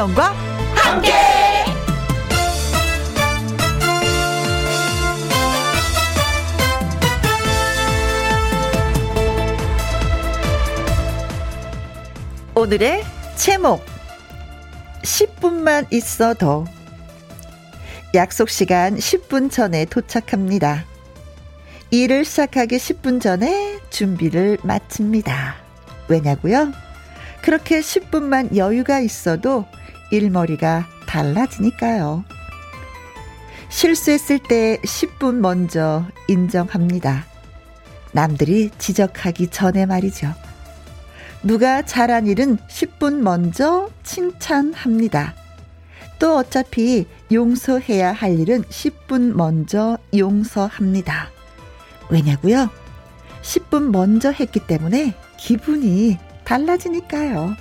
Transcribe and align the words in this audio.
김혜영과 0.00 0.32
함께. 0.74 1.12
오늘의 12.54 13.04
제목 13.36 13.84
10분만 15.02 15.92
있어도 15.92 16.64
약속 18.14 18.48
시간 18.48 18.96
10분 18.96 19.50
전에 19.50 19.84
도착합니다. 19.84 20.86
일을 21.90 22.24
시작하기 22.24 22.76
10분 22.76 23.20
전에 23.20 23.78
준비를 23.90 24.58
마칩니다. 24.62 25.56
왜냐고요? 26.08 26.72
그렇게 27.42 27.80
10분만 27.80 28.56
여유가 28.56 29.00
있어도 29.00 29.66
일머리가 30.10 30.86
달라지니까요. 31.06 32.24
실수했을 33.68 34.38
때 34.38 34.78
10분 34.82 35.36
먼저 35.36 36.04
인정합니다. 36.28 37.24
남들이 38.12 38.70
지적하기 38.78 39.48
전에 39.48 39.86
말이죠. 39.86 40.34
누가 41.42 41.82
잘한 41.82 42.26
일은 42.26 42.58
10분 42.68 43.20
먼저 43.20 43.88
칭찬합니다. 44.02 45.34
또 46.18 46.36
어차피 46.36 47.06
용서해야 47.32 48.12
할 48.12 48.38
일은 48.38 48.62
10분 48.64 49.34
먼저 49.34 49.96
용서합니다. 50.14 51.30
왜냐고요? 52.10 52.68
10분 53.42 53.90
먼저 53.90 54.30
했기 54.30 54.60
때문에 54.60 55.14
기분이 55.38 56.18
달라지니까요. 56.44 57.56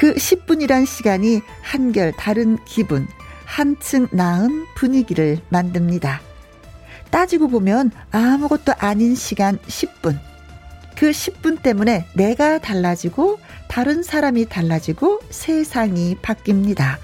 그 0.00 0.14
10분이란 0.14 0.86
시간이 0.86 1.42
한결 1.60 2.12
다른 2.12 2.56
기분, 2.64 3.06
한층 3.44 4.08
나은 4.12 4.64
분위기를 4.74 5.38
만듭니다. 5.50 6.22
따지고 7.10 7.48
보면 7.48 7.90
아무것도 8.10 8.72
아닌 8.78 9.14
시간 9.14 9.58
10분. 9.58 10.18
그 10.96 11.10
10분 11.10 11.60
때문에 11.60 12.06
내가 12.14 12.56
달라지고 12.56 13.40
다른 13.68 14.02
사람이 14.02 14.46
달라지고 14.46 15.20
세상이 15.28 16.16
바뀝니다. 16.22 16.96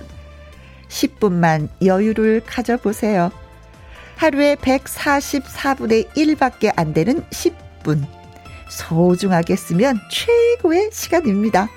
10분만 0.88 1.68
여유를 1.84 2.44
가져보세요. 2.46 3.30
하루에 4.16 4.54
144분의 4.54 6.08
1밖에 6.14 6.72
안 6.74 6.94
되는 6.94 7.20
10분. 7.28 8.06
소중하게 8.70 9.54
쓰면 9.54 10.00
최고의 10.10 10.88
시간입니다. 10.94 11.68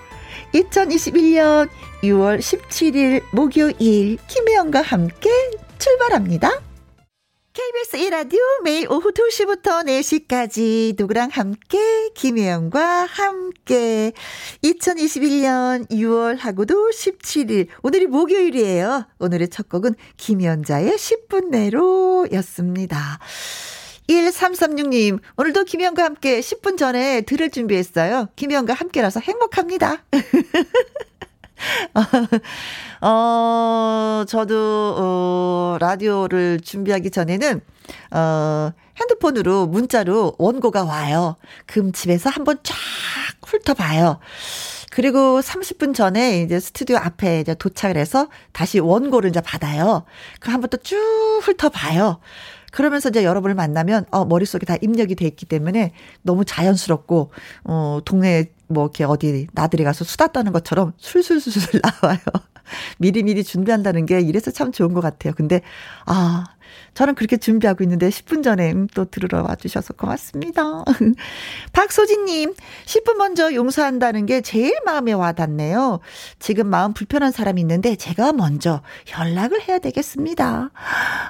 2021년 0.54 1.70
6월 2.04 2.40
17일 2.40 3.24
목요일 3.32 4.18
김혜영과 4.28 4.82
함께 4.82 5.30
출발합니다. 5.78 6.62
KBS 7.52 7.98
1라디오 7.98 8.40
매일 8.64 8.90
오후 8.90 9.12
2시부터 9.12 9.84
4시까지 9.86 10.96
누구랑 10.98 11.30
함께 11.32 12.10
김혜영과 12.16 13.06
함께 13.06 14.14
2021년 14.64 15.90
6월하고도 15.90 16.92
17일 16.92 17.68
오늘이 17.82 18.08
목요일이에요. 18.08 19.08
오늘의 19.20 19.50
첫 19.50 19.68
곡은 19.68 19.96
김연자의 20.18 20.92
10분 20.92 21.50
내로 21.50 22.28
였습니다. 22.32 23.20
1336님, 24.10 25.20
오늘도 25.38 25.66
김희영과 25.66 26.04
함께 26.04 26.40
10분 26.40 26.78
전에 26.78 27.22
들을 27.22 27.50
준비했어요. 27.52 28.28
김희영과 28.36 28.74
함께라서 28.74 29.20
행복합니다. 29.20 30.04
어, 33.02 34.24
저도, 34.28 34.96
어, 34.98 35.78
라디오를 35.80 36.60
준비하기 36.60 37.12
전에는, 37.12 37.62
어, 38.12 38.72
핸드폰으로 39.00 39.68
문자로 39.68 40.34
원고가 40.40 40.86
와요. 40.86 41.36
그럼 41.68 41.92
집에서 41.92 42.32
한번 42.32 42.58
쫙 42.64 42.76
훑어봐요. 43.46 44.20
그리고 44.92 45.40
30분 45.40 45.94
전에 45.94 46.42
이제 46.42 46.60
스튜디오 46.60 46.98
앞에 46.98 47.42
이제 47.42 47.54
도착을 47.54 47.96
해서 47.96 48.28
다시 48.54 48.80
원고를 48.80 49.30
이제 49.30 49.40
받아요. 49.40 50.04
그 50.40 50.50
한번 50.52 50.70
또 50.72 50.78
쭉 50.78 50.98
훑어봐요. 51.44 52.20
그러면서 52.72 53.10
이제 53.10 53.24
여러분을 53.24 53.56
만나면 53.56 54.06
어 54.12 54.26
머릿속에 54.26 54.66
다 54.66 54.76
입력이 54.82 55.16
돼 55.16 55.26
있기 55.26 55.46
때문에 55.46 55.94
너무 56.22 56.46
자연스럽고 56.46 57.32
어 57.66 58.00
동네 58.06 58.52
뭐 58.68 58.86
이렇게 58.86 59.04
어디 59.04 59.48
나들이 59.54 59.84
가서 59.84 60.06
수다 60.06 60.28
떠는 60.28 60.52
것처럼 60.52 60.94
술술술술 60.98 61.82
나와요. 62.02 62.20
미리미리 63.00 63.44
준비한다는 63.44 64.06
게 64.06 64.22
이래서 64.22 64.52
참 64.52 64.72
좋은 64.72 64.94
것 64.94 65.02
같아요. 65.02 65.34
근데 65.36 65.62
아 66.06 66.46
저는 66.94 67.16
그렇게 67.16 67.38
준비하고 67.38 67.84
있는데 67.84 68.10
10분 68.10 68.44
전에 68.44 68.72
음, 68.72 68.88
또 68.94 69.06
들으러 69.06 69.44
와주셔서 69.44 69.94
고맙습니다. 69.94 70.84
박소진님, 71.74 72.54
10분 72.86 73.16
먼저 73.16 73.54
용서한다는 73.54 74.26
게 74.26 74.42
제일 74.42 74.76
마음에 74.86 75.14
와닿네요. 75.14 76.00
지금 76.40 76.68
마음 76.68 76.94
불편한 76.94 77.32
사람이 77.32 77.62
있는데 77.62 77.96
제가 77.96 78.34
먼저 78.34 78.82
연락을 79.18 79.62
해야 79.68 79.80
되겠습니다. 79.80 80.72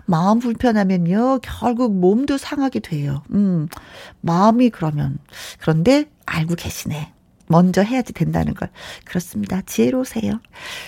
마음 0.05 0.39
불편하면요, 0.39 1.39
결국 1.41 1.95
몸도 1.95 2.38
상하게 2.38 2.79
돼요. 2.79 3.23
음, 3.31 3.67
마음이 4.21 4.69
그러면. 4.69 5.19
그런데 5.59 6.06
알고 6.25 6.56
계시네. 6.56 7.13
먼저 7.50 7.82
해야지 7.82 8.14
된다는 8.14 8.54
걸. 8.54 8.70
그렇습니다. 9.06 9.62
지혜로우세요. 9.66 10.40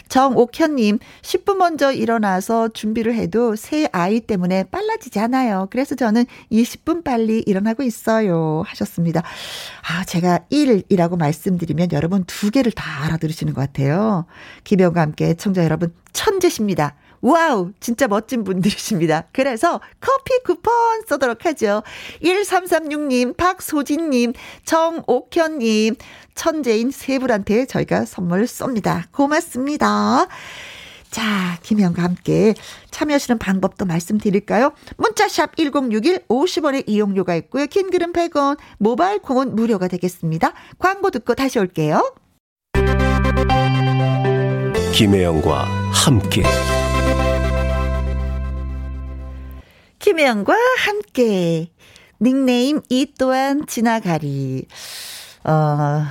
정옥현님, 0.09 0.99
10분 1.23 1.55
먼저 1.55 1.91
일어나서 1.91 2.69
준비를 2.69 3.15
해도 3.15 3.55
새 3.55 3.89
아이 3.91 4.19
때문에 4.19 4.65
빨라지지 4.65 5.19
않아요. 5.19 5.67
그래서 5.71 5.95
저는 5.95 6.25
20분 6.51 7.03
빨리 7.03 7.39
일어나고 7.47 7.81
있어요. 7.81 8.61
하셨습니다. 8.67 9.23
아, 9.89 10.05
제가 10.05 10.41
1이라고 10.51 11.17
말씀드리면 11.17 11.93
여러분 11.93 12.23
두 12.25 12.51
개를 12.51 12.71
다 12.71 13.05
알아들으시는 13.05 13.55
것 13.55 13.61
같아요. 13.61 14.25
김혜영과 14.63 15.01
함께 15.01 15.33
청자 15.33 15.63
여러분 15.63 15.91
천재십니다. 16.13 16.95
wow, 17.21 17.71
진짜 17.79 18.07
멋진 18.07 18.43
분들이십니다. 18.43 19.27
그래서 19.31 19.79
커피 19.99 20.39
쿠폰 20.43 20.73
쏘도록 21.07 21.45
하죠. 21.45 21.83
1336님, 22.23 23.37
박소진님, 23.37 24.33
정옥현님, 24.65 25.95
천재인 26.35 26.91
세 26.91 27.19
분한테 27.19 27.65
저희가 27.65 28.05
선물 28.05 28.43
쏩니다. 28.45 29.03
고맙습니다. 29.11 30.27
자, 31.11 31.59
김혜영과 31.61 32.01
함께 32.03 32.55
참여하시는 32.89 33.37
방법도 33.37 33.85
말씀드릴까요? 33.85 34.71
문자샵 34.97 35.57
1061 35.57 36.25
50원의 36.29 36.85
이용료가 36.87 37.35
있고요. 37.35 37.65
긴 37.67 37.91
글은 37.91 38.13
100원, 38.13 38.57
모바일 38.77 39.19
콩은 39.19 39.55
무료가 39.55 39.89
되겠습니다. 39.89 40.53
광고 40.79 41.11
듣고 41.11 41.35
다시 41.35 41.59
올게요. 41.59 42.15
김혜영과 44.93 45.65
함께 45.91 46.43
김혜영과 50.01 50.55
함께 50.79 51.69
닉네임 52.19 52.81
이 52.89 53.13
또한 53.19 53.67
지나가리. 53.67 54.65
어, 55.43 56.03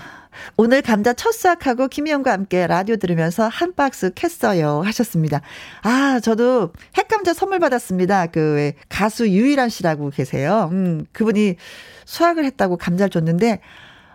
오늘 0.57 0.81
감자 0.81 1.13
첫 1.13 1.33
수확하고 1.33 1.89
김희영과 1.89 2.31
함께 2.31 2.69
라디오 2.69 2.97
들으면서 2.97 3.49
한 3.49 3.75
박스 3.75 4.11
캤어요 4.11 4.85
하셨습니다. 4.85 5.41
아, 5.83 6.21
저도 6.23 6.73
핵감자 6.97 7.35
선물 7.35 7.59
받았습니다. 7.59 8.27
그 8.27 8.71
가수 8.89 9.29
유일한 9.29 9.69
씨라고 9.69 10.11
계세요. 10.11 10.69
음, 10.71 11.05
그분이 11.11 11.57
수확을 12.05 12.45
했다고 12.45 12.77
감자를 12.77 13.11
줬는데 13.11 13.61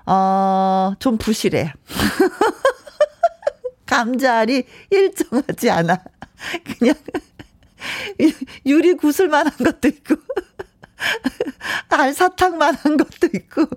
어, 0.05 0.93
좀 0.99 1.17
부실해. 1.17 1.73
감자알이 3.85 4.63
일정하지 4.89 5.69
않아. 5.69 5.99
그냥 6.79 6.95
유리 8.65 8.93
구슬만한 8.93 9.53
것도 9.57 9.87
있고. 9.87 10.15
알사탕만한 11.89 12.97
것도 12.97 13.27
있고, 13.33 13.67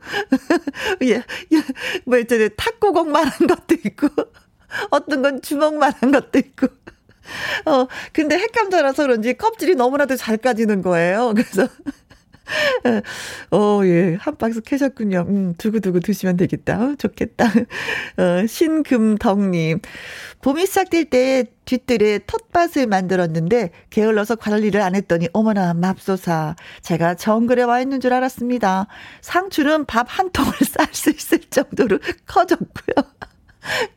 예, 1.02 1.14
예, 1.14 1.62
뭐 2.04 2.18
있잖아요. 2.18 2.48
탁구공만한 2.50 3.32
것도 3.46 3.74
있고, 3.84 4.08
어떤 4.90 5.22
건 5.22 5.42
주먹만한 5.42 6.12
것도 6.12 6.38
있고. 6.38 6.68
어, 7.66 7.86
근데 8.12 8.38
핵감자라서 8.38 9.02
그런지 9.02 9.34
껍질이 9.34 9.74
너무나도 9.74 10.16
잘 10.16 10.38
까지는 10.38 10.82
거예요. 10.82 11.34
그래서, 11.34 11.68
어, 13.50 13.80
예, 13.84 14.16
한 14.20 14.36
박스 14.36 14.60
캐셨군요. 14.60 15.26
음, 15.28 15.54
두고두고 15.58 16.00
드시면 16.00 16.36
되겠다. 16.36 16.80
어, 16.82 16.94
좋겠다. 16.98 17.46
어, 18.18 18.46
신금덕님. 18.46 19.80
봄이 20.42 20.66
시작될 20.66 21.06
때 21.06 21.44
뒤뜰에 21.64 22.20
텃밭을 22.26 22.86
만들었는데 22.86 23.70
게을러서 23.90 24.36
관리를 24.36 24.80
안 24.80 24.94
했더니 24.94 25.28
어머나 25.32 25.74
맙소사 25.74 26.54
제가 26.82 27.14
정글에 27.16 27.62
와 27.64 27.80
있는 27.80 28.00
줄 28.00 28.12
알았습니다. 28.14 28.86
상추는 29.20 29.84
밥 29.86 30.08
한 30.08 30.30
통을 30.32 30.52
쌀 30.66 30.86
수 30.92 31.10
있을 31.10 31.38
정도로 31.50 31.98
커졌고요. 32.26 32.96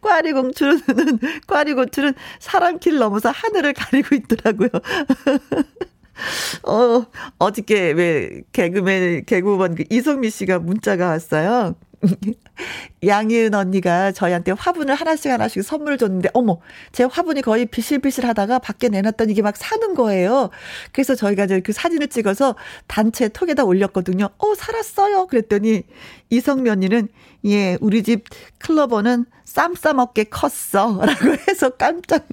꽈리공주는, 0.01 0.79
꽈리고추는 1.47 2.13
사람 2.39 2.79
길 2.79 2.97
넘어서 2.97 3.29
하늘을 3.31 3.73
가리고 3.73 4.15
있더라고요. 4.15 4.69
어, 6.63 7.05
어저께 7.39 7.91
왜 7.91 8.41
개그맨, 8.51 9.25
개그우먼 9.25 9.75
그 9.75 9.83
이성미 9.89 10.29
씨가 10.29 10.59
문자가 10.59 11.07
왔어요. 11.07 11.75
양희은 13.05 13.53
언니가 13.53 14.11
저희한테 14.11 14.51
화분을 14.51 14.95
하나씩 14.95 15.31
하나씩 15.31 15.63
선물을 15.63 15.97
줬는데, 15.97 16.29
어머, 16.33 16.59
제 16.91 17.03
화분이 17.03 17.41
거의 17.41 17.65
비실비실 17.65 18.25
하다가 18.25 18.59
밖에 18.59 18.89
내놨더니 18.89 19.31
이게 19.33 19.41
막 19.41 19.57
사는 19.57 19.93
거예요. 19.93 20.49
그래서 20.91 21.15
저희가 21.15 21.45
이제 21.45 21.59
그 21.59 21.73
사진을 21.73 22.07
찍어서 22.07 22.55
단체 22.87 23.27
톡에다 23.29 23.63
올렸거든요. 23.63 24.29
어, 24.37 24.55
살았어요. 24.55 25.27
그랬더니 25.27 25.83
이성미 26.29 26.69
언니는, 26.69 27.07
예, 27.45 27.77
우리 27.81 28.03
집 28.03 28.25
클로버는 28.59 29.25
쌈 29.45 29.75
싸먹게 29.75 30.25
컸어. 30.25 31.01
라고 31.05 31.35
해서 31.47 31.69
깜짝 31.71 32.25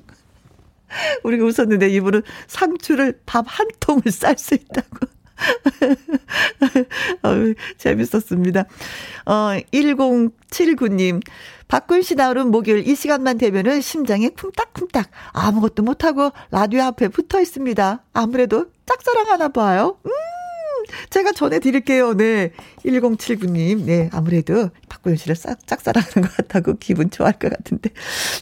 우리가 1.25 1.45
웃었는데 1.45 1.89
이분은 1.91 2.23
상추를 2.47 3.21
밥 3.27 3.47
한 3.49 3.67
통을 3.81 4.03
쌀 4.11 4.37
수 4.39 4.55
있다고. 4.55 5.07
어, 7.23 7.29
재밌었습니다. 7.79 8.65
어, 9.27 9.33
1079님. 9.73 11.23
박군 11.69 12.03
씨 12.03 12.15
나오는 12.15 12.51
목요일 12.51 12.89
이 12.89 12.95
시간만 12.95 13.39
되면은 13.39 13.81
심장이 13.81 14.31
쿵딱쿵딱 14.31 15.11
아무것도 15.33 15.83
못하고 15.83 16.33
라디오 16.51 16.83
앞에 16.83 17.09
붙어 17.09 17.41
있습니다. 17.41 18.05
아무래도 18.15 18.67
짝사랑 18.87 19.27
하나 19.29 19.49
봐요. 19.49 19.99
음! 20.07 20.11
제가 21.11 21.33
전해드릴게요. 21.33 22.15
네. 22.15 22.53
1079님. 22.85 23.85
네. 23.85 24.11
아무래도 24.13 24.71
박고현 24.89 25.17
씨를 25.17 25.35
싹, 25.37 25.67
짝사랑하는 25.67 26.29
것 26.29 26.37
같다고 26.37 26.77
기분 26.79 27.11
좋아할 27.11 27.39
것 27.39 27.51
같은데. 27.51 27.91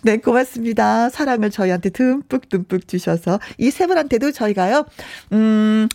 네. 0.02 0.16
고맙습니다. 0.18 1.08
사랑을 1.10 1.50
저희한테 1.50 1.90
듬뿍 1.90 2.48
듬뿍 2.48 2.88
주셔서 2.88 3.38
이 3.58 3.70
세 3.70 3.86
분한테도 3.86 4.32
저희가요, 4.32 4.86
음, 5.32 5.86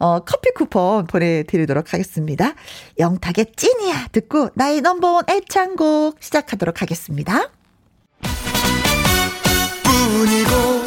어, 0.00 0.18
커피 0.20 0.50
쿠폰 0.52 1.06
보내드리도록 1.06 1.92
하겠습니다. 1.92 2.54
영탁의 2.98 3.52
찐이야 3.54 4.08
듣고 4.10 4.48
나의 4.54 4.80
넘버원 4.80 5.24
애창곡 5.30 6.16
시작하도록 6.20 6.82
하겠습니다. 6.82 7.50
뿐이고 9.84 10.79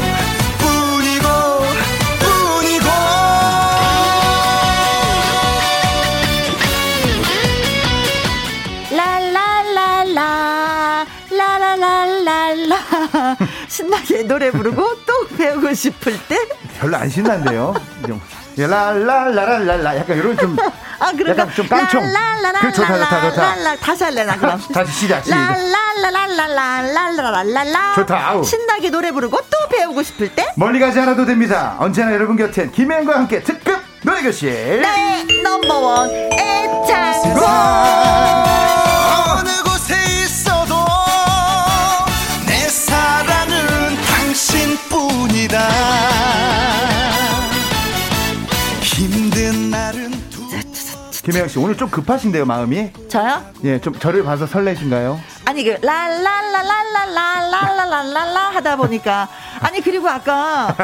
신나게 13.73 14.21
노래 14.21 14.51
부르고 14.51 14.97
또 15.03 15.27
배우고 15.35 15.73
싶을 15.73 16.15
때 16.27 16.37
별로 16.79 16.95
안 16.95 17.09
신난데요. 17.09 17.73
랄랄라랄랄라 18.55 19.97
약간 19.97 20.15
이런 20.15 20.37
좀 20.37 20.55
아, 20.99 21.11
그러니까 21.11 21.41
약간 21.41 21.55
좀 21.55 21.67
깡총. 21.67 22.03
그 22.61 22.71
좋다 22.71 22.97
좋다 22.99 23.31
좋다. 23.31 23.75
다시 23.77 24.03
할래 24.03 24.25
나 24.25 24.37
그럼. 24.37 24.61
다시 24.71 24.91
시작. 24.91 25.23
랄랄라랄랄랄랄랄랄라. 25.27 27.95
좋다. 27.95 28.29
아우. 28.29 28.43
신나게 28.43 28.91
노래 28.91 29.11
부르고 29.11 29.39
또 29.39 29.67
배우고 29.69 30.03
싶을 30.03 30.29
때 30.35 30.53
멀리 30.55 30.79
가지 30.79 30.99
않아도 30.99 31.25
됩니다. 31.25 31.75
언제나 31.79 32.13
여러분 32.13 32.37
곁엔 32.37 32.73
김혜영과 32.73 33.15
함께 33.15 33.41
특급 33.41 33.79
노래교실. 34.03 34.83
네 34.83 35.25
넘버원 35.41 36.11
애창곡. 36.11 37.41
김혜영 51.23 51.47
씨 51.47 51.57
오늘 51.57 51.75
좀 51.77 51.89
급하신데요 51.89 52.45
마음이? 52.45 52.91
저요? 53.07 53.41
예, 53.63 53.79
좀 53.79 53.97
저를 53.97 54.25
봐서 54.25 54.45
설레신가요? 54.45 55.17
아니 55.45 55.63
그 55.63 55.77
랄랄랄랄랄랄랄랄랄라 55.81 58.49
하다 58.55 58.75
보니까 58.75 59.29
아니 59.61 59.79
그리고 59.79 60.09
아까 60.09 60.75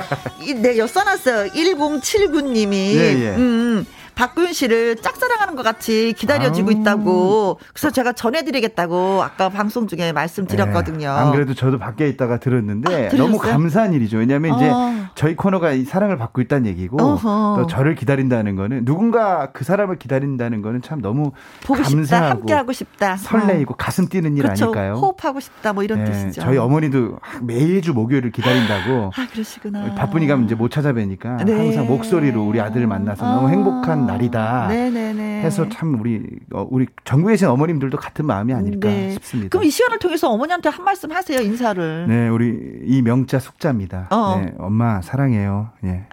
내가 0.61 0.87
써놨어요 0.87 1.51
1079님이 1.51 2.73
예, 2.73 3.19
예. 3.19 3.35
음 3.35 3.85
박구윤 4.19 4.51
씨를 4.51 4.97
짝사랑하는 4.97 5.55
것 5.55 5.63
같이 5.63 6.13
기다려지고 6.17 6.67
아. 6.67 6.71
있다고. 6.73 7.57
그래서 7.73 7.89
제가 7.89 8.11
전해드리겠다고 8.11 9.23
아까 9.23 9.47
방송 9.47 9.87
중에 9.87 10.11
말씀드렸거든요. 10.11 11.07
네. 11.07 11.07
안 11.07 11.31
그래도 11.31 11.53
저도 11.53 11.79
밖에 11.79 12.09
있다가 12.09 12.37
들었는데 12.37 13.11
아, 13.13 13.15
너무 13.15 13.37
감사한 13.37 13.93
일이죠. 13.93 14.17
왜냐하면 14.17 14.57
이제 14.57 14.67
어. 14.67 14.98
저희 15.19 15.35
코너가 15.35 15.73
이 15.73 15.83
사랑을 15.83 16.17
받고 16.17 16.39
있다는 16.39 16.67
얘기고 16.67 16.95
어허. 16.97 17.55
또 17.59 17.67
저를 17.67 17.93
기다린다는 17.93 18.55
거는 18.55 18.85
누군가 18.85 19.51
그 19.51 19.65
사람을 19.65 19.99
기다린다는 19.99 20.61
거는 20.61 20.81
참 20.81 21.01
너무 21.01 21.33
보고 21.65 21.81
감사하고 21.83 22.05
싶다, 22.05 22.29
함께 22.29 22.53
하고 22.53 22.71
싶다, 22.71 23.17
설레이고 23.17 23.73
어. 23.73 23.75
가슴 23.77 24.07
뛰는 24.07 24.37
일 24.37 24.43
그렇죠. 24.43 24.67
아닐까요? 24.67 24.93
호흡하고 24.93 25.41
싶다, 25.41 25.73
뭐 25.73 25.83
이런 25.83 26.05
네. 26.05 26.11
뜻이죠. 26.11 26.39
저희 26.39 26.57
어머니도 26.57 27.19
매주 27.41 27.93
목요일을 27.93 28.31
기다린다고. 28.31 29.11
아 29.19 29.27
그러시구나. 29.29 29.93
바쁘니까 29.95 30.37
이제 30.37 30.55
못 30.55 30.71
찾아뵈니까 30.71 31.43
네. 31.43 31.53
항상 31.53 31.87
목소리로 31.87 32.41
우리 32.41 32.61
아들을 32.61 32.87
만나서 32.87 33.25
아. 33.25 33.35
너무 33.35 33.49
행복한 33.49 34.05
날이다. 34.05 34.69
네네네. 34.69 35.41
해서 35.41 35.67
참 35.67 35.99
우리 35.99 36.23
어, 36.53 36.65
우리 36.69 36.85
전국에 37.03 37.33
계신 37.33 37.49
어머님들도 37.49 37.97
같은 37.97 38.25
마음이 38.25 38.53
아닐까 38.53 38.87
네. 38.87 39.11
싶습니다. 39.11 39.49
그럼 39.49 39.65
이 39.65 39.69
시간을 39.69 39.99
통해서 39.99 40.29
어머니한테 40.29 40.69
한 40.69 40.85
말씀 40.85 41.11
하세요 41.11 41.41
인사를. 41.41 42.07
네, 42.07 42.29
우리 42.29 42.57
이 42.85 43.01
명자 43.01 43.37
숙자입니다. 43.37 44.07
어. 44.11 44.41
네, 44.41 44.53
엄마 44.57 45.01
사랑해요. 45.09 45.69
예. 45.85 46.05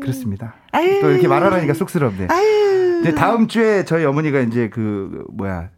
그렇습니다. 0.00 0.54
아유. 0.72 1.00
또 1.00 1.10
이렇게 1.10 1.28
말하라니까 1.28 1.74
쑥스럽네. 1.74 2.26
아유. 2.28 3.00
이제 3.00 3.14
다음 3.14 3.46
주에 3.46 3.84
저희 3.84 4.04
어머니가 4.04 4.40
이제 4.40 4.68
그 4.68 5.24
뭐야 5.32 5.68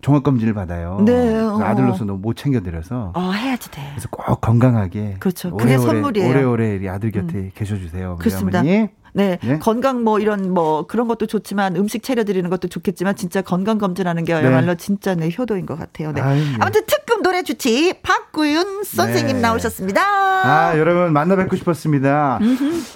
종합 0.00 0.22
검진을 0.22 0.54
받아요. 0.54 1.02
네. 1.04 1.36
어. 1.36 1.58
아들로서 1.60 2.04
너무 2.04 2.20
못 2.20 2.36
챙겨드려서. 2.36 3.12
어, 3.16 3.32
해야지 3.32 3.70
돼. 3.72 3.82
그래서 3.90 4.08
꼭 4.08 4.40
건강하게. 4.40 5.16
그렇죠. 5.18 5.50
그게 5.56 5.74
오래오래, 5.74 5.86
선물이에요. 5.86 6.30
오래오래 6.30 6.88
아들 6.88 7.10
곁에 7.10 7.36
음. 7.36 7.50
계셔주세요. 7.54 8.16
그렇습니다. 8.20 8.60
어머니. 8.60 8.88
네. 9.18 9.38
네. 9.42 9.58
건강 9.58 10.04
뭐 10.04 10.20
이런 10.20 10.54
뭐 10.54 10.86
그런 10.86 11.08
것도 11.08 11.26
좋지만 11.26 11.74
음식 11.74 12.04
차려드리는 12.04 12.48
것도 12.48 12.68
좋겠지만 12.68 13.16
진짜 13.16 13.42
건강 13.42 13.78
검진하는 13.78 14.24
게야말로 14.24 14.66
네. 14.68 14.76
진짜 14.76 15.16
내 15.16 15.28
효도인 15.36 15.66
것 15.66 15.76
같아요. 15.76 16.12
네. 16.12 16.20
아유, 16.20 16.40
네. 16.40 16.56
아무튼 16.60 16.82
특급 16.86 17.22
노래 17.22 17.42
주치 17.42 17.94
박구윤 18.02 18.84
선생님 18.84 19.36
네. 19.36 19.42
나오셨습니다. 19.42 20.00
아 20.00 20.78
여러분 20.78 21.12
만나 21.12 21.34
뵙고 21.34 21.56
싶었습니다. 21.56 22.38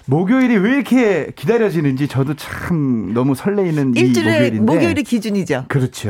목요일이 0.06 0.56
왜 0.58 0.74
이렇게 0.74 1.32
기다려지는지 1.34 2.06
저도 2.06 2.34
참 2.34 3.12
너무 3.14 3.34
설레이는 3.34 3.96
일주일에 3.96 4.30
목요일인데 4.30 4.72
목요일이 4.72 5.02
기준이죠. 5.02 5.64
그렇죠. 5.66 6.08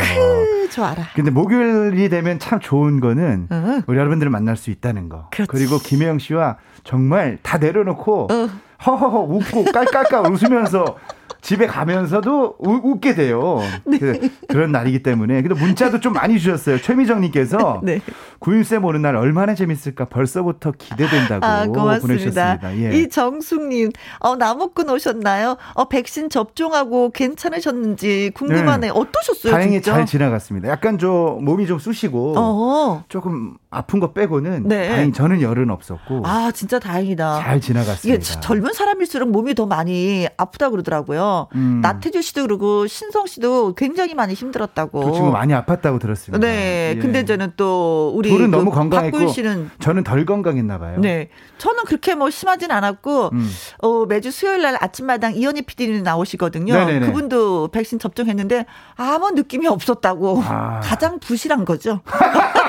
좋아라. 0.70 1.04
근데 1.14 1.30
목요일이 1.30 2.08
되면 2.08 2.38
참 2.38 2.60
좋은 2.60 3.00
거는 3.00 3.48
어. 3.50 3.82
우리 3.86 3.98
여러분들을 3.98 4.30
만날 4.30 4.56
수 4.56 4.70
있다는 4.70 5.08
거. 5.08 5.28
그렇지. 5.30 5.50
그리고 5.50 5.78
김혜영 5.78 6.18
씨와 6.18 6.56
정말 6.84 7.38
다 7.42 7.58
내려놓고 7.58 8.28
어. 8.30 8.48
허허허 8.86 9.18
웃고 9.20 9.64
깔깔깔 9.72 10.30
웃으면서 10.32 10.96
집에 11.42 11.66
가면서도 11.66 12.54
우, 12.58 12.80
웃게 12.84 13.14
돼요. 13.14 13.60
네. 13.84 13.98
그, 13.98 14.30
그런 14.46 14.70
날이기 14.70 15.02
때문에. 15.02 15.42
근데 15.42 15.60
문자도 15.60 15.98
좀 15.98 16.12
많이 16.12 16.38
주셨어요. 16.38 16.80
최미정님께서 16.80 17.80
네. 17.84 18.00
구윤쌤 18.38 18.84
오는 18.84 19.02
날 19.02 19.16
얼마나 19.16 19.54
재밌을까 19.54 20.04
벌써부터 20.06 20.72
기대된다고 20.78 21.44
아, 21.44 21.98
보내셨습니다. 21.98 22.60
예. 22.76 22.96
이 22.96 23.08
정숙님, 23.08 23.90
어, 24.20 24.36
나무꾼 24.36 24.88
오셨나요? 24.88 25.56
어, 25.74 25.88
백신 25.88 26.30
접종하고 26.30 27.10
괜찮으셨는지 27.10 28.30
궁금하네. 28.34 28.86
네. 28.86 28.92
어떠셨어요? 28.94 29.52
다행히 29.52 29.82
진짜? 29.82 29.94
잘 29.94 30.06
지나갔습니다. 30.06 30.68
약간 30.68 30.96
좀 30.96 31.44
몸이 31.44 31.66
좀 31.66 31.80
쑤시고 31.80 32.38
어허. 32.38 33.04
조금 33.08 33.56
아픈 33.70 33.98
거 33.98 34.12
빼고는 34.12 34.68
네. 34.68 34.88
다행히 34.88 35.12
저는 35.12 35.40
열은 35.40 35.70
없었고. 35.70 36.22
아, 36.24 36.52
진짜 36.54 36.78
다행이다. 36.78 37.40
잘 37.42 37.60
지나갔습니다. 37.60 38.22
이게 38.22 38.40
젊은 38.40 38.72
사람일수록 38.72 39.30
몸이 39.30 39.54
더 39.54 39.66
많이 39.66 40.28
아프다 40.36 40.70
그러더라고요. 40.70 41.31
음. 41.54 41.80
나태주 41.82 42.22
씨도 42.22 42.42
그러고 42.42 42.86
신성 42.86 43.26
씨도 43.26 43.74
굉장히 43.74 44.14
많이 44.14 44.34
힘들었다고. 44.34 45.04
그 45.04 45.12
친구 45.12 45.30
많이 45.30 45.52
아팠다고 45.52 46.00
들었습니다. 46.00 46.44
네. 46.44 46.94
예. 46.96 47.00
근데 47.00 47.24
저는 47.24 47.52
또 47.56 48.12
우리 48.14 48.30
둘은 48.30 48.50
그 48.50 48.56
너무 48.56 48.70
건강했고 48.70 49.28
씨는 49.28 49.70
저는 49.80 50.04
덜 50.04 50.24
건강했나 50.24 50.78
봐요. 50.78 50.98
네. 51.00 51.28
저는 51.58 51.84
그렇게 51.84 52.14
뭐 52.14 52.30
심하진 52.30 52.70
않았고 52.70 53.30
음. 53.32 53.50
어, 53.78 54.06
매주 54.06 54.30
수요일 54.30 54.62
날 54.62 54.76
아침마당 54.80 55.34
이현희 55.34 55.62
PD님 55.62 56.02
나오시거든요. 56.02 56.74
네네네. 56.74 57.06
그분도 57.06 57.68
백신 57.68 57.98
접종했는데 57.98 58.66
아무 58.96 59.30
느낌이 59.30 59.66
없었다고. 59.66 60.42
아. 60.44 60.80
가장 60.80 61.18
부실한 61.18 61.64
거죠. 61.64 62.00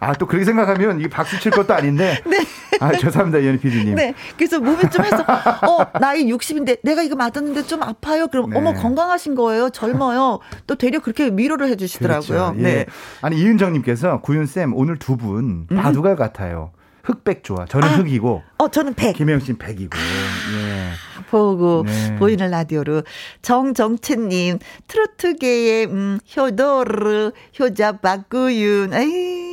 아, 0.00 0.12
또 0.14 0.26
그렇게 0.26 0.44
생각하면 0.44 1.00
이게 1.00 1.08
박수 1.08 1.38
칠 1.40 1.50
것도 1.50 1.74
아닌데. 1.74 2.22
네. 2.26 2.38
아, 2.80 2.92
죄송합니다, 2.92 3.44
연희 3.44 3.58
PD님. 3.58 3.94
네. 3.96 4.14
그래서 4.36 4.60
몸이 4.60 4.88
좀 4.90 5.04
해서, 5.04 5.24
어, 5.26 5.98
나이 5.98 6.24
60인데 6.26 6.78
내가 6.82 7.02
이거 7.02 7.16
맞았는데 7.16 7.64
좀 7.64 7.82
아파요? 7.82 8.28
그럼, 8.28 8.50
네. 8.50 8.58
어머, 8.58 8.72
건강하신 8.74 9.34
거예요? 9.34 9.70
젊어요? 9.70 10.38
또 10.66 10.76
되려 10.76 11.00
그렇게 11.00 11.30
위로를 11.34 11.68
해주시더라고요. 11.68 12.52
그렇죠. 12.52 12.54
예. 12.58 12.62
네. 12.62 12.86
아니, 13.22 13.38
이은정님께서 13.40 14.20
구윤쌤, 14.20 14.72
오늘 14.74 14.96
두 14.98 15.16
분 15.18 15.66
바둑알 15.66 16.12
음. 16.12 16.16
같아요. 16.16 16.70
흑백 17.02 17.42
좋아. 17.42 17.64
저는 17.66 17.88
아, 17.88 17.92
흑이고. 17.96 18.42
어, 18.58 18.68
저는 18.68 18.94
백. 18.94 19.14
김혜영 19.16 19.40
씨는 19.40 19.58
백이고. 19.58 19.96
예. 19.98 20.90
보고 21.30 21.82
네. 21.86 22.16
보이는 22.16 22.50
라디오로 22.50 23.02
정정채님 23.42 24.58
트로트계의 24.86 25.86
음, 25.86 26.20
효도르 26.36 27.32
효자 27.58 27.92
박구윤. 27.98 28.92
에이. 28.94 29.47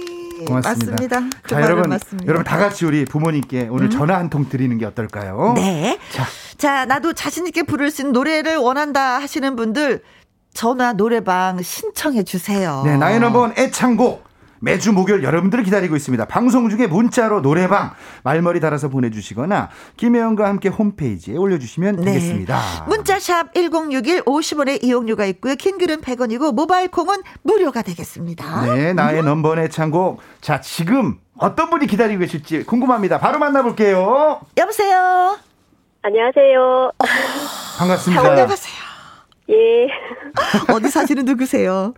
고맙습니다. 0.45 0.91
맞습니다. 0.91 1.37
그 1.43 1.49
자, 1.49 1.61
여러분, 1.61 1.89
맞습니다. 1.89 2.27
여러분 2.27 2.43
다 2.43 2.57
같이 2.57 2.85
우리 2.85 3.05
부모님께 3.05 3.67
오늘 3.71 3.85
음. 3.85 3.89
전화 3.89 4.17
한 4.17 4.29
통 4.29 4.49
드리는 4.49 4.77
게 4.77 4.85
어떨까요? 4.85 5.53
네. 5.55 5.97
자. 6.11 6.25
자, 6.57 6.85
나도 6.85 7.13
자신 7.13 7.45
있게 7.47 7.63
부를 7.63 7.91
수 7.91 8.01
있는 8.01 8.11
노래를 8.13 8.57
원한다 8.57 9.19
하시는 9.19 9.55
분들 9.55 10.01
전화 10.53 10.93
노래방 10.93 11.61
신청해 11.61 12.23
주세요. 12.23 12.81
네, 12.85 12.97
나의 12.97 13.19
넘버원 13.19 13.53
애창곡 13.57 14.24
매주 14.59 14.93
목요일 14.93 15.23
여러분들을 15.23 15.63
기다리고 15.63 15.95
있습니다. 15.95 16.25
방송 16.25 16.69
중에 16.69 16.87
문자로 16.87 17.41
노래방 17.41 17.91
말머리 18.23 18.59
달아서 18.59 18.89
보내주시거나 18.89 19.69
김혜영과 19.97 20.47
함께 20.47 20.69
홈페이지에 20.69 21.35
올려주시면 21.37 21.97
네. 21.97 22.05
되겠습니다. 22.05 22.85
문자샵 22.87 23.53
1061 23.53 24.23
50원의 24.23 24.83
이용료가 24.83 25.25
있고요. 25.25 25.55
킹글은 25.55 26.01
100원이고 26.01 26.53
모바일 26.53 26.89
콩은 26.89 27.17
무료가 27.43 27.81
되겠습니다. 27.81 28.65
네, 28.65 28.93
나의 28.93 29.21
음. 29.21 29.25
넘버네 29.25 29.69
창곡. 29.69 30.21
자, 30.41 30.61
지금 30.61 31.19
어떤 31.37 31.69
분이 31.69 31.87
기다리고 31.87 32.19
계실지 32.21 32.63
궁금합니다. 32.63 33.19
바로 33.19 33.39
만나볼게요. 33.39 34.41
여보세요. 34.57 35.37
안녕하세요. 36.01 36.91
반갑습니다. 37.77 38.21
안녕하세요. 38.21 38.84
예. 39.49 39.87
어디 40.73 40.89
사시는 40.89 41.25
누구세요? 41.25 41.93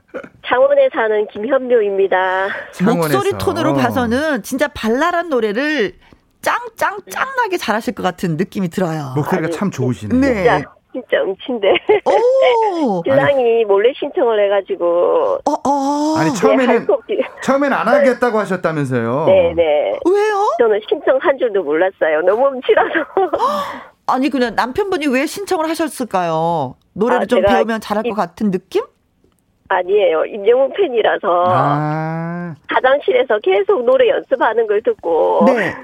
창원에 0.46 0.90
사는 0.94 1.28
김현묘입니다. 1.28 2.48
창원에서. 2.74 3.18
목소리 3.18 3.38
톤으로 3.38 3.74
봐서는 3.74 4.44
진짜 4.44 4.68
발랄한 4.68 5.30
노래를 5.30 5.94
짱짱 6.42 7.00
짱나게 7.10 7.58
잘하실 7.58 7.96
것 7.96 8.04
같은 8.04 8.38
느낌이 8.38 8.70
들어요. 8.70 9.14
목소리가 9.16 9.50
참 9.50 9.72
좋으시네요. 9.72 10.20
네. 10.20 10.44
진짜, 10.44 10.64
진짜 10.94 11.22
음친데. 11.24 11.68
오. 12.06 13.02
신랑이 13.08 13.66
몰래 13.66 13.92
신청을 13.98 14.44
해가지고. 14.46 15.40
어, 15.46 15.52
어. 15.68 16.16
아니 16.18 16.34
처음에는 16.36 16.88
네, 17.10 17.18
처음엔 17.44 17.72
안 17.74 17.88
하겠다고 17.88 18.38
하셨다면서요. 18.40 19.26
네네. 19.26 19.64
왜요? 20.06 20.50
저는 20.60 20.80
신청한 20.90 21.38
줄도 21.40 21.64
몰랐어요. 21.64 22.22
너무 22.26 22.48
음치라서. 22.50 22.90
아니 24.08 24.30
그냥 24.30 24.56
남편분이 24.56 25.08
왜 25.08 25.26
신청을 25.26 25.68
하셨을까요? 25.70 26.76
노래를 26.98 27.24
아, 27.24 27.26
좀 27.26 27.42
배우면 27.44 27.80
잘할 27.80 28.04
것 28.04 28.16
같은 28.16 28.52
느낌? 28.52 28.84
아니에요. 29.70 30.26
임영웅 30.26 30.74
팬이라서 30.74 31.46
아. 31.48 32.56
화장실에서 32.68 33.40
계속 33.40 33.84
노래 33.84 34.08
연습하는 34.08 34.66
걸 34.66 34.82
듣고 34.82 35.46
네. 35.46 35.76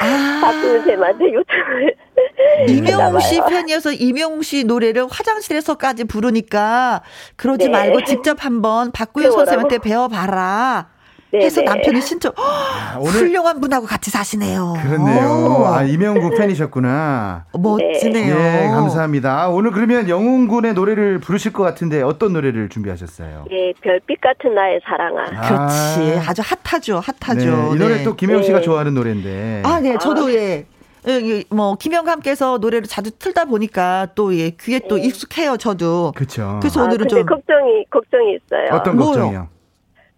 아. 0.00 0.40
박수는 0.42 0.84
쌤한테 0.84 1.32
요청을 1.32 1.94
이명웅 2.68 3.20
씨 3.20 3.40
팬이어서 3.48 3.92
이명웅 3.92 4.42
씨 4.42 4.64
노래를 4.64 5.06
화장실에서까지 5.10 6.04
부르니까 6.04 7.02
그러지 7.36 7.66
네. 7.66 7.72
말고 7.72 8.04
직접 8.04 8.44
한번 8.44 8.92
박구현 8.92 9.32
선생님한테 9.32 9.78
배워봐라. 9.78 10.95
해서 11.34 11.62
남편이 11.62 12.00
신청. 12.00 12.32
아, 12.36 12.96
오늘 12.98 13.12
훌륭한 13.12 13.60
분하고 13.60 13.86
같이 13.86 14.10
사시네요. 14.10 14.74
그렇네요. 14.82 15.64
아 15.66 15.82
이명웅 15.82 16.36
팬이셨구나. 16.36 17.46
멋지네요. 17.52 18.34
네, 18.36 18.68
감사합니다. 18.68 19.48
오늘 19.48 19.70
그러면 19.72 20.08
영웅 20.08 20.46
군의 20.46 20.74
노래를 20.74 21.18
부르실 21.18 21.52
것 21.52 21.62
같은데 21.62 22.02
어떤 22.02 22.32
노래를 22.32 22.68
준비하셨어요? 22.68 23.46
예, 23.50 23.72
별빛 23.80 24.20
같은 24.20 24.54
나의 24.54 24.80
사랑아. 24.84 25.24
아. 25.34 25.48
그렇지. 25.48 26.28
아주 26.28 26.42
핫하죠, 26.44 27.00
핫하죠. 27.00 27.44
네, 27.44 27.74
이 27.74 27.78
노래 27.78 27.96
네. 27.98 28.04
또 28.04 28.14
김영 28.14 28.42
씨가 28.42 28.58
네. 28.58 28.64
좋아하는 28.64 28.94
노래인데. 28.94 29.62
아, 29.64 29.80
네, 29.80 29.96
저도 29.98 30.26
아. 30.26 30.32
예. 30.32 30.66
예, 31.08 31.44
뭐 31.50 31.76
김영감께서 31.76 32.58
노래를 32.58 32.88
자주 32.88 33.12
틀다 33.16 33.44
보니까 33.44 34.08
또 34.16 34.36
예, 34.36 34.50
귀에 34.50 34.80
또 34.88 34.96
네. 34.96 35.04
익숙해요 35.06 35.56
저도. 35.56 36.12
그렇죠. 36.16 36.58
그래서 36.60 36.80
아, 36.80 36.84
오늘은 36.84 37.06
좀 37.06 37.24
걱정이 37.24 37.84
걱정이 37.90 38.36
있어요. 38.36 38.66
어떤 38.72 38.96
걱정이요? 38.96 39.48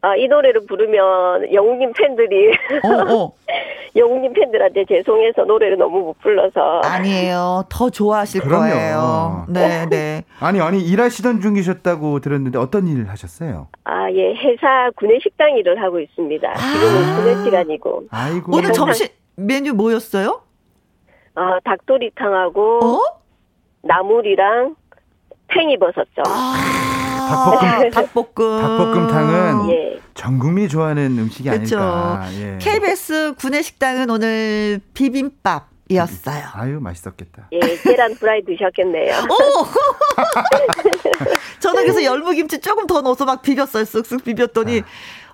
아, 0.00 0.14
이 0.16 0.28
노래를 0.28 0.64
부르면 0.66 1.52
영웅님 1.52 1.92
팬들이 1.92 2.52
어, 2.84 3.14
어. 3.14 3.32
영웅님 3.96 4.32
팬들한테 4.32 4.84
죄송해서 4.84 5.44
노래를 5.44 5.76
너무 5.76 6.00
못 6.00 6.18
불러서 6.20 6.80
아니에요. 6.84 7.64
더 7.68 7.90
좋아하실 7.90 8.42
그럼요. 8.42 8.70
거예요. 8.70 9.46
네, 9.48 9.86
네. 9.86 10.22
아니, 10.38 10.60
아니 10.60 10.80
일하시던 10.82 11.40
중이셨다고 11.40 12.20
들었는데 12.20 12.58
어떤 12.58 12.86
일을 12.86 13.08
하셨어요? 13.08 13.68
아, 13.84 14.08
예. 14.12 14.34
회사 14.34 14.90
구내식당 14.94 15.56
일을 15.56 15.82
하고 15.82 15.98
있습니다. 15.98 16.54
지금은 16.54 17.04
아. 17.04 17.16
구내 17.16 17.44
시간이고. 17.44 18.04
아이고. 18.10 18.56
오늘 18.56 18.72
점심 18.72 19.08
메뉴 19.34 19.74
뭐였어요? 19.74 20.42
아, 21.34 21.58
닭도리탕하고 21.64 22.78
어? 22.84 23.00
나물이랑 23.82 24.76
팽이버섯죠. 25.48 26.22
아. 26.26 26.77
닭볶음 27.28 27.90
닭볶음 27.90 28.61
닭볶음탕은 28.62 29.70
예. 29.70 30.00
전 30.14 30.38
국민이 30.38 30.68
좋아하는 30.68 31.16
음식이 31.18 31.49
그쵸. 31.49 31.78
아닐까. 31.78 32.26
예. 32.40 32.58
KBS 32.61 33.35
구내식당은 33.35 34.11
오늘 34.11 34.80
비빔밥. 34.94 35.68
이었어요. 35.90 36.44
아유 36.52 36.80
맛있었겠다. 36.80 37.49
예, 37.52 37.61
계란 37.82 38.14
프라이 38.16 38.44
드셨겠네요. 38.44 39.14
오! 39.23 39.64
저는 41.61 41.82
그래서 41.82 42.04
열무김치 42.04 42.61
조금 42.61 42.87
더 42.87 43.00
넣어서 43.00 43.25
막 43.25 43.40
비볐어요. 43.40 43.85
쓱쓱 43.85 44.23
비볐더니 44.25 44.80
아. 44.80 44.85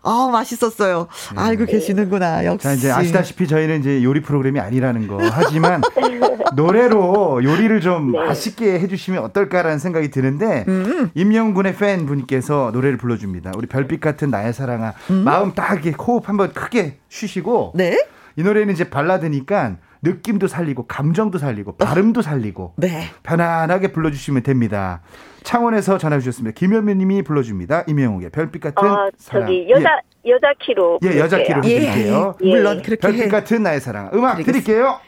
아, 0.05 0.29
맛있었어요. 0.31 1.09
네. 1.35 1.41
알고 1.41 1.67
계시는구나. 1.67 2.45
역시. 2.45 2.65
자, 2.65 2.73
이제 2.73 2.91
아시다시피 2.91 3.49
저희는 3.49 3.81
이제 3.81 4.05
요리 4.05 4.21
프로그램이 4.21 4.61
아니라는 4.61 5.09
거. 5.09 5.19
하지만 5.31 5.81
노래로 6.55 7.43
요리를 7.43 7.81
좀 7.81 8.13
네. 8.13 8.19
맛있게 8.19 8.79
해주시면 8.81 9.23
어떨까라는 9.25 9.79
생각이 9.79 10.11
드는데 10.11 10.65
음. 10.69 11.11
임영군의 11.15 11.77
팬 11.77 12.07
분께서 12.07 12.71
노래를 12.73 12.99
불러줍니다. 12.99 13.53
우리 13.57 13.67
별빛 13.67 14.01
같은 14.01 14.31
나의 14.31 14.53
사랑아. 14.53 14.93
음. 15.11 15.25
마음 15.25 15.53
딱 15.55 15.73
이렇게 15.85 15.91
호흡 15.91 16.29
한번 16.29 16.53
크게 16.53 16.99
쉬시고. 17.09 17.73
네. 17.75 17.99
이 18.37 18.43
노래는 18.43 18.75
이제 18.75 18.91
발라드니까 18.91 19.77
느낌도 20.03 20.49
살리고 20.49 20.87
감정도 20.87 21.39
살리고 21.39 21.77
발음도 21.77 22.21
살리고 22.21 22.75
네. 22.77 23.09
편안하게 23.23 23.93
불러주시면 23.93 24.43
됩니다. 24.43 25.01
창원에서 25.45 25.99
전화 25.99 26.19
주셨습니다. 26.19 26.55
김현미 26.59 26.97
님이 26.97 27.23
불러줍니다. 27.23 27.85
임영웅의 27.87 28.31
별빛 28.31 28.61
같은 28.63 28.89
어, 28.89 29.11
사랑. 29.19 29.47
저기 29.47 29.69
여자 29.71 30.01
예. 30.27 30.31
여자 30.31 30.49
키로 30.59 30.99
예, 31.05 31.19
여자 31.21 31.39
키로 31.43 31.61
예. 31.65 31.81
드릴게요. 31.81 32.35
예. 32.43 32.49
물론 32.49 32.83
그렇게 32.83 32.97
별빛 32.97 33.31
같은 33.31 33.63
나의 33.63 33.81
사랑. 33.81 34.11
음악 34.15 34.37
드리겠습니다. 34.39 34.53
드릴게요. 34.53 35.01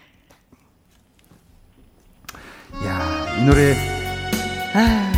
야, 2.87 3.27
이 3.41 3.45
노래 3.47 3.73
아. 4.75 5.13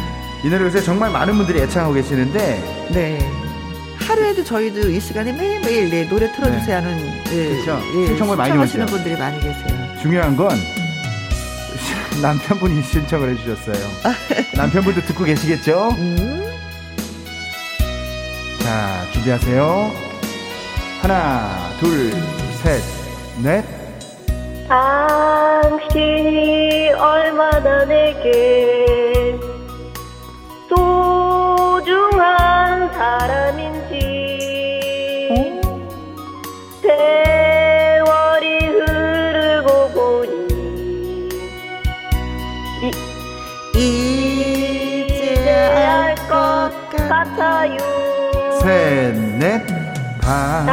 이 0.45 0.49
노래 0.49 0.65
요새 0.65 0.81
정말 0.81 1.11
많은 1.11 1.37
분들이 1.37 1.61
애창하고 1.63 1.95
계시는데 1.95 2.39
네. 2.95 3.19
하루에도 4.07 4.45
저희도 4.45 4.89
이 4.89 5.01
시간에 5.01 5.33
매일매일 5.33 5.91
네, 5.91 6.09
노래 6.09 6.31
틀어주세요 6.33 6.81
네. 6.81 6.87
하는 6.87 6.99
예, 7.33 7.49
그렇죠. 7.49 7.81
예, 7.97 8.07
신청을 8.07 8.37
많이 8.37 8.57
하시는 8.57 8.87
분들이 8.87 9.17
많이 9.19 9.37
계세요. 9.41 9.77
중요한 10.01 10.37
건 10.37 10.51
남편분이 12.23 12.83
신청을 12.83 13.31
해주셨어요. 13.31 13.77
남편분도 14.57 15.03
듣고 15.03 15.25
계시겠죠? 15.25 15.91
음. 15.97 16.45
자, 18.61 19.05
준비하세요. 19.13 19.93
하나, 21.01 21.71
둘, 21.81 22.11
셋, 22.63 22.83
넷. 23.43 23.65
당신이 25.49 26.91
얼마나 26.93 27.85
내게 27.87 29.39
소중한 31.49 32.13
사람 32.93 33.48
같아요. 47.19 47.77
셋넷 48.63 49.67
반. 50.21 50.67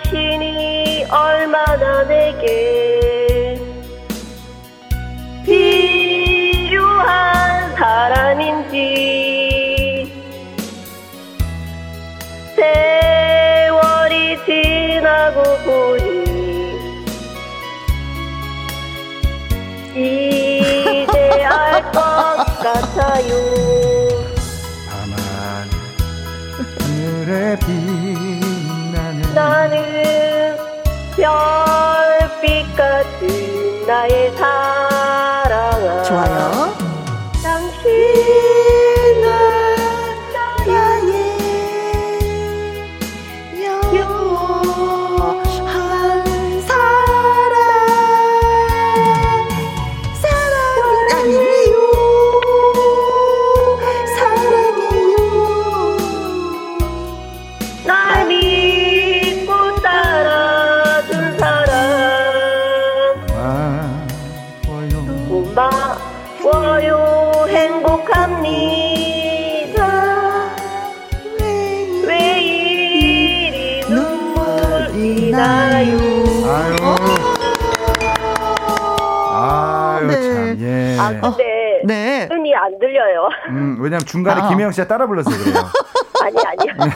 당신이 0.00 1.06
얼마나 1.08 2.02
내게 2.08 3.60
필요한 6.44 7.76
사람인지 7.76 8.76
세월이 12.56 14.38
지나고 14.44 15.42
보니 15.64 16.08
이제 19.94 21.44
알 21.46 21.82
것 21.92 21.98
같아요. 22.60 23.87
하늘에 27.28 27.58
빛나는 27.58 29.34
나는 29.34 30.56
별빛 31.14 32.74
같은 32.74 33.86
나의 33.86 34.32
사랑아. 34.34 36.02
좋아요. 36.04 36.57
중간에 84.08 84.40
아. 84.42 84.48
김혜영 84.48 84.72
씨가 84.72 84.88
따라 84.88 85.06
불러서 85.06 85.30
그래요. 85.30 85.54
아니, 86.20 86.36
아니요. 86.44 86.74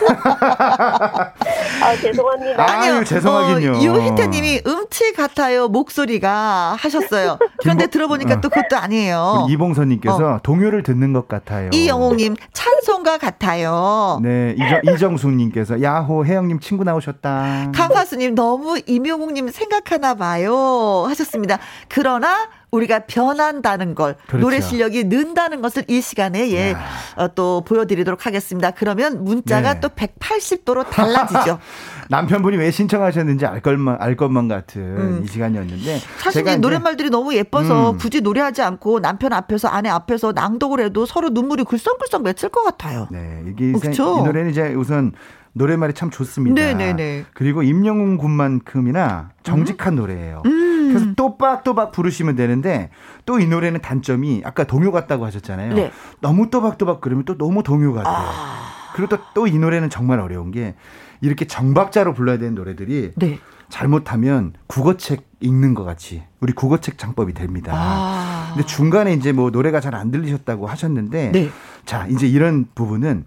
아, 1.83 1.97
죄송합니다. 2.01 2.71
아니요, 2.71 2.95
아유, 2.95 3.05
죄송하긴요. 3.05 3.73
어, 3.73 3.81
유희태 3.81 4.27
님이 4.29 4.61
음치 4.67 5.13
같아요, 5.13 5.69
목소리가 5.69 6.77
하셨어요. 6.79 7.39
그런데 7.61 7.87
들어보니까 7.87 8.35
어. 8.35 8.41
또 8.41 8.49
그것도 8.49 8.77
아니에요. 8.77 9.47
이봉선 9.49 9.89
님께서 9.89 10.35
어. 10.35 10.41
동요를 10.43 10.83
듣는 10.83 11.13
것 11.13 11.29
같아요. 11.29 11.71
이영옥 11.73 12.17
님, 12.17 12.35
찬송가 12.53 13.19
같아요. 13.19 14.19
네, 14.23 14.55
이정, 14.57 14.81
이정숙 14.95 15.33
님께서 15.35 15.81
야호, 15.83 16.25
혜영 16.27 16.49
님 16.49 16.61
친구 16.61 16.85
나오셨다. 16.85 17.73
강하수 17.75 18.17
님, 18.17 18.35
너무 18.35 18.81
임영웅 18.87 19.35
님 19.35 19.49
생각하나 19.49 20.15
봐요. 20.15 21.05
하셨습니다. 21.07 21.59
그러나 21.89 22.49
우리가 22.73 23.01
변한다는 23.01 23.95
걸 23.95 24.17
그렇죠. 24.27 24.39
노래 24.39 24.61
실력이 24.61 25.05
는다는 25.05 25.61
것을 25.61 25.85
이 25.89 26.01
시간에 26.01 26.51
예, 26.53 26.75
어, 27.17 27.29
또 27.35 27.63
보여드리도록 27.67 28.25
하겠습니다. 28.25 28.71
그러면 28.71 29.25
문자가 29.25 29.75
네. 29.75 29.81
또 29.81 29.89
180도로 29.91 30.89
달라지죠. 30.89 31.59
남편분이 32.09 32.57
왜 32.57 32.71
신청하셨는지 32.71 33.45
알 33.45 33.61
것만 33.61 33.99
알 34.01 34.17
것만 34.17 34.49
같은 34.49 34.83
음. 34.83 35.23
이 35.23 35.29
시간이었는데 35.29 35.99
사실 36.19 36.45
제가 36.45 36.57
노랫말들이 36.57 37.11
너무 37.11 37.35
예뻐서 37.35 37.91
음. 37.93 37.99
굳이 37.99 38.23
노래하지 38.23 38.63
않고 38.63 39.01
남편 39.01 39.35
앞에서 39.35 39.69
아내 39.69 39.91
앞에서 39.91 40.33
낭독을 40.33 40.81
해도 40.81 41.05
서로 41.05 41.29
눈물이 41.29 41.65
글썽글썽 41.65 42.23
맺힐 42.23 42.49
것 42.49 42.65
같아요. 42.65 43.07
네, 43.11 43.45
이게 43.49 43.67
어, 43.75 43.81
이 43.85 44.25
노래는 44.25 44.51
이제 44.51 44.73
우선 44.75 45.13
노래말이 45.53 45.93
참 45.93 46.09
좋습니다. 46.09 46.55
네네네. 46.55 47.27
그리고 47.35 47.63
임영웅 47.63 48.17
군만큼이나 48.17 49.31
정직한 49.43 49.93
음? 49.93 49.97
노래예요. 49.97 50.43
음. 50.47 50.72
그래서 50.95 51.15
또박또박 51.15 51.93
부르시면 51.93 52.37
되는데 52.37 52.91
또 53.27 53.39
이 53.39 53.47
노래는 53.47 53.81
단점이 53.81 54.43
아까 54.45 54.65
동요 54.65 54.93
같다고 54.93 55.25
하셨잖아요. 55.27 55.75
네. 55.75 55.93
너무 56.21 56.51
또박또박 56.51 57.01
그러면 57.01 57.25
또 57.25 57.37
너무 57.37 57.63
동요 57.63 57.93
같아요. 57.93 58.15
아. 58.15 58.93
그리고 58.95 59.17
또 59.35 59.47
이 59.47 59.59
노래는 59.59 59.91
정말 59.91 60.21
어려운 60.21 60.51
게 60.51 60.75
이렇게 61.21 61.47
정박자로 61.47 62.15
불러야 62.15 62.37
되는 62.39 62.55
노래들이 62.55 63.13
네. 63.17 63.39
잘못하면 63.69 64.53
국어책 64.67 65.27
읽는 65.41 65.73
것 65.75 65.83
같이 65.85 66.23
우리 66.41 66.53
국어책 66.53 66.99
장법이 66.99 67.33
됩니다. 67.33 67.73
아. 67.75 68.51
근데 68.53 68.67
중간에 68.67 69.15
이제 69.15 69.33
뭐 69.33 69.51
노래가 69.51 69.81
잘 69.81 69.95
안 69.95 70.11
들리셨다고 70.11 70.67
하셨는데 70.67 71.33
네. 71.33 71.51
자 71.87 72.07
이제 72.09 72.27
이런 72.27 72.67
부분은 72.75 73.25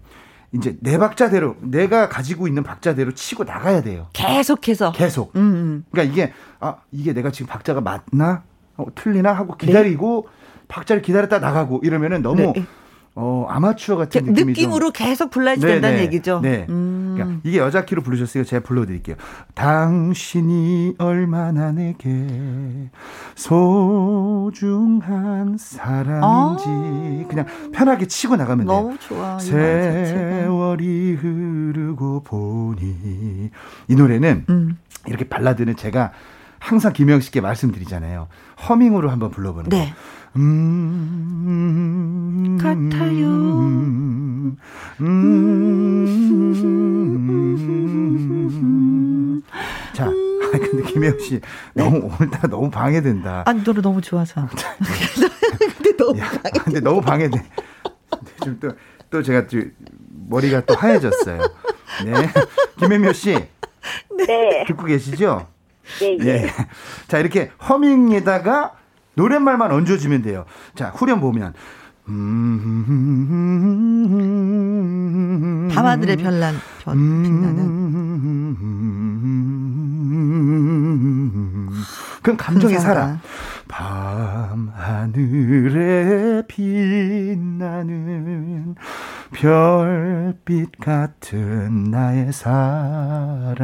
이제 0.56 0.76
내 0.80 0.98
박자대로 0.98 1.56
내가 1.60 2.08
가지고 2.08 2.48
있는 2.48 2.62
박자대로 2.62 3.12
치고 3.12 3.44
나가야 3.44 3.82
돼요. 3.82 4.08
계속해서. 4.12 4.92
계속. 4.92 5.34
음, 5.36 5.40
음. 5.40 5.84
그러니까 5.90 6.12
이게 6.12 6.32
아 6.60 6.76
이게 6.90 7.12
내가 7.12 7.30
지금 7.30 7.48
박자가 7.48 7.80
맞나 7.80 8.42
어, 8.76 8.86
틀리나 8.94 9.32
하고 9.32 9.56
기다리고 9.56 10.26
네. 10.26 10.64
박자를 10.68 11.02
기다렸다 11.02 11.38
나가고 11.38 11.80
이러면은 11.84 12.22
너무 12.22 12.52
네. 12.54 12.64
어, 13.18 13.46
아마추어 13.48 13.96
같은 13.96 14.26
느낌이 14.26 14.52
느낌으로 14.52 14.92
좀. 14.92 14.92
계속 14.92 15.30
불러야 15.30 15.54
네, 15.54 15.60
된다는 15.60 15.96
네. 15.96 16.02
얘기죠. 16.02 16.40
네. 16.42 16.66
음. 16.68 17.14
그러니까 17.16 17.40
이게 17.44 17.56
여자 17.56 17.86
키로 17.86 18.02
부르셨으니까 18.02 18.46
제가 18.46 18.62
불러드릴게요. 18.62 19.16
당신이 19.54 20.96
얼마나 20.98 21.72
내게 21.72 22.90
소중한 23.34 25.56
사람인지 25.58 26.22
아~ 26.22 27.26
그냥 27.26 27.46
편하게 27.72 28.06
치고 28.06 28.36
나가면 28.36 28.66
돼요. 28.66 28.76
너무 28.76 28.98
좋아. 28.98 29.38
세월이 29.38 31.14
흐르고 31.14 32.22
보니 32.22 33.50
이 33.88 33.94
노래는 33.94 34.44
음. 34.50 34.76
이렇게 35.06 35.26
발라드는 35.26 35.76
제가 35.76 36.12
항상 36.58 36.92
김영 36.92 37.20
씨께 37.20 37.40
말씀드리잖아요. 37.40 38.28
허밍으로 38.68 39.08
한번 39.08 39.30
불러보는 39.30 39.70
네. 39.70 39.88
거. 39.88 39.94
음, 40.36 42.58
같아요. 42.60 43.26
음, 45.00 46.06
자, 49.92 50.06
근데 50.52 50.82
김혜영 50.92 51.18
씨 51.18 51.40
너무 51.74 51.98
네. 51.98 52.04
오늘따라 52.20 52.48
너무 52.48 52.70
방해된다. 52.70 53.42
아니 53.46 53.62
노래 53.64 53.80
너무 53.80 54.00
좋아서. 54.00 54.46
근데 55.78 55.96
너무 55.96 56.18
야, 56.18 56.28
방해. 56.28 56.50
근데 56.64 56.80
너무 56.80 57.00
방해돼. 57.00 57.42
지금 58.42 58.60
또 58.60 58.68
또 59.10 59.22
제가 59.22 59.46
또 59.46 59.58
머리가 60.28 60.60
또 60.62 60.74
하얘졌어요. 60.74 61.40
네, 62.04 62.12
김혜명 62.78 63.12
씨. 63.12 63.34
네. 64.16 64.64
듣고 64.66 64.84
계시죠? 64.84 65.46
예, 66.02 66.16
예. 66.20 66.26
예. 66.26 66.50
자, 67.06 67.18
이렇게 67.18 67.50
허밍에다가 67.68 68.72
노랫말만 69.16 69.72
얹어주면 69.72 70.22
돼요. 70.22 70.44
자, 70.74 70.90
후렴 70.94 71.20
보면. 71.20 71.54
밤하늘의 75.74 76.16
별난, 76.18 76.54
별, 76.84 76.94
빛나는. 76.94 77.86
그럼 82.22 82.36
감정에 82.36 82.78
살아. 82.78 83.18
밤하늘에 85.36 86.42
빛나는 86.46 87.96
별빛 89.32 90.78
같은 90.80 91.84
나의 91.90 92.32
사랑아. 92.32 93.56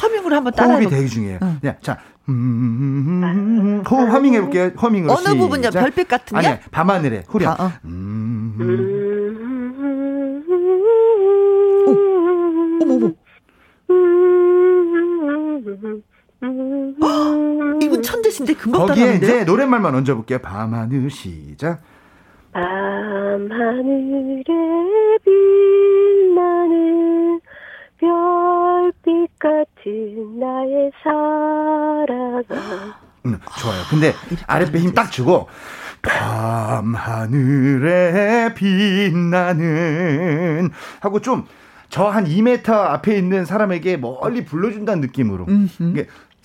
허밍으로 0.00 0.36
한번 0.36 0.52
따라해 0.52 0.84
호흡이 0.84 0.88
되게 0.90 1.06
중요해요. 1.08 1.38
응. 1.42 1.60
자, 1.80 1.98
음, 2.28 3.82
호흡 3.88 4.08
허밍 4.10 4.34
해볼게요. 4.34 4.70
허밍으로. 4.80 5.12
어느 5.12 5.36
부분이요? 5.36 5.70
별빛 5.70 6.06
같은요? 6.08 6.38
아니, 6.38 6.60
밤하늘에. 6.70 7.24
후렴. 7.28 7.48
아, 7.50 7.56
어. 7.64 7.72
음. 7.84 8.56
오, 11.86 11.90
어머, 12.84 12.94
어머. 12.94 13.10
이분 17.82 18.02
천재신데 18.02 18.54
금방 18.54 18.86
거기에 18.86 18.94
따라하는데요? 19.04 19.30
이제 19.36 19.44
노랫말만 19.44 19.94
얹어볼게요. 19.94 20.38
밤하늘 20.40 21.10
시작. 21.10 21.82
밤하늘에 22.52 24.42
빛나는 26.44 27.40
별빛 27.98 29.38
같은 29.38 30.38
나의 30.40 30.90
사랑아. 31.02 32.98
음, 33.26 33.38
좋아요. 33.60 33.82
근데 33.90 34.14
아랫배 34.46 34.78
힘 34.78 34.94
딱 34.94 35.10
주고 35.12 35.48
밤하늘에 37.20 37.74
빛나는 38.54 39.60
하고 41.00 41.20
좀 41.20 41.44
저 41.90 42.08
한 42.08 42.24
2m 42.24 42.70
앞에 42.70 43.16
있는 43.18 43.44
사람에게 43.44 43.96
멀리 43.96 44.44
불러준다는 44.44 45.00
느낌으로. 45.00 45.46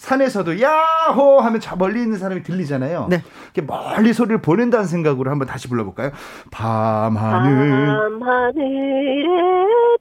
산에서도 0.06 0.62
야호 0.62 1.40
하면 1.42 1.60
저 1.60 1.76
멀리 1.76 2.02
있는 2.04 2.20
사람이 2.20 2.44
들리잖아요. 2.44 3.08
네. 3.10 3.24
이렇게 3.56 3.62
멀리 3.64 4.14
소리를 4.14 4.40
보낸다는 4.40 4.86
생각으로 4.86 5.32
한번 5.32 5.48
다시 5.48 5.68
불러볼까요? 5.68 6.12
밤하늘. 6.52 7.88
밤하늘에 7.88 9.26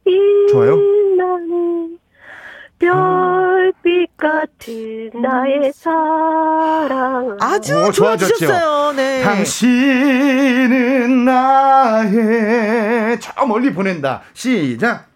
빛나는 0.04 1.98
별빛 2.78 4.14
같은 4.18 5.10
나의 5.22 5.72
사랑. 5.72 7.38
아주 7.40 7.86
오, 7.86 7.90
좋아졌어요. 7.90 8.92
네. 8.92 9.22
당신은 9.22 11.24
나의 11.24 13.18
저 13.20 13.46
멀리 13.46 13.72
보낸다. 13.72 14.20
시작. 14.34 15.06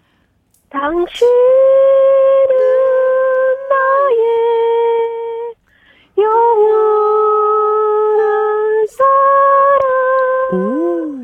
당신 0.70 1.26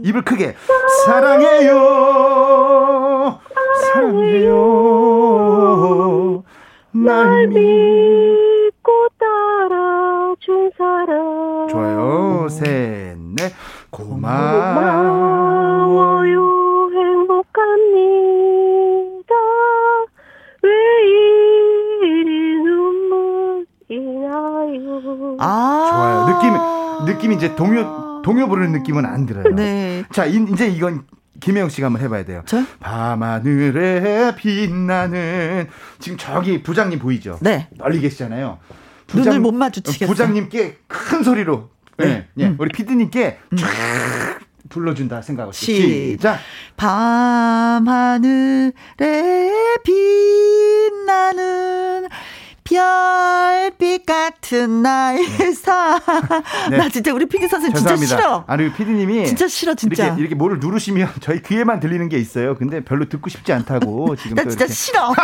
입을 0.02 0.22
크게. 0.22 0.54
사랑해요. 1.06 1.74
사랑해요. 3.92 4.54
날 6.92 7.46
믿고 7.48 9.08
따라준 9.18 10.70
사람. 10.76 11.68
좋아요. 11.68 12.48
셋, 12.48 13.16
넷. 13.18 13.52
고마워요. 13.90 14.34
행복합니다. 16.92 17.64
왜 20.62 20.70
이리 21.06 22.56
눈물이 22.62 23.66
나요. 24.28 25.37
아. 25.40 25.87
좋아요. 25.90 26.26
느낌, 26.28 26.44
느낌이 27.06 27.34
이제 27.37 27.54
동요, 27.54 28.04
동요 28.24 28.48
부르는 28.48 28.72
느낌은 28.72 29.06
안 29.06 29.26
들어요. 29.26 29.54
네. 29.54 30.02
자, 30.10 30.24
이제 30.24 30.66
이건 30.66 31.04
김혜영 31.40 31.68
씨가 31.68 31.87
한번 31.87 32.02
해봐야 32.02 32.24
돼요. 32.24 32.42
저? 32.46 32.64
밤하늘에 32.80 34.34
빛나는 34.34 35.68
지금 35.98 36.18
저기 36.18 36.62
부장님 36.62 36.98
보이죠? 36.98 37.38
네. 37.42 37.68
멀리 37.76 38.00
계시잖아요. 38.00 38.58
부장, 39.06 39.24
눈을 39.24 39.40
못 39.40 39.52
마주치겠어요. 39.52 40.08
부장님께 40.08 40.78
큰 40.87 41.22
소리로 41.22 41.68
네, 41.98 42.06
네. 42.06 42.28
네. 42.34 42.46
음. 42.46 42.56
우리 42.58 42.70
피디님께 42.70 43.38
음. 43.52 43.56
쫙 43.56 43.68
불러준다 44.70 45.20
생각하고 45.20 45.52
시작. 45.52 46.38
밤하늘에 46.76 48.72
빛나는 49.84 52.08
별빛 52.64 54.07
같은 54.07 54.83
나의 54.83 55.22
네. 55.38 55.53
사. 55.55 56.00
네. 56.70 56.79
나 56.79 56.88
진짜 56.88 57.12
우리 57.12 57.27
피디 57.27 57.46
선생님 57.46 57.77
진짜 57.77 57.96
싫어. 57.96 58.44
아니 58.46 58.72
피디님이 58.72 59.27
진짜 59.27 59.46
싫어 59.46 59.74
진짜. 59.74 60.07
이렇게, 60.07 60.20
이렇게 60.20 60.35
뭐를 60.35 60.59
누르시면 60.59 61.09
저희 61.20 61.42
귀에만 61.42 61.81
들리는 61.81 62.09
게 62.09 62.18
있어요. 62.18 62.57
근데 62.57 62.81
별로 62.81 63.09
듣고 63.09 63.29
싶지 63.29 63.53
않다고 63.53 64.16
지금. 64.16 64.37
나 64.37 64.44
진짜. 64.44 64.66
싫어. 64.66 65.14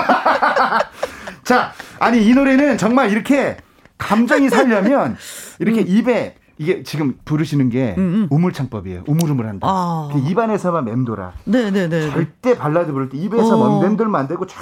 자, 1.44 1.72
아니 1.98 2.24
이 2.24 2.35
노래는 2.35 2.79
정말 2.79 3.11
이렇게 3.11 3.57
감정이 3.98 4.48
살려면 4.48 5.16
이렇게 5.59 5.81
음. 5.81 5.87
입에 5.88 6.35
이게 6.61 6.83
지금 6.83 7.14
부르시는 7.25 7.70
게 7.70 7.94
음음. 7.96 8.14
음. 8.14 8.29
우물창법이에요. 8.29 9.05
우물우물한다. 9.07 9.66
아. 9.66 10.11
입안에서만 10.29 10.85
맴돌아. 10.85 11.33
네네네. 11.44 12.11
절대 12.11 12.59
발라드 12.59 12.92
부를 12.92 13.09
때 13.09 13.16
입에서 13.16 13.59
어. 13.59 13.81
맴돌면 13.81 14.14
안 14.14 14.29
되고 14.29 14.46
쫙 14.46 14.59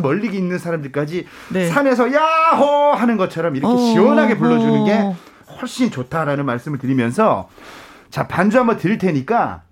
멀리 0.00 0.28
있는 0.28 0.58
사람들까지 0.58 1.26
네. 1.52 1.68
산에서 1.68 2.12
야호 2.12 2.92
하는 2.92 3.16
것처럼 3.16 3.56
이렇게 3.56 3.74
어. 3.74 3.76
시원하게 3.76 4.38
불러주는 4.38 4.84
게 4.84 4.92
어. 4.98 5.16
훨씬 5.60 5.90
좋다라는 5.90 6.46
말씀을 6.46 6.78
드리면서 6.78 7.48
자 8.10 8.28
반주 8.28 8.56
한번 8.56 8.76
드릴 8.76 8.98
테니까 8.98 9.62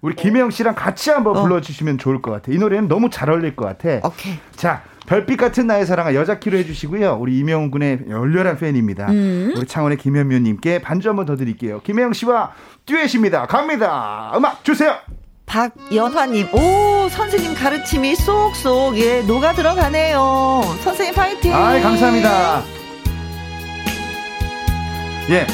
우리 0.00 0.16
김혜영 0.16 0.48
씨랑 0.48 0.76
같이 0.76 1.10
한번 1.10 1.36
어. 1.36 1.42
불러주시면 1.42 1.98
좋을 1.98 2.22
것 2.22 2.30
같아. 2.30 2.50
이 2.50 2.56
노래는 2.56 2.88
너무 2.88 3.10
잘 3.10 3.28
어울릴 3.28 3.54
것 3.54 3.66
같아. 3.66 4.08
오케이. 4.08 4.38
자 4.56 4.82
별빛 5.08 5.38
같은 5.38 5.66
나의 5.66 5.86
사랑아 5.86 6.14
여자 6.14 6.38
키로 6.38 6.58
해주시고요. 6.58 7.16
우리 7.18 7.38
이명훈 7.38 7.70
군의 7.70 8.00
열렬한 8.10 8.58
팬입니다. 8.58 9.06
음. 9.08 9.54
우리 9.56 9.66
창원의 9.66 9.96
김현묘님께 9.96 10.82
반주 10.82 11.08
한번 11.08 11.24
더 11.24 11.34
드릴게요. 11.34 11.80
김혜영 11.82 12.12
씨와 12.12 12.52
듀엣입니다. 12.84 13.46
갑니다. 13.46 14.32
음악 14.36 14.62
주세요. 14.64 14.96
박연화님, 15.46 16.48
오, 16.52 17.08
선생님 17.08 17.54
가르침이 17.54 18.14
쏙쏙, 18.16 18.98
예, 18.98 19.22
녹아 19.22 19.54
들어가네요. 19.54 20.60
선생님 20.82 21.14
파이팅! 21.14 21.54
아 21.54 21.80
감사합니다. 21.80 22.62
예. 25.30 25.46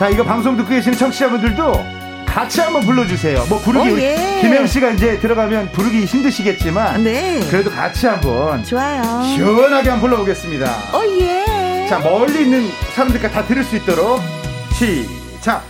자, 0.00 0.08
이거 0.08 0.24
방송 0.24 0.56
듣고 0.56 0.68
계시는 0.70 0.98
청취자분들도 0.98 1.99
같이 2.32 2.60
한번 2.60 2.82
불러주세요. 2.82 3.44
뭐 3.48 3.58
부르기 3.58 3.90
어, 3.90 3.98
예. 3.98 4.38
김영 4.40 4.66
씨가 4.66 4.90
이제 4.90 5.18
들어가면 5.18 5.72
부르기 5.72 6.04
힘드시겠지만 6.04 7.02
네. 7.02 7.40
그래도 7.50 7.70
같이 7.70 8.06
한번 8.06 8.62
좋아요. 8.64 9.02
시원하게 9.34 9.90
한번 9.90 10.08
불러보겠습니다. 10.08 10.66
어 10.92 11.02
예. 11.20 11.86
자 11.88 11.98
멀리 11.98 12.42
있는 12.42 12.70
사람들까지 12.94 13.34
다 13.34 13.44
들을 13.44 13.64
수 13.64 13.74
있도록 13.76 14.20
시작. 14.72 15.64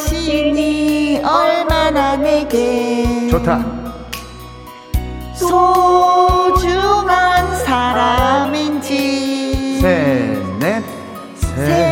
당신이 0.00 1.22
얼마나 1.24 2.16
내게 2.16 3.28
좋다. 3.30 3.64
소중한 5.34 6.76
사람인지 7.64 8.92
셋, 9.80 10.42
넷, 10.58 10.82
셋. 11.36 11.91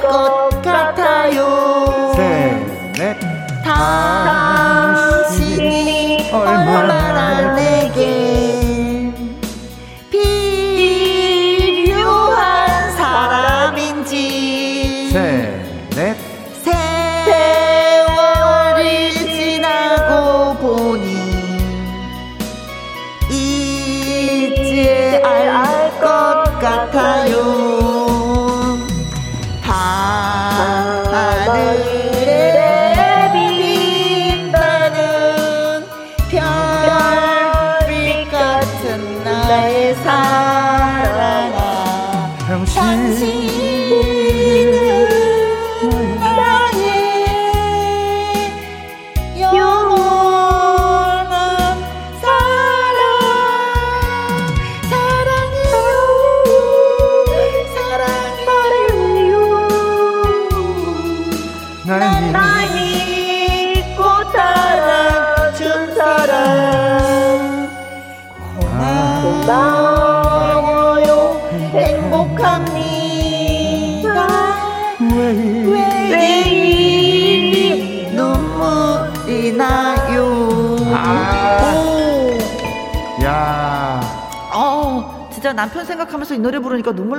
것 0.00 0.48
같아요. 0.62 2.12
셋, 2.14 2.56
넷. 2.98 3.18
당신이 5.38 6.30
얼마나 6.32 7.07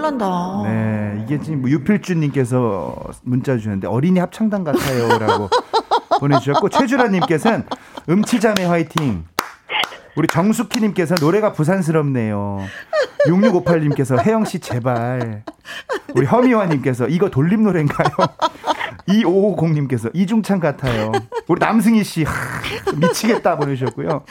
난다. 0.10 0.62
네, 0.64 1.24
이게 1.24 1.40
지금 1.40 1.62
뭐 1.62 1.70
유필주님께서 1.70 2.96
문자 3.24 3.56
주셨는데 3.58 3.88
어린이 3.88 4.20
합창단 4.20 4.64
같아요라고 4.64 5.50
보내주셨고 6.20 6.70
최주라님께서는 6.70 7.66
음치자매 8.10 8.66
화이팅. 8.66 9.26
우리 10.16 10.28
정숙희님께서 10.28 11.16
노래가 11.22 11.54
부산스럽네요. 11.54 12.66
6658님께서 13.28 14.20
혜영씨 14.22 14.60
제발. 14.60 15.44
우리 16.16 16.26
허미화님께서 16.26 17.08
이거 17.08 17.30
돌림 17.30 17.64
노래인가요? 17.64 18.10
2550님께서 19.08 20.10
이중창 20.14 20.60
같아요. 20.60 21.12
우리 21.48 21.60
남승희 21.60 22.04
씨 22.04 22.24
하, 22.24 22.34
미치겠다 22.96 23.58
보내주셨고요. 23.58 24.24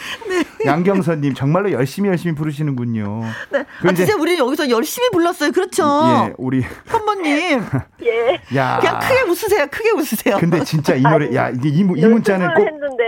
네. 0.59 0.66
양경선님 0.66 1.35
정말로 1.35 1.71
열심히 1.73 2.09
열심히 2.09 2.35
부르시는군요. 2.35 3.23
네. 3.51 3.64
아, 3.85 3.92
진짜 3.92 4.16
우리 4.16 4.38
여기서 4.38 4.68
열심히 4.71 5.09
불렀어요. 5.11 5.53
그렇죠? 5.53 5.85
예, 5.85 6.35
우리 6.38 6.64
현모님. 6.87 7.62
예. 8.05 8.40
야. 8.57 8.79
그냥 8.81 8.99
크게 9.01 9.23
웃으세요. 9.23 9.66
크게 9.71 9.90
웃으세요. 9.90 10.37
근데 10.38 10.62
진짜 10.64 10.94
이 10.94 11.03
노래, 11.03 11.35
야 11.35 11.51
이게 11.51 11.68
이, 11.68 11.81
이 11.81 11.85
문자는 11.85 12.55
꼭. 12.55 12.66
했는데. 12.66 13.05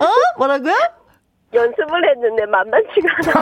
어? 0.00 0.06
뭐라고요? 0.38 0.74
연습을 1.54 2.10
했는데 2.10 2.46
만만치가 2.46 3.34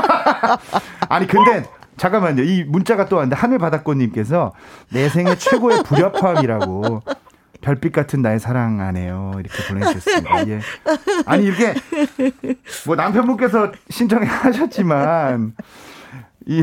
않아. 0.42 0.59
아니 1.09 1.27
근데 1.27 1.64
잠깐만요. 1.96 2.42
이 2.42 2.64
문자가 2.64 3.07
또 3.07 3.16
왔는데 3.16 3.37
하늘바닷꽃님께서 3.37 4.53
내 4.92 5.09
생애 5.09 5.37
최고의 5.37 5.83
불협화음이라고 5.85 7.03
별빛 7.61 7.92
같은 7.92 8.23
나의 8.23 8.38
사랑 8.40 8.81
안에요. 8.81 9.33
이렇게 9.38 9.62
보내주셨습니다. 9.68 10.49
예. 10.49 10.61
아니, 11.27 11.46
이게, 11.46 11.75
뭐 12.87 12.96
남편분께서 12.96 13.73
신청하셨지만, 13.90 15.55
이 16.46 16.62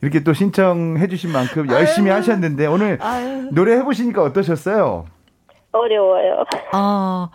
이렇게 0.00 0.22
또 0.22 0.32
신청해 0.32 1.06
주신 1.08 1.32
만큼 1.32 1.68
열심히 1.68 2.10
아유. 2.10 2.18
하셨는데 2.18 2.66
오늘 2.66 2.98
아유. 3.02 3.48
노래 3.52 3.76
해 3.76 3.82
보시니까 3.82 4.22
어떠셨어요? 4.22 5.04
어려워요. 5.72 6.44
어. 6.72 7.28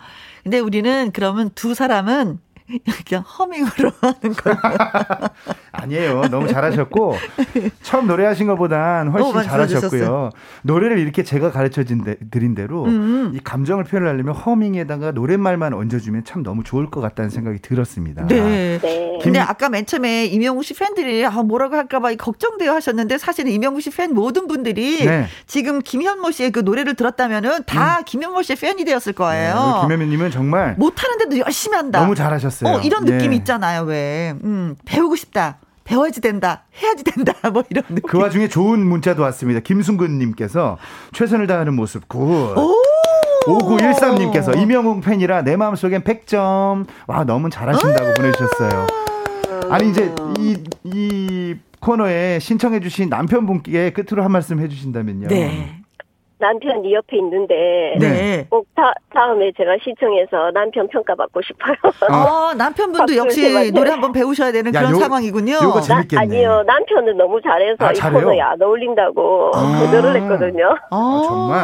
근데 0.43 0.57
우리는 0.57 1.11
그러면 1.13 1.51
두 1.53 1.75
사람은 1.75 2.39
그냥 3.07 3.23
허밍으로 3.23 3.91
하는 4.01 4.33
거 4.35 4.51
아니에요. 5.71 6.21
너무 6.29 6.47
잘하셨고 6.47 7.15
처음 7.81 8.07
노래하신 8.07 8.47
것보단 8.47 9.09
훨씬 9.09 9.43
잘하셨고요. 9.43 10.29
노래를 10.63 10.99
이렇게 10.99 11.23
제가 11.23 11.51
가르쳐 11.51 11.83
드린 11.83 12.55
대로 12.55 12.85
음. 12.85 13.31
이 13.33 13.39
감정을 13.43 13.83
표현하려면 13.85 14.33
허밍에다가 14.35 15.11
노랫말만 15.11 15.73
얹어주면 15.73 16.23
참 16.25 16.43
너무 16.43 16.63
좋을 16.63 16.89
것 16.89 17.01
같다는 17.01 17.29
생각이 17.29 17.59
들었습니다. 17.59 18.25
네. 18.27 18.79
네. 18.81 19.19
근데 19.21 19.39
아까 19.39 19.69
맨 19.69 19.85
처음에 19.85 20.25
이명우 20.25 20.63
씨 20.63 20.73
팬들이 20.73 21.25
아, 21.25 21.31
뭐라고 21.43 21.75
할까봐 21.75 22.13
걱정돼요 22.15 22.71
하셨는데 22.73 23.17
사실은 23.17 23.51
이명우 23.51 23.79
씨 23.81 23.89
팬 23.91 24.13
모든 24.13 24.47
분들이 24.47 25.05
네. 25.05 25.25
지금 25.47 25.79
김현모 25.81 26.31
씨의 26.31 26.51
그 26.51 26.59
노래를 26.59 26.95
들었다면은 26.95 27.63
다 27.65 27.99
음. 27.99 28.03
김현모 28.05 28.41
씨의 28.43 28.57
팬이 28.57 28.85
되었을 28.85 29.13
거예요. 29.13 29.53
네, 29.53 29.81
김현모님은 29.87 30.31
정말 30.31 30.75
못하는데도 30.77 31.39
열심히 31.39 31.75
한다. 31.75 31.99
너무 32.01 32.15
잘하셨어요. 32.15 32.60
어, 32.67 32.79
이런 32.81 33.05
느낌 33.05 33.33
예. 33.33 33.37
있잖아요. 33.37 33.83
왜 33.83 34.33
음, 34.43 34.75
배우고 34.85 35.15
싶다. 35.15 35.59
배워야지 35.83 36.21
된다. 36.21 36.63
해야지 36.81 37.03
된다. 37.03 37.33
뭐 37.51 37.63
이런 37.69 37.83
느낌. 37.89 38.01
그 38.07 38.17
와중에 38.17 38.47
좋은 38.47 38.85
문자도 38.85 39.21
왔습니다. 39.23 39.59
김순근 39.59 40.19
님께서 40.19 40.77
최선을 41.13 41.47
다하는 41.47 41.75
모습 41.75 42.07
good. 42.07 42.19
오! 42.57 42.75
5913님께서 43.45 44.55
이명웅 44.57 45.01
팬이라 45.01 45.43
내 45.43 45.55
마음속엔 45.55 46.03
100점. 46.03 46.85
와, 47.07 47.23
너무 47.23 47.49
잘하신다고 47.49 48.09
아~ 48.09 48.13
보내주셨어요. 48.13 48.87
아니, 49.69 49.89
이제 49.89 50.13
이, 50.37 50.57
이 50.83 51.55
코너에 51.79 52.39
신청해주신 52.39 53.09
남편분께 53.09 53.93
끝으로 53.93 54.23
한 54.23 54.31
말씀 54.31 54.59
해주신다면요. 54.59 55.27
네. 55.27 55.80
남편이 56.41 56.93
옆에 56.93 57.17
있는데 57.17 57.95
네. 57.99 58.47
꼭 58.49 58.67
다, 58.75 58.93
다음에 59.13 59.51
제가 59.55 59.77
시청해서 59.83 60.51
남편 60.53 60.87
평가받고 60.89 61.39
싶어요. 61.43 61.75
어, 62.11 62.53
남편분도 62.57 63.15
역시 63.15 63.71
노래 63.71 63.91
한번 63.91 64.11
배우셔야 64.11 64.51
되는 64.51 64.73
야, 64.73 64.79
그런 64.81 64.95
요, 64.95 64.99
상황이군요. 64.99 65.53
요거 65.63 65.81
재밌겠네. 65.81 66.15
나, 66.15 66.21
아니요, 66.21 66.63
남편은 66.65 67.15
너무 67.17 67.39
잘해서 67.41 67.85
아, 67.85 67.91
이 67.91 67.99
코너에 68.13 68.41
안 68.41 68.61
어울린다고 68.61 69.51
아. 69.53 69.79
거절을 69.85 70.15
했거든요. 70.23 70.75
아, 70.89 70.95
아, 70.97 71.21
정말? 71.25 71.59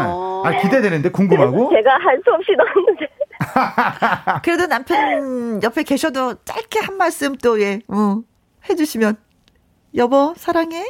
아, 0.55 0.61
기대되는데 0.61 1.09
궁금하고? 1.09 1.69
제가 1.75 1.91
할 1.99 2.17
수 2.23 2.31
없이 2.31 2.51
넣었는데. 2.57 3.07
그래도 4.43 4.65
남편 4.67 5.61
옆에 5.63 5.83
계셔도 5.83 6.35
짧게 6.45 6.79
한 6.79 6.97
말씀 6.97 7.35
또 7.35 7.59
예, 7.61 7.79
어, 7.87 8.21
해주시면 8.69 9.15
여보 9.95 10.33
사랑해. 10.35 10.83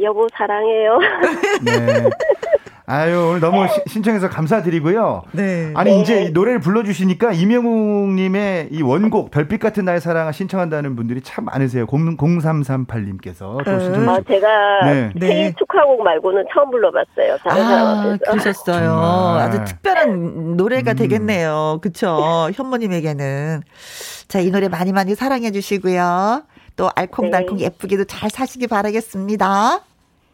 여보 0.00 0.26
사랑해요. 0.36 0.98
네. 1.64 2.08
아유, 2.86 3.28
오늘 3.30 3.40
너무 3.40 3.66
시, 3.66 3.80
신청해서 3.86 4.28
감사드리고요. 4.28 5.22
네. 5.32 5.72
아니, 5.74 5.90
네. 5.90 6.00
이제 6.00 6.30
노래를 6.34 6.60
불러주시니까 6.60 7.32
이명웅님의 7.32 8.68
이 8.72 8.82
원곡, 8.82 9.30
별빛 9.30 9.58
같은 9.58 9.86
나의 9.86 10.02
사랑을 10.02 10.34
신청한다는 10.34 10.94
분들이 10.94 11.22
참 11.22 11.46
많으세요. 11.46 11.86
0, 11.90 12.16
0338님께서 12.18 13.64
또 13.64 13.80
신청해 13.80 14.08
아, 14.08 14.20
제가 14.28 14.84
네. 14.84 15.12
생일 15.18 15.44
네. 15.44 15.54
축하곡 15.58 16.02
말고는 16.02 16.44
처음 16.52 16.70
불러봤어요. 16.70 17.38
다른 17.42 17.62
아, 17.62 17.68
사람한테서. 17.68 18.30
그러셨어요. 18.30 18.84
정말. 18.84 19.40
아주 19.40 19.64
특별한 19.64 20.56
노래가 20.58 20.92
음. 20.92 20.96
되겠네요. 20.96 21.78
그쵸. 21.80 22.50
현모님에게는. 22.52 23.62
자, 24.28 24.40
이 24.40 24.50
노래 24.50 24.68
많이 24.68 24.92
많이 24.92 25.14
사랑해 25.14 25.52
주시고요. 25.52 26.42
또 26.76 26.90
알콩달콩 26.94 27.56
네. 27.56 27.64
예쁘게도 27.64 28.04
잘 28.04 28.28
사시기 28.28 28.66
바라겠습니다. 28.66 29.80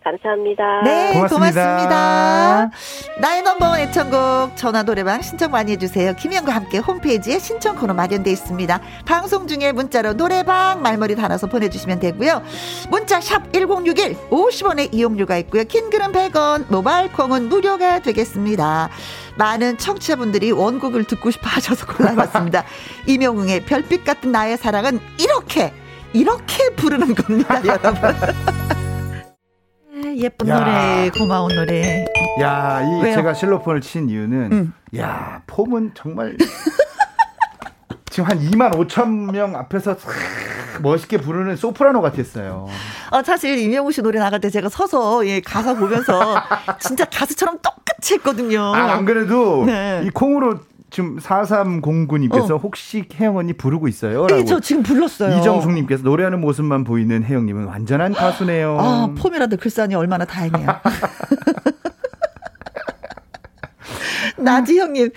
감사합니다. 0.02 0.82
네, 0.82 1.12
고맙습니다. 1.12 1.28
고맙습니다. 1.28 2.70
나의 3.20 3.42
넘버원 3.42 3.80
애청곡 3.80 4.56
전화 4.56 4.82
노래방 4.82 5.20
신청 5.22 5.50
많이 5.50 5.72
해주세요. 5.72 6.14
김현과 6.14 6.52
함께 6.52 6.78
홈페이지에 6.78 7.38
신청 7.38 7.76
코너 7.76 7.94
마련되어 7.94 8.32
있습니다. 8.32 8.80
방송 9.04 9.46
중에 9.46 9.72
문자로 9.72 10.14
노래방 10.14 10.82
말머리 10.82 11.16
달아서 11.16 11.48
보내주시면 11.48 12.00
되고요. 12.00 12.42
문자 12.88 13.20
샵 13.20 13.52
1061 13.52 14.16
50원의 14.30 14.94
이용료가 14.94 15.36
있고요. 15.38 15.64
킹글은 15.64 16.12
100원 16.12 16.64
모바일 16.68 17.12
콩은 17.12 17.48
무료가 17.48 18.00
되겠습니다. 18.00 18.88
많은 19.36 19.78
청취자분들이 19.78 20.52
원곡을 20.52 21.04
듣고 21.04 21.30
싶어 21.30 21.48
하셔서 21.48 21.86
골라봤습니다. 21.86 22.64
이명웅의 23.06 23.64
별빛 23.64 24.04
같은 24.04 24.32
나의 24.32 24.56
사랑은 24.56 25.00
이렇게 25.18 25.72
이렇게 26.12 26.70
부르는 26.74 27.14
겁니다, 27.14 27.60
여러분. 27.64 28.14
예쁜 30.04 30.48
야. 30.48 30.58
노래, 30.58 31.10
고마운 31.10 31.54
노래. 31.54 32.04
야, 32.40 32.80
이 32.82 33.02
왜요? 33.02 33.14
제가 33.14 33.34
실로폰을 33.34 33.80
친 33.80 34.08
이유는 34.08 34.52
음. 34.52 34.74
야, 34.98 35.42
폼은 35.46 35.92
정말 35.94 36.36
지금 38.10 38.28
한 38.28 38.38
2만 38.40 38.72
5천 38.74 39.32
명 39.32 39.54
앞에서 39.56 39.96
멋있게 40.82 41.18
부르는 41.18 41.56
소프라노 41.56 42.00
같았어요. 42.00 42.66
어, 43.10 43.22
사실 43.22 43.58
이명우 43.58 43.92
씨 43.92 44.02
노래 44.02 44.18
나갈 44.18 44.40
때 44.40 44.50
제가 44.50 44.68
서서 44.68 45.26
예, 45.26 45.40
가사 45.40 45.74
보면서 45.74 46.36
진짜 46.80 47.04
가수처럼 47.04 47.58
똑같이 47.62 48.14
했거든요. 48.14 48.60
아, 48.74 48.92
안 48.92 49.04
그래도 49.04 49.64
네. 49.64 50.02
이 50.04 50.10
콩으로 50.10 50.60
지금 50.90 51.18
4309님께서 51.18 52.53
어. 52.53 52.57
혹시 52.57 53.05
혜영 53.14 53.37
언니 53.37 53.53
부르고 53.53 53.88
있어요? 53.88 54.26
네, 54.26 54.44
저 54.44 54.61
지금 54.61 54.83
불렀어요. 54.83 55.38
이정숙님께서 55.38 56.03
노래하는 56.03 56.40
모습만 56.40 56.85
보이는 56.85 57.22
혜영님은 57.22 57.64
완전한 57.64 58.12
가수네요. 58.12 58.76
아, 58.79 59.14
폼이라도 59.16 59.57
글싸니 59.57 59.94
얼마나 59.94 60.24
다행이에요. 60.24 60.66
나지형님, 64.40 65.11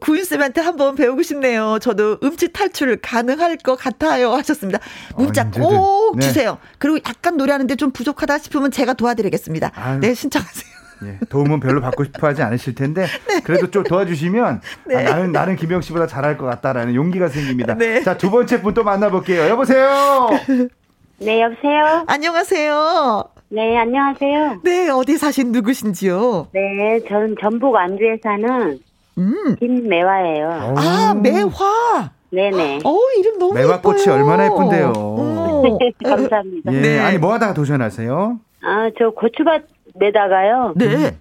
구인쌤한테 0.00 0.60
한번 0.60 0.94
배우고 0.94 1.22
싶네요. 1.22 1.78
저도 1.80 2.18
음치 2.22 2.52
탈출 2.52 2.96
가능할 3.00 3.56
것 3.58 3.76
같아요. 3.76 4.32
하셨습니다. 4.34 4.78
문자 5.16 5.42
어, 5.42 5.50
꼭 5.50 6.16
네. 6.18 6.26
주세요. 6.26 6.58
그리고 6.78 6.98
약간 7.08 7.36
노래하는데 7.36 7.74
좀 7.76 7.90
부족하다 7.90 8.38
싶으면 8.38 8.70
제가 8.70 8.92
도와드리겠습니다. 8.94 9.72
아유. 9.74 10.00
네, 10.00 10.14
신청하세요. 10.14 10.75
예, 11.04 11.18
도움은 11.28 11.60
별로 11.60 11.80
받고 11.80 12.04
싶어 12.04 12.28
하지 12.28 12.42
않으실 12.42 12.74
텐데 12.74 13.06
네. 13.28 13.40
그래도 13.44 13.70
좀 13.70 13.82
도와주시면 13.84 14.60
네. 14.86 14.96
아, 14.96 15.02
나는 15.16 15.32
나는 15.32 15.56
김영 15.56 15.80
씨보다 15.82 16.06
잘할 16.06 16.38
것 16.38 16.46
같다라는 16.46 16.94
용기가 16.94 17.28
생깁니다. 17.28 17.74
네. 17.74 18.02
자두 18.02 18.30
번째 18.30 18.62
분 18.62 18.74
또 18.74 18.82
만나볼게요. 18.84 19.48
여보세요. 19.48 20.28
네 21.18 21.40
여보세요. 21.42 22.04
안녕하세요. 22.06 23.24
네 23.48 23.76
안녕하세요. 23.78 24.60
네 24.64 24.88
어디 24.90 25.16
사신 25.16 25.52
누구신지요? 25.52 26.48
네 26.52 27.00
저는 27.08 27.36
전북 27.40 27.74
안주에 27.76 28.18
사는 28.22 28.78
음. 29.18 29.56
김매화예요. 29.58 30.74
아 30.76 31.14
매화. 31.14 32.10
네네. 32.32 32.80
어 32.84 32.98
이름 33.18 33.38
너무 33.38 33.54
매화꽃이 33.54 34.00
예뻐요. 34.02 34.14
얼마나 34.14 34.44
예쁜데요. 34.46 34.92
감사합니다. 36.04 36.72
예, 36.72 36.80
네. 36.80 36.98
아니 37.00 37.18
뭐 37.18 37.32
하다가 37.32 37.54
도전하세요? 37.54 38.38
아 38.62 38.90
저 38.98 39.10
고추밭 39.10 39.62
내다가요. 39.98 40.74
네. 40.76 41.18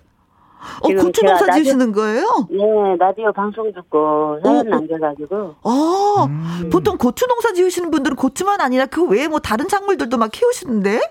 어, 0.82 0.88
고추 0.88 1.24
농사 1.24 1.52
지으시는 1.52 1.92
거예요? 1.92 2.48
네, 2.50 2.96
라디오 2.98 3.32
방송 3.32 3.72
듣고 3.72 4.40
사연 4.44 4.56
어, 4.56 4.60
어. 4.60 4.64
남겨가지고. 4.64 5.56
아, 5.64 6.26
음. 6.28 6.70
보통 6.72 6.98
고추 6.98 7.28
농사 7.28 7.54
지으시는 7.54 7.92
분들은 7.92 8.16
고추만 8.16 8.62
아니라 8.62 8.86
그 8.86 9.06
외에 9.08 9.28
뭐 9.28 9.40
다른 9.40 9.68
작물들도 9.68 10.18
막 10.18 10.32
키우시는데? 10.32 11.02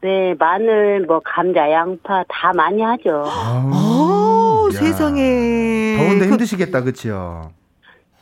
네, 0.00 0.34
마늘, 0.38 1.06
뭐 1.06 1.20
감자, 1.24 1.70
양파 1.70 2.24
다 2.28 2.52
많이 2.54 2.82
하죠. 2.82 3.24
아, 3.26 3.70
아 3.72 4.68
세상에. 4.72 5.96
더운데 5.96 6.26
그, 6.26 6.32
힘드시겠다, 6.32 6.82
그치요? 6.82 7.50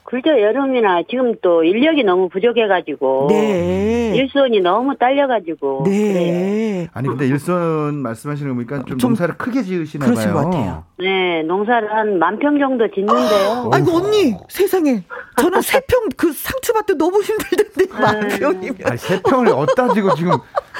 그죠 0.06 0.30
여름이나 0.30 1.02
지금 1.10 1.34
또 1.42 1.64
인력이 1.64 2.04
너무 2.04 2.28
부족해가지고 2.28 3.26
네. 3.30 4.12
일손이 4.16 4.60
너무 4.60 4.96
딸려가지고 4.96 5.82
네. 5.84 5.90
그래요. 6.12 6.86
아니 6.94 7.08
근데 7.08 7.26
일손 7.26 7.96
말씀하시는 8.02 8.50
거 8.50 8.54
보니까 8.54 8.84
좀, 8.86 8.98
좀 8.98 9.10
농사를 9.10 9.36
크게 9.36 9.62
지으시나 9.62 10.06
봐요. 10.06 10.32
것 10.32 10.44
같아요. 10.44 10.84
네, 10.98 11.42
농사를 11.42 11.92
한 11.92 12.18
만 12.18 12.38
평 12.38 12.58
정도 12.58 12.88
짓는데요. 12.90 13.70
아, 13.72 13.78
이고 13.78 13.96
언니 13.96 14.34
세상에 14.48 15.02
저는 15.38 15.60
세 15.60 15.80
평 15.80 16.08
그 16.16 16.32
상추밭도 16.32 16.96
너무 16.96 17.20
힘들던데 17.20 17.92
아. 17.96 18.00
만 18.00 18.28
평이면. 18.28 18.76
아니 18.84 18.96
세 18.98 19.20
평을 19.20 19.48
어디다 19.48 19.92
지고 19.92 20.14
지금 20.14 20.32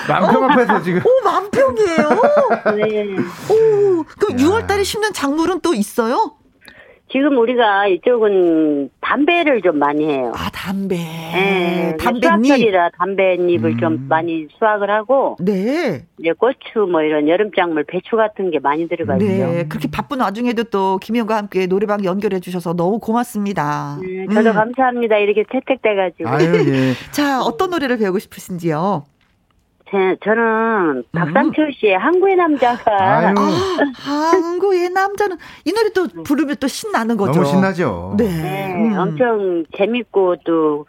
만평 0.08 0.44
앞에서 0.44 0.82
지금. 0.82 1.00
오 1.04 1.24
만 1.24 1.50
평이에요. 1.50 2.08
네. 2.76 3.16
오, 3.52 4.04
그럼 4.18 4.36
6월 4.38 4.66
달에 4.66 4.82
심는 4.84 5.12
작물은 5.12 5.60
또 5.60 5.74
있어요? 5.74 6.36
지금 7.16 7.38
우리가 7.38 7.87
이쪽은 7.87 8.90
담배를 9.00 9.62
좀 9.62 9.79
많이 9.79 10.05
해요. 10.07 10.33
아 10.35 10.50
담배. 10.52 10.96
네, 10.96 11.96
담배잎. 11.98 12.59
이라 12.59 12.90
담배잎을 12.90 13.70
음. 13.70 13.79
좀 13.79 14.07
많이 14.07 14.46
수확을 14.59 14.90
하고. 14.90 15.38
네. 15.40 16.05
이제 16.18 16.33
고추 16.37 16.81
뭐 16.90 17.00
이런 17.00 17.26
여름작물 17.26 17.85
배추 17.85 18.16
같은 18.16 18.50
게 18.50 18.59
많이 18.59 18.87
들어가죠. 18.87 19.24
네. 19.24 19.64
그렇게 19.66 19.88
바쁜 19.90 20.20
와중에도 20.20 20.64
또 20.64 20.98
김영과 20.98 21.38
함께 21.38 21.66
노래방 21.66 22.05
연결해 22.05 22.38
주셔서 22.38 22.74
너무 22.74 22.98
고맙습니다. 22.98 23.98
네, 24.02 24.26
저도 24.35 24.50
음. 24.50 24.55
감사합니다. 24.55 25.16
이렇게 25.16 25.44
채택돼가지고. 25.50 26.29
아유 26.29 26.68
예. 26.68 26.92
자 27.12 27.40
어떤 27.40 27.70
노래를 27.70 27.96
배우고 27.96 28.18
싶으신지요? 28.18 29.05
제, 29.90 30.16
저는 30.25 31.05
박상철 31.12 31.72
씨의 31.79 31.96
항구의 31.96 32.37
남자가 32.37 33.31
아, 33.31 33.35
항구의 33.94 34.90
남자는 34.90 35.37
이 35.64 35.72
노래 35.72 35.90
또 35.90 36.09
부르면 36.25 36.57
또 36.59 36.66
신나는 36.66 37.16
거죠. 37.16 37.33
너무 37.33 37.44
신나죠. 37.44 38.14
네, 38.18 38.25
네 38.25 38.75
음. 38.75 38.99
엄청 38.99 39.64
재밌고 39.77 40.37
또. 40.44 40.87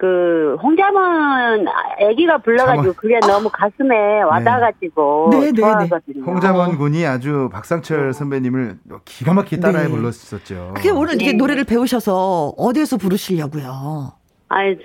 그 0.00 0.56
홍자먼 0.62 1.66
아기가 2.08 2.38
불러가지고 2.38 2.92
그게 2.92 3.18
너무 3.18 3.50
가슴에 3.52 4.22
와닿아가지고 4.22 5.30
네. 5.32 5.38
네, 5.38 5.46
네, 5.46 5.50
네. 5.50 5.60
좋아하거든요. 5.60 6.24
홍자먼 6.24 6.78
군이 6.78 7.04
아주 7.04 7.48
박상철 7.50 8.12
선배님을 8.12 8.78
기가 9.04 9.34
막히게 9.34 9.58
따라해 9.58 9.86
네. 9.86 9.90
불렀었죠. 9.90 10.74
그게 10.76 10.90
오늘 10.90 11.14
이렇게 11.14 11.32
노래를 11.32 11.64
배우셔서 11.64 12.54
어디에서 12.56 12.96
부르시려고요? 12.96 14.12
아니 14.50 14.76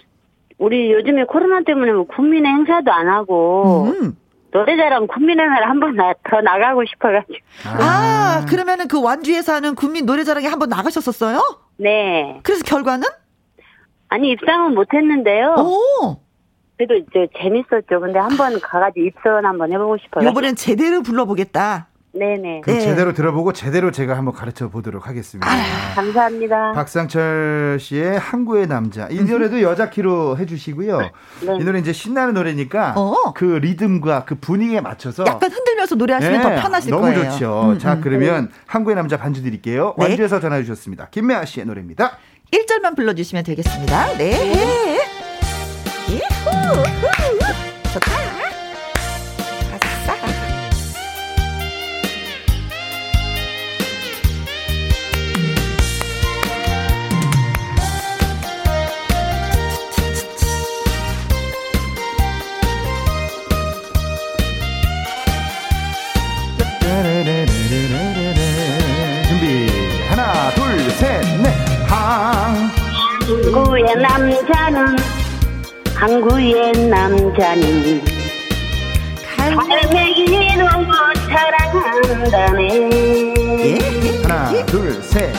우리 0.58 0.92
요즘에 0.92 1.26
코로나 1.26 1.62
때문에 1.64 1.92
뭐 1.92 2.06
국민의 2.06 2.52
행사도 2.52 2.92
안 2.92 3.08
하고 3.08 3.86
음. 3.88 4.18
노래자랑 4.52 5.08
국민행사를 5.08 5.68
한번 5.68 5.98
더 5.98 6.42
나가고 6.42 6.86
싶어가지고. 6.86 7.34
아, 7.66 8.44
아, 8.44 8.46
그러면은 8.48 8.88
그 8.88 9.02
완주에서 9.02 9.54
하는 9.54 9.74
국민 9.74 10.06
노래자랑에 10.06 10.48
한번 10.48 10.70
나가셨었어요? 10.70 11.42
네. 11.78 12.40
그래서 12.44 12.64
결과는? 12.64 13.08
아니, 14.10 14.30
입상은 14.30 14.76
못했는데요. 14.76 15.56
오! 15.58 16.18
그래도 16.78 16.96
이제 16.96 17.28
재밌었죠. 17.40 18.00
근데 18.00 18.20
한번 18.20 18.60
가가지고 18.60 19.06
입선 19.08 19.46
한번 19.46 19.72
해보고 19.72 19.98
싶어요. 19.98 20.30
이번엔 20.30 20.56
제대로 20.56 21.02
불러보겠다. 21.02 21.88
네네. 22.14 22.62
그럼 22.62 22.78
네. 22.78 22.86
제대로 22.86 23.14
들어보고 23.14 23.54
제대로 23.54 23.92
제가 23.92 24.16
한번 24.16 24.36
가르쳐 24.36 24.70
보도록 24.70 25.08
하겠습니다. 25.08 25.50
아, 25.50 25.96
감사합니다. 25.96 26.74
박상철 26.74 27.80
씨의 27.80 28.20
항구의 28.20 28.68
남자. 28.68 29.08
이 29.10 29.24
노래도 29.24 29.62
여자 29.64 29.90
키로 29.90 30.38
해주시고요. 30.38 31.00
네. 31.00 31.12
이 31.60 31.64
노래 31.64 31.80
이제 31.80 31.92
신나는 31.92 32.36
노래니까 32.36 32.94
어. 32.98 33.34
그 33.34 33.46
리듬과 33.46 34.26
그 34.26 34.36
분위기에 34.36 34.82
맞춰서 34.82 35.26
약간 35.26 35.52
흔들면서 35.52 35.96
노래하시면 35.96 36.38
네, 36.38 36.44
더 36.44 36.62
편하실 36.62 36.92
너무 36.92 37.02
거예요. 37.04 37.18
너무 37.20 37.32
좋죠. 37.32 37.72
음, 37.72 37.80
자, 37.80 37.94
음. 37.96 38.02
그러면 38.02 38.52
항구의 38.68 38.96
남자 38.96 39.18
반주 39.18 39.42
드릴게요. 39.42 39.96
네. 39.98 40.06
완주에서 40.06 40.40
전화 40.40 40.60
주셨습니다. 40.62 41.08
김매아 41.10 41.46
씨의 41.46 41.66
노래입니다. 41.66 42.18
1절만 42.52 42.96
불러주시면 42.96 43.44
되겠습니다. 43.44 44.18
네. 44.18 44.30
네. 44.30 45.00
예후. 46.10 46.84
좋다. 47.94 48.33
남자는 74.04 74.98
항구의 75.96 76.74
남자는 76.90 78.04
갈매기로 79.38 80.68
사랑한다네. 81.30 82.90
예? 83.64 84.22
하나 84.24 84.66
둘셋넷. 84.66 85.34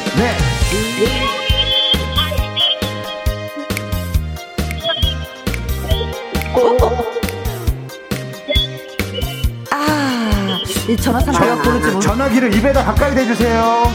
아, 9.71 10.59
이 10.89 10.97
전화상 10.97 11.35
제가 11.35 11.63
고르지 11.63 12.01
전화기를 12.01 12.55
입에다 12.55 12.83
가까이 12.83 13.15
대주세요. 13.15 13.93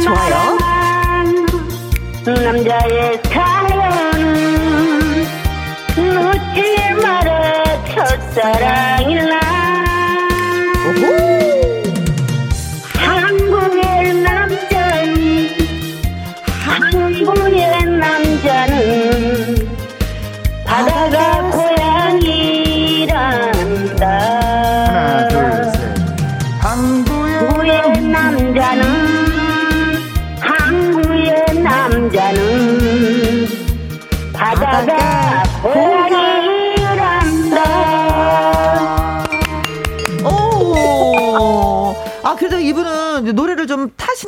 좋아요. 0.00 0.89
남자의 2.24 3.18
사연은 3.24 4.20
묻지 5.96 6.76
말아 7.02 7.84
첫사랑이나 7.86 9.40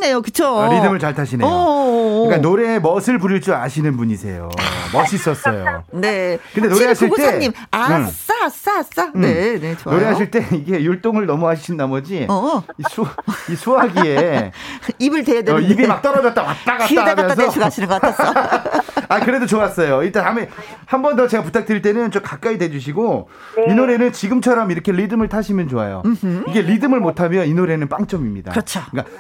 타시네요, 0.03 0.21
그쵸? 0.23 0.61
아, 0.61 0.69
리듬을 0.75 0.99
잘 0.99 1.15
타시네요. 1.15 1.49
오. 1.49 2.25
그러니까 2.27 2.47
노래의 2.49 2.81
멋을 2.81 3.19
부릴 3.19 3.41
줄 3.41 3.55
아시는 3.55 3.97
분이세요. 3.97 4.49
멋있었어요. 4.93 5.85
네. 5.93 6.39
근데 6.55 6.69
노래하실 6.69 7.11
때, 7.17 7.39
님 7.39 7.53
아싸, 7.71 8.35
아싸, 8.45 8.79
아싸. 8.79 9.05
음. 9.15 9.21
네, 9.21 9.59
네, 9.59 9.77
좋아요. 9.77 9.97
노래하실 9.97 10.31
때 10.31 10.47
이게 10.53 10.83
율동을 10.83 11.27
너무 11.27 11.49
하신 11.49 11.77
나머지 11.77 12.27
어. 12.29 12.63
이, 12.79 12.83
수, 12.91 13.07
이 13.51 13.55
수화기에 13.55 14.53
입을 14.99 15.25
대야 15.25 15.43
되는 15.43 15.55
어, 15.55 15.61
입이 15.63 15.87
막 15.87 16.03
떨어졌다 16.03 16.43
왔다 16.43 16.77
갔다 16.79 16.95
하면서 17.01 17.15
갖다 17.15 17.35
대고 17.35 17.53
가시는 17.53 17.89
것 17.89 18.01
같았어. 18.01 18.33
아 19.09 19.21
그래도 19.21 19.47
좋았어요. 19.47 20.03
일단 20.03 20.25
다음에 20.25 20.49
한 20.87 21.03
번 21.03 21.13
더 21.17 21.27
제가 21.29 21.43
부탁드릴 21.43 21.83
때는 21.83 22.11
좀 22.11 22.23
가까이 22.23 22.57
대주시고 22.57 23.29
네. 23.57 23.67
이 23.69 23.75
노래는 23.75 24.13
지금처럼 24.13 24.71
이렇게 24.71 24.93
리듬을 24.93 25.29
타시면 25.29 25.69
좋아요. 25.69 26.01
음흠. 26.07 26.45
이게 26.49 26.63
리듬을 26.63 27.01
못하면 27.01 27.47
이 27.47 27.53
노래는 27.55 27.89
빵점입니다. 27.89 28.53
그렇죠. 28.53 28.81
그러니까 28.91 29.11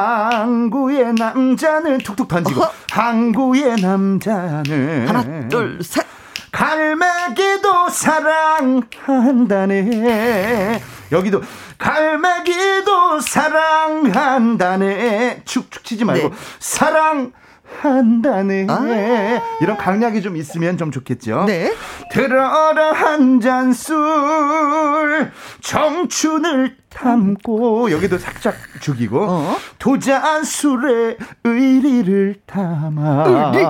항구의 0.00 1.14
남자는 1.14 1.98
툭툭 1.98 2.28
던지고 2.28 2.62
어허. 2.62 2.72
항구의 2.90 3.76
남자는 3.80 5.08
하나 5.08 5.48
둘 5.48 5.78
셋. 5.82 6.04
갈매기도 6.52 7.88
사랑한다네. 7.88 8.82
여기도 11.12 11.40
갈매기도 11.78 13.20
사랑한다네. 13.20 15.42
축축 15.44 15.84
치지 15.84 16.04
말고 16.04 16.30
네. 16.30 16.34
사랑 16.58 17.30
한다네. 17.80 18.66
아~ 18.68 19.40
이런 19.60 19.76
강약이 19.76 20.22
좀 20.22 20.36
있으면 20.36 20.76
좀 20.76 20.90
좋겠죠. 20.90 21.44
네. 21.46 21.72
들어라 22.10 22.92
한 22.92 23.40
잔 23.40 23.72
술, 23.72 25.30
청춘을 25.60 26.76
담고 26.90 27.90
여기도 27.90 28.18
살짝 28.18 28.54
죽이고 28.80 29.22
어? 29.22 29.56
도잔 29.78 30.44
술에 30.44 31.16
의리를 31.44 32.34
담아. 32.46 33.24
의리, 33.26 33.64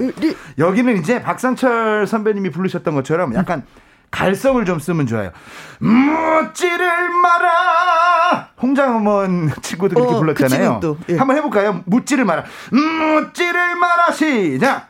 의리, 0.00 0.14
의리. 0.20 0.36
여기는 0.58 0.98
이제 0.98 1.22
박상철 1.22 2.06
선배님이 2.06 2.50
부르셨던 2.50 2.94
것처럼 2.94 3.34
약간 3.34 3.60
음. 3.60 3.85
갈성을 4.16 4.64
좀 4.64 4.78
쓰면 4.78 5.06
좋아요. 5.06 5.30
묻지를 5.78 7.10
마라. 7.10 8.48
홍장엄원 8.62 9.52
친구도 9.60 9.94
그렇게 9.94 10.10
어, 10.10 10.14
그 10.14 10.20
불렀잖아요. 10.20 10.80
그 10.80 10.96
예. 11.10 11.18
한번 11.18 11.36
해볼까요? 11.36 11.82
묻지를 11.84 12.24
마라. 12.24 12.44
묻지를 12.70 13.76
마라. 13.76 14.10
시작. 14.12 14.88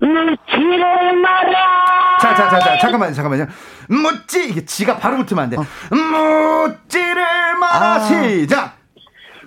묻지를 0.00 1.16
마라. 1.22 2.18
자, 2.20 2.34
자, 2.34 2.48
자, 2.48 2.58
자, 2.58 2.78
잠깐만요, 2.78 3.14
잠깐만요. 3.14 3.46
묻지, 3.88 4.48
이게 4.48 4.64
지가 4.64 4.96
바로 4.96 5.18
붙으면 5.18 5.44
안 5.44 5.50
돼. 5.50 5.56
어. 5.56 5.64
묻지를 5.94 7.56
마라. 7.58 7.94
아. 7.94 8.00
시작. 8.00 8.77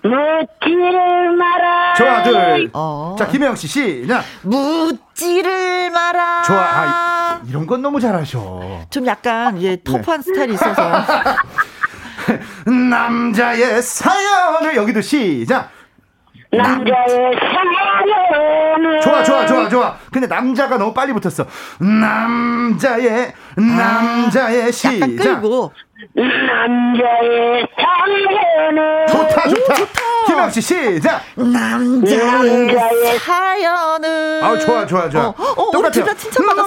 묻지를 0.03 1.35
마라. 1.37 1.93
좋아, 1.93 2.23
둘. 2.23 2.69
어. 2.73 3.15
자, 3.17 3.27
김혜영 3.27 3.55
씨, 3.55 3.67
시작. 3.67 4.23
묻지를 4.41 5.91
마라. 5.91 6.41
좋아. 6.43 6.57
아, 6.59 7.41
이런 7.47 7.67
건 7.67 7.81
너무 7.81 7.99
잘하셔. 7.99 8.85
좀 8.89 9.05
약간, 9.05 9.61
예, 9.61 9.81
터프한 9.83 10.21
네. 10.21 10.23
스타일이 10.23 10.53
있어서. 10.55 10.91
남자의 12.89 13.81
사연을 13.81 14.75
여기도 14.75 15.01
시작. 15.01 15.69
남자의 16.53 17.33
사연을 17.39 19.01
좋아 19.01 19.23
좋아 19.23 19.45
좋아 19.45 19.69
좋아. 19.69 19.95
근데 20.11 20.27
남자가 20.27 20.77
너무 20.77 20.93
빨리 20.93 21.13
붙었어. 21.13 21.45
남자의 21.79 23.33
남자의 23.55 24.63
아, 24.67 24.71
시작. 24.71 25.07
끌고. 25.17 25.71
남자의 26.15 27.67
사연을 27.79 29.07
좋다 29.07 29.47
좋다. 29.49 29.73
오, 29.73 29.75
좋다. 29.77 30.01
김영 30.27 30.49
씨 30.49 30.61
시작. 30.61 31.21
남자의 31.35 33.17
사연은. 33.19 34.43
아 34.43 34.57
좋아 34.57 34.85
좋아 34.85 35.09
좋아. 35.09 35.27
어, 35.27 35.35
어, 35.37 35.71
똑같아요. 35.71 36.05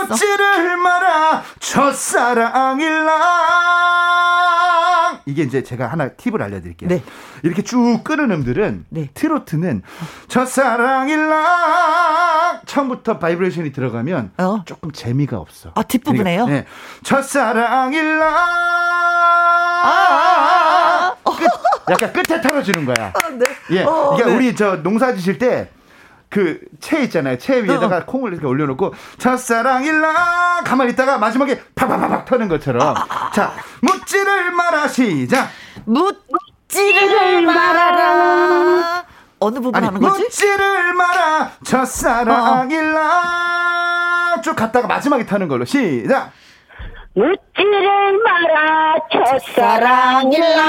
묻지를 0.08 0.76
마라 0.78 1.42
첫사랑일 1.60 3.04
랑. 5.14 5.20
이게 5.26 5.42
이제 5.42 5.62
제가 5.62 5.86
하나 5.86 6.08
팁을 6.08 6.42
알려드릴게요. 6.42 6.88
네. 6.88 7.02
이렇게 7.42 7.62
쭉 7.62 8.02
끄는 8.04 8.30
음들은 8.30 8.86
네. 8.90 9.08
트로트는 9.14 9.82
첫사랑일랑 10.28 11.42
처음부터 12.66 13.18
바이브레이션이 13.18 13.72
들어가면 13.72 14.32
어. 14.38 14.62
조금 14.64 14.90
재미가 14.92 15.38
없어. 15.38 15.72
아 15.74 15.82
뒷부분에요? 15.82 16.46
네. 16.46 16.66
첫사랑일랑. 17.02 18.22
아, 19.84 19.86
아, 19.86 19.90
아, 19.90 21.16
아. 21.24 21.30
끝. 21.36 21.46
약간 21.90 22.12
끝에 22.12 22.40
털어주는 22.40 22.84
거야. 22.86 23.12
아, 23.14 23.28
네. 23.30 23.44
예. 23.70 23.82
어, 23.82 24.14
그러니까 24.14 24.28
네. 24.28 24.34
우리 24.36 24.56
저 24.56 24.82
농사 24.82 25.14
지실 25.14 25.38
때 25.38 25.68
그채 26.34 27.02
있잖아요. 27.04 27.38
채 27.38 27.62
위에다가 27.62 27.98
어. 27.98 28.04
콩을 28.06 28.32
이렇게 28.32 28.46
올려놓고 28.46 28.92
첫사랑일라 29.18 30.62
가만히 30.64 30.92
있다가 30.92 31.18
마지막에 31.18 31.60
팍팍팍팍 31.76 32.24
터는 32.24 32.48
것처럼 32.48 32.96
자 33.32 33.52
묻지를 34.04 34.50
마라 34.52 34.86
시작 34.88 35.48
묻지를 35.86 37.42
말아라 37.42 39.04
어느 39.40 39.54
부분 39.56 39.74
아니, 39.76 39.86
하는 39.86 40.00
거지? 40.00 40.22
묻지를 40.22 40.92
마라 40.94 41.52
첫사랑일라 41.64 43.00
쭉 44.42 44.54
갔다가 44.54 44.86
마지막에 44.86 45.24
타는 45.24 45.48
걸로 45.48 45.64
시작 45.64 46.32
묻지를 47.14 48.22
마라 48.22 48.96
첫사랑일라 49.10 50.64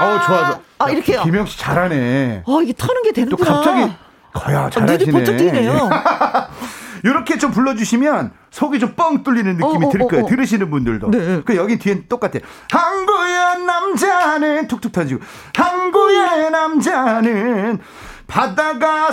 어, 0.00 0.18
좋아, 0.24 0.46
좋아. 0.46 0.60
아, 0.78 0.88
이렇게요. 0.88 1.22
김영 1.24 1.44
씨 1.44 1.58
잘하네. 1.58 2.44
어, 2.46 2.62
이게 2.62 2.72
터는 2.72 3.02
게 3.02 3.12
되는구나. 3.12 3.50
또 3.50 3.54
갑자기 3.54 3.92
거야, 4.32 4.70
잘하시네. 4.70 5.12
번쩍 5.12 5.36
뛰네요. 5.36 5.90
이렇게 7.04 7.38
좀 7.38 7.50
불러주시면 7.50 8.32
속이 8.50 8.78
좀 8.80 8.94
뻥 8.96 9.22
뚫리는 9.22 9.56
느낌이 9.56 9.84
어, 9.84 9.88
어, 9.88 9.90
들 9.90 10.00
거예요. 10.00 10.22
어, 10.24 10.26
어. 10.26 10.28
들으시는 10.28 10.70
분들도. 10.70 11.10
네. 11.10 11.42
그 11.44 11.56
여기 11.56 11.78
뒤엔 11.78 12.04
똑같아요. 12.08 12.42
한국의 12.70 13.64
남자는 13.66 14.66
툭툭 14.68 14.92
터지고 14.92 15.20
한국의 15.54 16.50
남자는 16.50 17.78
바다가 18.26 19.10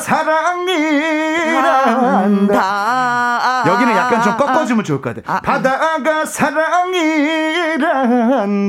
사랑이란다. 2.38 3.64
여기는 3.68 3.96
약간 3.96 4.22
좀 4.22 4.38
꺾어주면 4.38 4.84
좋을 4.84 5.02
것 5.02 5.16
같아. 5.16 5.34
아, 5.34 5.40
바다가 5.42 6.26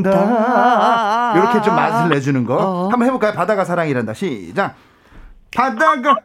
사랑이란다. 0.09 1.33
이렇게 1.37 1.61
좀 1.63 1.75
맛을 1.77 2.09
내주는 2.09 2.45
거. 2.47 2.57
어. 2.57 2.89
한번 2.91 3.07
해볼까요? 3.09 3.33
바다가 3.33 3.65
사랑이란다. 3.65 4.15
시작. 4.15 4.75
바다가 5.55 6.17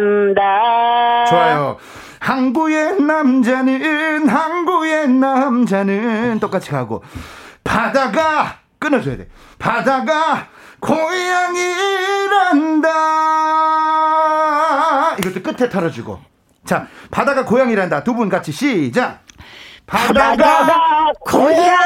사랑이란다. 0.00 1.24
좋아요. 1.26 1.76
항구의 2.20 3.00
남자는 3.00 4.28
항구의 4.28 5.08
남자는 5.08 6.38
똑같이 6.40 6.70
가고 6.70 7.02
바다가 7.64 8.58
끊어줘야 8.78 9.16
돼. 9.16 9.26
바다가 9.58 10.46
고향이란다. 10.80 12.88
이것도 15.18 15.42
끝에 15.42 15.68
털어주고. 15.68 16.20
자, 16.64 16.86
바다가 17.10 17.44
고향이란다. 17.44 18.04
두 18.04 18.14
분 18.14 18.28
같이 18.28 18.52
시작. 18.52 19.20
바다가, 19.86 20.36
바다가 20.36 21.12
고향이란다. 21.20 21.80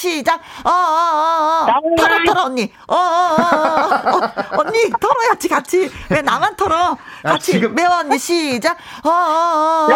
어. 0.00 0.10
시작. 0.10 0.40
어, 0.64 0.70
어, 0.70 0.72
어, 0.72 1.66
어. 1.66 1.96
털어, 1.96 2.24
털어, 2.26 2.44
언니. 2.46 2.72
어, 2.88 2.94
어, 2.94 2.98
어, 2.98 3.02
어, 3.02 4.16
어. 4.16 4.60
언니, 4.60 4.90
털어야지, 4.98 5.48
같이. 5.48 5.90
왜 6.08 6.22
나만 6.22 6.56
털어? 6.56 6.96
같이. 7.22 7.52
지금... 7.52 7.74
매워, 7.74 7.98
언니, 7.98 8.18
시작. 8.18 8.76
어, 9.04 9.10
어, 9.10 9.88
어. 9.88 9.90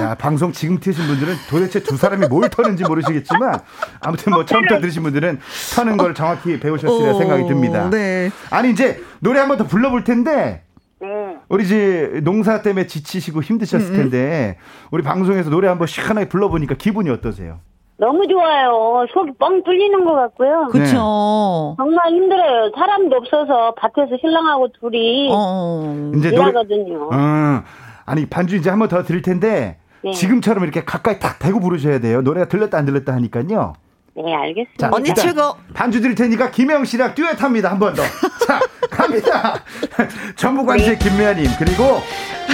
야, 0.00 0.14
방송 0.18 0.52
지금 0.52 0.80
트신 0.80 1.06
분들은 1.06 1.36
도대체 1.50 1.80
두 1.82 1.96
사람이 1.96 2.26
뭘 2.28 2.48
터는지 2.48 2.82
모르시겠지만, 2.84 3.60
아무튼 4.00 4.32
뭐 4.32 4.44
처음부터 4.44 4.80
들으신 4.80 5.02
분들은 5.02 5.40
터는 5.74 5.96
걸 5.98 6.14
정확히 6.14 6.58
배우셨으리라 6.58 7.14
생각이 7.14 7.46
듭니다. 7.46 7.90
네. 7.90 8.30
아니, 8.50 8.70
이제 8.70 9.02
노래 9.20 9.38
한 9.40 9.48
번 9.48 9.58
더 9.58 9.66
불러볼 9.66 10.04
텐데, 10.04 10.64
네. 11.02 11.36
우리 11.48 11.64
이제 11.64 12.20
농사 12.22 12.62
때문에 12.62 12.86
지치시고 12.86 13.42
힘드셨을 13.42 13.88
음, 13.88 13.92
음. 13.92 13.96
텐데 13.96 14.56
우리 14.92 15.02
방송에서 15.02 15.50
노래 15.50 15.66
한번 15.66 15.88
시원하게 15.88 16.28
불러보니까 16.28 16.76
기분이 16.76 17.10
어떠세요? 17.10 17.58
너무 17.98 18.26
좋아요. 18.28 19.04
속이 19.12 19.32
뻥 19.38 19.62
뚫리는 19.64 20.04
것 20.04 20.12
같고요. 20.14 20.68
그렇죠. 20.70 20.92
네. 20.92 21.84
정말 21.84 22.10
힘들어요. 22.10 22.70
사람도 22.74 23.16
없어서 23.16 23.74
밭에서 23.76 24.16
신랑하고 24.20 24.68
둘이 24.80 25.28
어. 25.32 26.12
이제 26.16 26.28
일하거든요. 26.28 26.98
노래, 26.98 27.16
어. 27.16 27.62
아니 28.06 28.26
반주 28.26 28.56
이제 28.56 28.70
한번 28.70 28.88
더 28.88 29.02
드릴 29.02 29.22
텐데 29.22 29.78
네. 30.02 30.12
지금처럼 30.12 30.62
이렇게 30.62 30.84
가까이 30.84 31.18
탁 31.18 31.40
대고 31.40 31.58
부르셔야 31.60 31.98
돼요. 31.98 32.22
노래가 32.22 32.46
들렸다 32.48 32.78
안 32.78 32.84
들렸다 32.86 33.12
하니까요. 33.12 33.74
네, 34.14 34.34
알겠습니다. 34.34 34.88
자, 34.88 34.90
언니 34.92 35.14
최고. 35.14 35.56
반주 35.74 36.00
드릴 36.02 36.14
테니까 36.14 36.50
김영 36.50 36.84
씨랑 36.84 37.14
듀엣 37.14 37.40
합니다. 37.42 37.70
한 37.70 37.78
번 37.78 37.94
더. 37.94 38.02
자, 38.46 38.60
갑니다. 38.90 39.54
전북관세 40.36 40.92
네. 40.92 40.98
김미아님, 40.98 41.50
그리고 41.58 42.02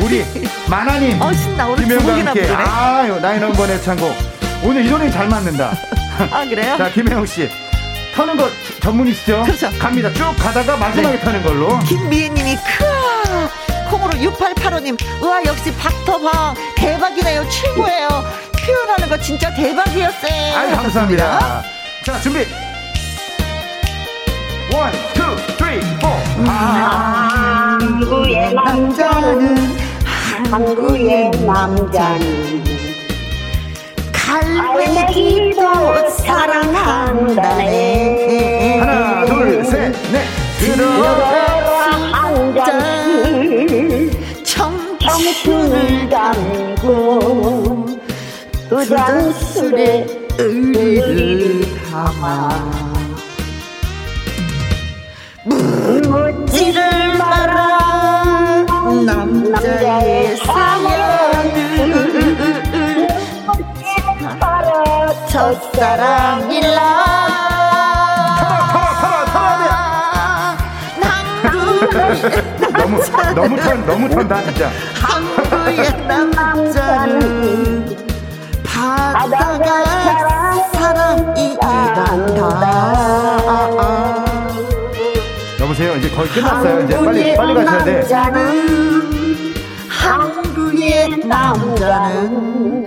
우리 0.03 0.25
만화님. 0.71 1.21
어, 1.21 1.33
신나. 1.33 1.67
오늘 1.69 1.85
김영과 1.85 2.13
함께. 2.27 2.43
부르네. 2.43 2.55
아유, 2.55 3.21
나인 3.21 3.43
원번의 3.43 3.83
창곡. 3.83 4.13
오늘 4.65 4.85
이 4.87 4.91
노래 4.91 5.11
잘 5.11 5.29
맞는다. 5.29 5.73
아, 6.31 6.45
그래요? 6.49 6.77
자, 6.77 6.91
김혜영 6.91 7.27
씨. 7.27 7.49
터는 8.15 8.37
거 8.37 8.49
전문이시죠? 8.81 9.43
그렇죠. 9.45 9.69
갑니다. 9.79 10.13
쭉 10.13 10.25
가다가 10.39 10.77
마지막에 10.77 11.17
네. 11.17 11.21
터는 11.25 11.43
걸로. 11.43 11.79
김미애 11.81 12.29
님이 12.29 12.57
크아. 12.57 13.49
콩으로 13.91 14.11
6885님, 14.19 14.97
우와, 15.23 15.45
역시 15.45 15.75
박터방. 15.77 16.55
대박이네요. 16.77 17.49
최고예요. 17.49 18.09
표현하는 18.69 19.09
거 19.09 19.17
진짜 19.19 19.53
대박이었어요. 19.55 20.55
아유, 20.55 20.77
감사합니다. 20.77 21.63
자, 22.05 22.21
준비. 22.21 22.41
one, 24.75 24.93
two, 25.15 25.23
three, 25.57 25.81
four. 25.99 26.09
한국의 26.45 28.53
남자는, 28.53 29.57
한국의 30.51 31.31
남자는, 31.47 32.63
갈매기도 34.13 36.11
사랑한다네. 36.11 37.71
하나, 38.81 39.25
둘, 39.25 39.65
셋, 39.65 39.95
넷. 40.13 40.27
들어라 40.59 41.89
한 42.13 42.55
잔, 42.55 44.11
청춘을 44.45 46.11
담고, 46.11 47.78
그 48.69 48.85
잔술에 48.87 50.07
의리를 50.39 51.63
담아 51.91 52.49
묻지를 55.45 57.17
마라 57.17 58.67
남자의 59.07 60.37
사연을 60.37 61.29
첫사랑일라. 65.31 66.79
너무 72.77 73.01
너무 73.35 73.57
턴 73.61 73.87
너무 73.87 74.09
턴다 74.09 74.43
진짜. 74.45 74.71
한국의 75.01 76.07
남자는 76.07 77.78
바다가 79.19 80.63
사랑이란다. 80.73 82.07
여보세요. 85.61 85.97
이제 85.97 86.09
거의 86.11 86.29
끝났어요. 86.29 86.85
이제 86.85 86.97
빨리 86.97 87.35
빨리 87.37 87.55
가셔야 87.65 87.85
돼. 87.85 88.05
한국의 89.89 91.19
남자는 91.27 92.87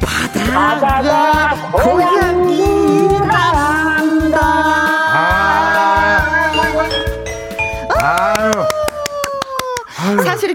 바다가 0.00 1.56
고향이 1.72 3.05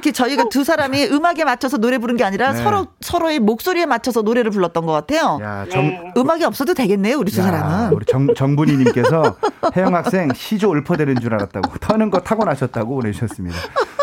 이렇게 0.01 0.11
저희가 0.11 0.45
두 0.45 0.63
사람이 0.63 1.05
음악에 1.11 1.43
맞춰서 1.45 1.77
노래 1.77 1.99
부른 1.99 2.17
게 2.17 2.23
아니라 2.23 2.53
네. 2.53 2.63
서로 2.63 2.87
서로의 3.01 3.39
목소리에 3.39 3.85
맞춰서 3.85 4.23
노래를 4.23 4.49
불렀던 4.49 4.87
것 4.87 4.91
같아요. 4.91 5.37
야, 5.41 5.65
정, 5.69 5.87
네. 5.87 6.11
음악이 6.17 6.43
없어도 6.43 6.73
되겠네요, 6.73 7.17
우리 7.19 7.31
두 7.31 7.39
야, 7.39 7.45
사람은. 7.45 7.93
우리 7.93 8.05
정, 8.05 8.33
정분이님께서 8.33 9.35
혜영 9.77 9.93
학생 9.93 10.33
시조 10.33 10.71
을퍼되는 10.71 11.19
줄 11.19 11.35
알았다고 11.35 11.77
터는 11.77 12.09
거 12.09 12.19
타고 12.19 12.43
나셨다고 12.45 12.95
보내주셨습니다. 12.95 13.55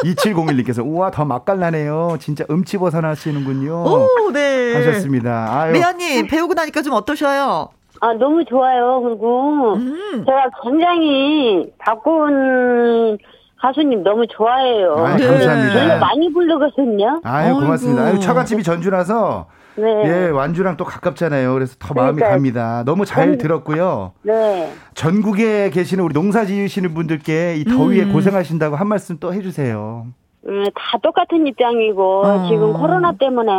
2701님께서 0.04 0.86
우와 0.86 1.10
더 1.10 1.24
맛깔나네요. 1.24 2.18
진짜 2.20 2.44
음치 2.48 2.78
벗어나시는군요. 2.78 3.72
오, 3.72 4.30
네. 4.32 4.74
하셨습니다. 4.74 5.48
아유. 5.50 5.72
미아님 5.72 6.28
배우고 6.28 6.54
나니까 6.54 6.82
좀 6.82 6.92
어떠셔요? 6.92 7.70
아, 8.00 8.12
너무 8.14 8.44
좋아요. 8.44 9.00
그리고 9.02 9.74
음. 9.74 10.24
제가 10.24 10.44
굉장히 10.62 11.72
바꾼 11.78 13.18
가수님 13.60 14.02
너무 14.02 14.26
좋아해요. 14.28 14.94
아, 14.94 15.16
네. 15.16 15.26
감사합니다. 15.26 15.82
노래 15.82 15.98
많이 15.98 16.32
부르거든요. 16.32 17.20
아유, 17.24 17.54
고맙습니다. 17.54 18.02
아유, 18.04 18.20
처갓집이 18.20 18.62
전주라서 18.62 19.46
네. 19.76 19.86
예, 20.06 20.28
완주랑 20.30 20.76
또 20.76 20.84
가깝잖아요. 20.84 21.52
그래서 21.54 21.76
더 21.78 21.94
마음이 21.94 22.16
그러니까, 22.16 22.30
갑니다. 22.30 22.82
너무 22.84 23.04
잘 23.04 23.26
전, 23.30 23.38
들었고요. 23.38 24.12
네. 24.22 24.72
전국에 24.94 25.70
계시는 25.70 26.02
우리 26.04 26.12
농사 26.12 26.44
지으시는 26.44 26.94
분들께 26.94 27.56
이 27.56 27.64
더위에 27.64 28.04
음. 28.04 28.12
고생하신다고 28.12 28.76
한 28.76 28.88
말씀 28.88 29.18
또 29.18 29.32
해주세요. 29.32 30.06
음, 30.46 30.64
다 30.74 30.98
똑같은 31.02 31.46
입장이고 31.46 32.22
어. 32.24 32.48
지금 32.48 32.72
코로나 32.72 33.12
때문에 33.12 33.50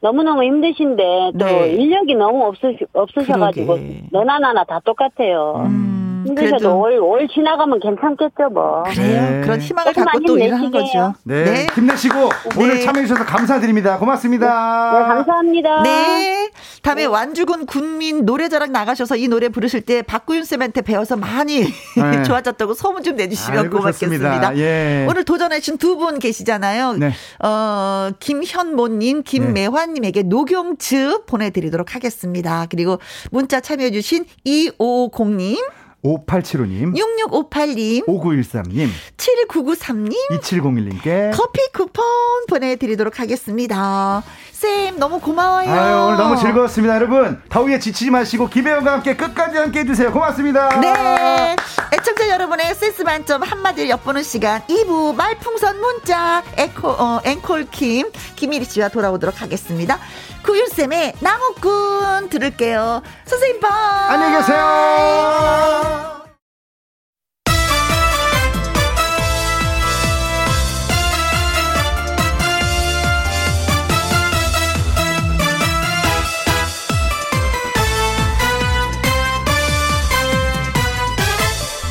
너무너무 0.00 0.42
힘드신데 0.42 1.32
또 1.38 1.44
네. 1.44 1.68
인력이 1.72 2.14
너무 2.14 2.44
없으, 2.46 2.76
없으셔가지고 2.92 3.78
너나 4.12 4.38
나나 4.38 4.64
다 4.64 4.80
똑같아요. 4.84 5.62
음. 5.66 6.05
힘드셔도 6.26 6.78
올, 6.78 6.98
올 6.98 7.28
지나가면 7.28 7.80
괜찮겠죠, 7.80 8.50
뭐. 8.52 8.82
그래요. 8.84 9.30
네. 9.30 9.40
그런 9.42 9.60
희망을 9.60 9.92
갖고 9.92 10.20
또 10.26 10.38
일을 10.38 10.54
한 10.54 10.70
거죠. 10.70 11.14
네. 11.24 11.44
네. 11.44 11.66
힘내시고 11.74 12.14
네. 12.16 12.28
오늘 12.62 12.80
참여해주셔서 12.80 13.24
감사드립니다. 13.24 13.98
고맙습니다. 13.98 14.46
네, 14.46 15.08
감사합니다. 15.14 15.82
네. 15.82 16.50
다음에 16.82 17.02
네. 17.02 17.06
완주군 17.06 17.66
군민 17.66 18.24
노래자랑 18.24 18.70
나가셔서 18.72 19.16
이 19.16 19.26
노래 19.28 19.48
부르실 19.48 19.80
때 19.80 20.02
박구윤 20.02 20.44
쌤한테 20.44 20.82
배워서 20.82 21.16
많이 21.16 21.60
네. 21.62 22.22
좋아졌다고 22.24 22.74
소문 22.74 23.02
좀 23.02 23.16
내주시면 23.16 23.60
아이고, 23.64 23.76
고맙겠습니다. 23.78 24.56
예. 24.58 25.06
오늘 25.10 25.24
도전하신 25.24 25.78
두 25.78 25.96
분 25.96 26.18
계시잖아요. 26.18 26.92
네. 26.98 27.10
어, 27.42 28.10
김현모님, 28.20 29.22
김매환님에게 29.22 30.24
녹용즙 30.24 31.24
보내드리도록 31.24 31.94
하겠습니다. 31.94 32.66
그리고 32.70 32.98
문자 33.30 33.60
참여해주신 33.60 34.26
2550님. 34.46 35.56
5875님, 36.04 36.94
6658님, 36.94 38.04
5913님, 38.06 38.88
7993님, 39.16 40.14
2701님께 40.40 41.30
커피 41.34 41.60
쿠폰 41.72 42.04
보내드리도록 42.48 43.18
하겠습니다. 43.18 44.22
쌤, 44.66 44.98
너무 44.98 45.20
고마워요. 45.20 45.70
아유, 45.70 45.96
오늘 46.06 46.16
너무 46.16 46.36
즐거웠습니다. 46.36 46.96
여러분, 46.96 47.40
더위에 47.48 47.78
지치지 47.78 48.10
마시고, 48.10 48.48
김혜영과 48.48 48.94
함께 48.94 49.14
끝까지 49.16 49.56
함께 49.58 49.80
해주세요. 49.80 50.10
고맙습니다. 50.12 50.80
네. 50.80 51.54
애청자 51.92 52.28
여러분의 52.28 52.74
센스 52.74 53.02
만점 53.02 53.42
한마디를 53.44 53.88
엿보는 53.90 54.24
시간, 54.24 54.62
2부 54.62 55.14
말풍선 55.14 55.80
문자, 55.80 56.42
에코, 56.56 56.88
어, 56.88 57.20
앵콜 57.24 57.68
킴, 57.70 58.10
김일희 58.34 58.64
씨와 58.64 58.88
돌아오도록 58.88 59.40
하겠습니다. 59.40 59.98
구윤쌤의 60.42 61.14
나무꾼 61.20 62.28
들을게요. 62.28 63.02
선생님 63.24 63.60
봐. 63.60 63.68
안녕히 64.08 64.36
계세요. 64.38 66.25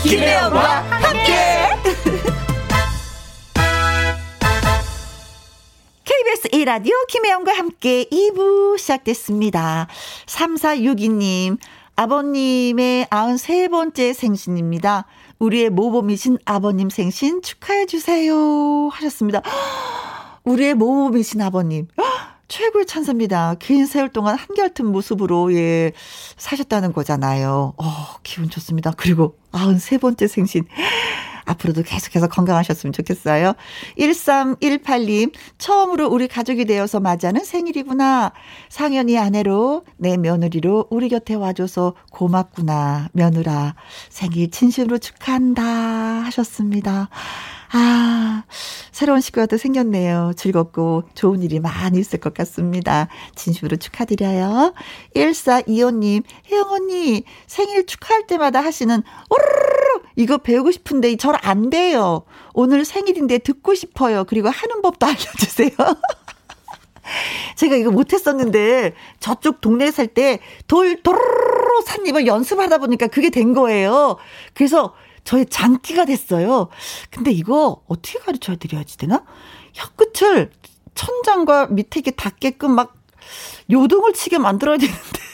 김혜영과 0.08 0.84
함께. 0.84 1.32
KBS 6.03 6.49
1라디오 6.49 6.91
김혜영과 7.08 7.58
함께 7.58 8.06
2부 8.12 8.78
시작됐습니다. 8.78 9.88
3462님, 10.28 11.58
아버님의 11.95 13.06
93번째 13.06 14.14
생신입니다. 14.14 15.06
우리의 15.39 15.72
모범이신 15.72 16.38
아버님 16.45 16.91
생신 16.91 17.41
축하해주세요. 17.41 18.89
하셨습니다. 18.89 19.41
우리의 20.45 20.76
모범이신 20.76 21.41
아버님. 21.41 21.88
최고의 22.48 22.86
찬사입니다. 22.86 23.56
긴 23.60 23.86
세월 23.86 24.10
동안 24.10 24.38
한결같은 24.38 24.86
모습으로, 24.86 25.54
예, 25.54 25.91
사셨다는 26.38 26.93
거잖아요. 26.93 27.74
어, 27.78 27.93
기분 28.24 28.50
좋습니다. 28.50 28.91
그리고 28.96 29.38
93번째 29.52 30.28
생신. 30.28 30.66
앞으로도 31.46 31.84
계속해서 31.84 32.28
건강하셨으면 32.28 32.91
좋겠어요. 32.93 33.54
1318님, 33.98 35.32
처음으로 35.58 36.08
우리 36.08 36.28
가족이 36.28 36.66
되어서 36.66 37.00
맞이하는 37.00 37.43
생일이구나. 37.43 38.34
상현이 38.70 39.18
아내로 39.18 39.86
내 39.98 40.18
며느리로 40.18 40.88
우리 40.89 41.10
곁에 41.10 41.36
와줘서 41.36 41.93
고맙구나. 42.12 43.10
며느라, 43.14 43.76
생일 44.10 44.50
진심으로 44.50 44.98
축하한다. 44.98 45.64
하셨습니다. 45.64 47.10
아, 47.72 48.43
새로운 48.91 49.22
식구가 49.22 49.47
또 49.47 49.57
생겼네요. 49.57 50.34
즐겁고 50.38 51.03
좋은 51.13 51.41
일이 51.41 51.59
많이 51.59 51.99
있을 51.99 52.20
것 52.20 52.34
같습니다. 52.34 53.07
진심으로 53.36 53.78
축하드려요. 53.78 54.74
1425님, 55.16 56.24
혜영 56.51 56.70
언니, 56.72 57.24
생일 57.47 57.86
축하할 57.86 58.28
때마다 58.28 58.61
하시는, 58.61 59.01
오르르 59.30 60.05
이거 60.16 60.38
배우고 60.38 60.72
싶은데 60.72 61.16
절 61.18 61.36
안 61.41 61.70
돼요. 61.70 62.24
오늘 62.53 62.86
생일인데 62.86 63.39
듣고 63.39 63.76
싶어요. 63.76 64.24
그리고 64.26 64.49
하는 64.49 64.82
법도 64.82 65.05
알려주세요. 65.05 65.72
제가 67.55 67.76
이거 67.76 67.91
못했었는데 67.91 68.93
저쪽 69.20 69.61
동네에 69.61 69.91
살 69.91 70.07
때 70.07 70.39
돌, 70.68 71.01
도르르 71.03 71.22
산입을 71.86 72.26
연습하다 72.26 72.78
보니까 72.80 73.07
그게 73.07 73.30
된 73.30 73.53
거예요. 73.53 74.18
그래서 74.53 74.93
저의 75.26 75.47
장기가 75.47 76.05
됐어요. 76.05 76.69
근데 77.09 77.32
이거 77.32 77.82
어떻게 77.88 78.19
가르쳐 78.19 78.55
드려야지 78.55 78.97
되나? 78.97 79.26
혀끝을 79.73 80.51
천장과 80.93 81.67
밑에 81.67 81.99
이게 81.99 82.11
닿게끔 82.11 82.71
막 82.71 82.95
요동을 83.69 84.13
치게 84.13 84.38
만들어야 84.38 84.78
되는데. 84.78 85.01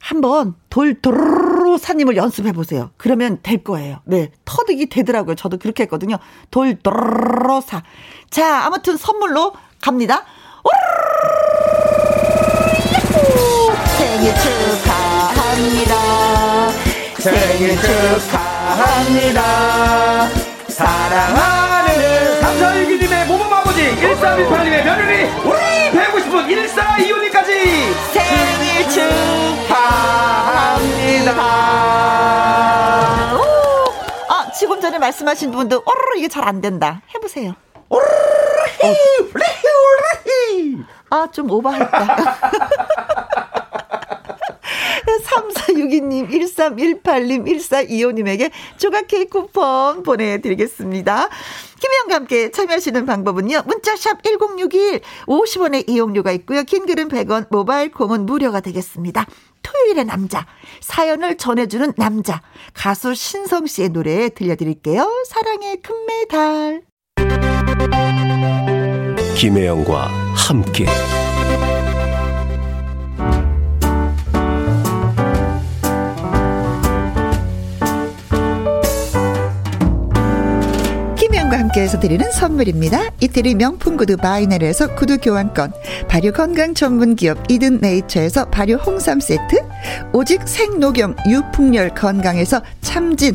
한번 0.00 0.54
돌, 0.68 1.00
도르르 1.00 1.78
산임을 1.78 2.16
연습해 2.16 2.52
보세요. 2.52 2.90
그러면 2.98 3.38
될 3.42 3.64
거예요. 3.64 4.00
네. 4.04 4.30
터득이 4.44 4.90
되더라고요. 4.90 5.36
저도 5.36 5.56
그렇게 5.56 5.84
했거든요. 5.84 6.18
돌, 6.50 6.78
도르르 6.78 7.62
사. 7.62 7.82
자, 8.28 8.66
아무튼 8.66 8.98
선물로 8.98 9.54
갑니다. 9.80 10.26
생일 10.62 11.81
생일 17.22 17.76
축하합니다. 17.80 19.42
사랑하는 20.66 22.40
삼사일기님의 22.40 23.26
모범 23.26 23.52
아버지 23.52 23.94
1318님의 23.94 24.84
며느리 24.84 25.24
우리 25.44 25.90
배우고 25.92 26.18
싶은 26.18 26.48
1425님까지 26.48 27.48
생일 28.12 28.88
축하합니다. 28.90 30.22
아, 34.28 34.50
지금 34.58 34.80
전에 34.80 34.98
말씀하신 34.98 35.52
분들, 35.52 35.76
오르르 35.78 36.16
이게 36.18 36.26
잘 36.26 36.42
안 36.48 36.60
된다. 36.60 37.02
해보세요. 37.14 37.54
오르르 37.88 38.08
아, 41.10 41.28
좀 41.30 41.48
오버했다. 41.52 42.16
3462님, 45.04 46.30
1318님, 46.30 47.46
1425님에게 47.46 48.50
조각 48.78 49.06
케이크 49.06 49.40
쿠폰 49.40 50.02
보내드리겠습니다. 50.02 51.28
김혜영과 51.80 52.14
함께 52.14 52.50
참여하시는 52.50 53.06
방법은요. 53.06 53.62
문자샵 53.66 54.22
1061, 54.22 55.00
50원의 55.26 55.88
이용료가 55.88 56.32
있고요. 56.32 56.62
긴 56.62 56.86
글은 56.86 57.08
100원, 57.08 57.46
모바일 57.50 57.90
콩은 57.90 58.26
무료가 58.26 58.60
되겠습니다. 58.60 59.26
토요일의 59.62 60.04
남자, 60.04 60.46
사연을 60.80 61.36
전해주는 61.36 61.94
남자, 61.96 62.42
가수 62.74 63.14
신성 63.14 63.66
씨의 63.66 63.90
노래 63.90 64.28
들려드릴게요. 64.28 65.24
사랑의 65.28 65.80
금메달. 65.82 66.82
김혜영과 69.36 70.06
함께. 70.34 70.86
여러분께서 81.72 81.98
드리는 81.98 82.30
선물입니다. 82.30 83.10
이태리 83.20 83.54
명품 83.54 83.96
구두 83.96 84.16
바이넬에서 84.16 84.94
구두 84.94 85.18
교환권, 85.18 85.72
발효 86.08 86.30
건강 86.32 86.74
전문 86.74 87.16
기업 87.16 87.50
이든 87.50 87.78
네이처에서 87.80 88.46
발효 88.50 88.74
홍삼 88.74 89.20
세트, 89.20 89.56
오직 90.12 90.46
생녹용 90.46 91.16
유풍열 91.26 91.94
건강에서 91.94 92.62
참진 92.82 93.34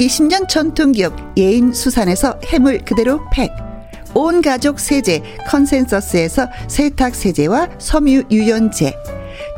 20년 0.00 0.48
전통기업 0.48 1.14
예인수산에서 1.36 2.38
해물 2.46 2.80
그대로 2.84 3.20
팩. 3.32 3.50
온 4.14 4.42
가족 4.42 4.78
세제 4.78 5.22
컨센서스에서 5.48 6.48
세탁 6.68 7.14
세제와 7.14 7.68
섬유 7.78 8.24
유연제. 8.30 8.94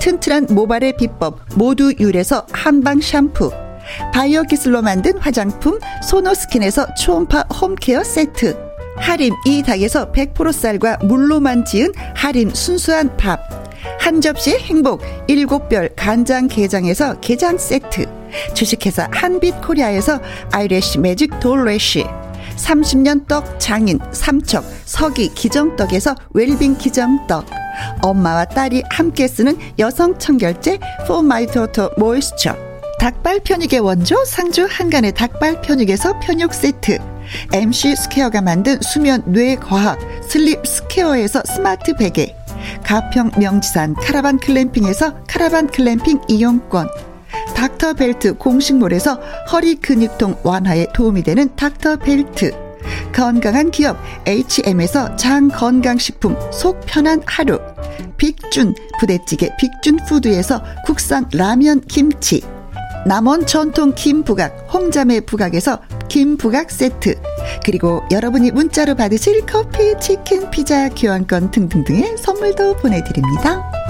튼튼한 0.00 0.46
모발의 0.50 0.96
비법 0.96 1.40
모두 1.56 1.92
유래서 1.98 2.46
한방 2.52 3.00
샴푸. 3.00 3.50
바이오 4.12 4.44
기술로 4.44 4.82
만든 4.82 5.18
화장품 5.18 5.78
소노스킨에서 6.02 6.94
초음파 6.94 7.44
홈케어 7.60 8.02
세트. 8.02 8.56
하림 8.96 9.34
이 9.46 9.62
닭에서 9.62 10.12
100% 10.12 10.52
쌀과 10.52 10.98
물로만 11.02 11.64
지은 11.64 11.92
하림 12.14 12.50
순수한 12.54 13.16
밥. 13.16 13.40
한 13.98 14.20
접시의 14.20 14.60
행복 14.60 15.02
일곱 15.26 15.68
별 15.68 15.88
간장 15.96 16.48
게장에서 16.48 17.20
게장 17.20 17.58
세트 17.58 18.23
주식회사 18.54 19.08
한빛코리아에서 19.12 20.20
아이래쉬 20.52 20.98
매직 20.98 21.40
돌래쉬 21.40 22.04
30년 22.56 23.26
떡 23.26 23.58
장인 23.58 23.98
삼척 24.12 24.64
서기 24.84 25.34
기정떡에서 25.34 26.14
웰빙 26.32 26.78
기정떡 26.78 27.46
엄마와 28.02 28.44
딸이 28.44 28.82
함께 28.90 29.26
쓰는 29.26 29.58
여성 29.78 30.18
청결제 30.18 30.78
포마이토토 31.06 31.90
모이스처 31.98 32.56
닭발 33.00 33.40
편육의 33.40 33.80
원조 33.80 34.24
상주 34.24 34.66
한간의 34.70 35.12
닭발 35.12 35.60
편육에서 35.60 36.20
편육 36.20 36.54
세트 36.54 36.98
MC 37.52 37.96
스퀘어가 37.96 38.40
만든 38.40 38.78
수면 38.80 39.22
뇌 39.26 39.56
과학 39.56 39.98
슬립 40.28 40.66
스퀘어에서 40.66 41.42
스마트 41.44 41.94
베개 41.96 42.34
가평 42.82 43.32
명지산 43.38 43.94
카라반 43.94 44.38
글램핑에서 44.38 45.24
카라반 45.26 45.66
글램핑 45.66 46.22
이용권 46.28 46.88
닥터벨트 47.54 48.34
공식몰에서 48.34 49.20
허리 49.52 49.76
근육통 49.76 50.38
완화에 50.42 50.86
도움이 50.94 51.22
되는 51.22 51.54
닥터벨트. 51.56 52.52
건강한 53.12 53.70
기업 53.70 53.96
H&M에서 54.26 55.16
장 55.16 55.48
건강식품 55.48 56.36
속 56.52 56.80
편한 56.86 57.22
하루. 57.26 57.58
빅준 58.16 58.74
부대찌개 59.00 59.50
빅준푸드에서 59.58 60.62
국산 60.84 61.26
라면 61.32 61.80
김치. 61.82 62.42
남원 63.06 63.46
전통 63.46 63.92
김부각 63.94 64.68
홍자매 64.72 65.20
부각에서 65.20 65.80
김부각 66.08 66.70
세트. 66.70 67.14
그리고 67.64 68.02
여러분이 68.10 68.50
문자로 68.50 68.94
받으실 68.94 69.44
커피 69.46 69.98
치킨 70.00 70.50
피자 70.50 70.88
교환권 70.88 71.50
등등등의 71.50 72.16
선물도 72.16 72.76
보내드립니다. 72.76 73.83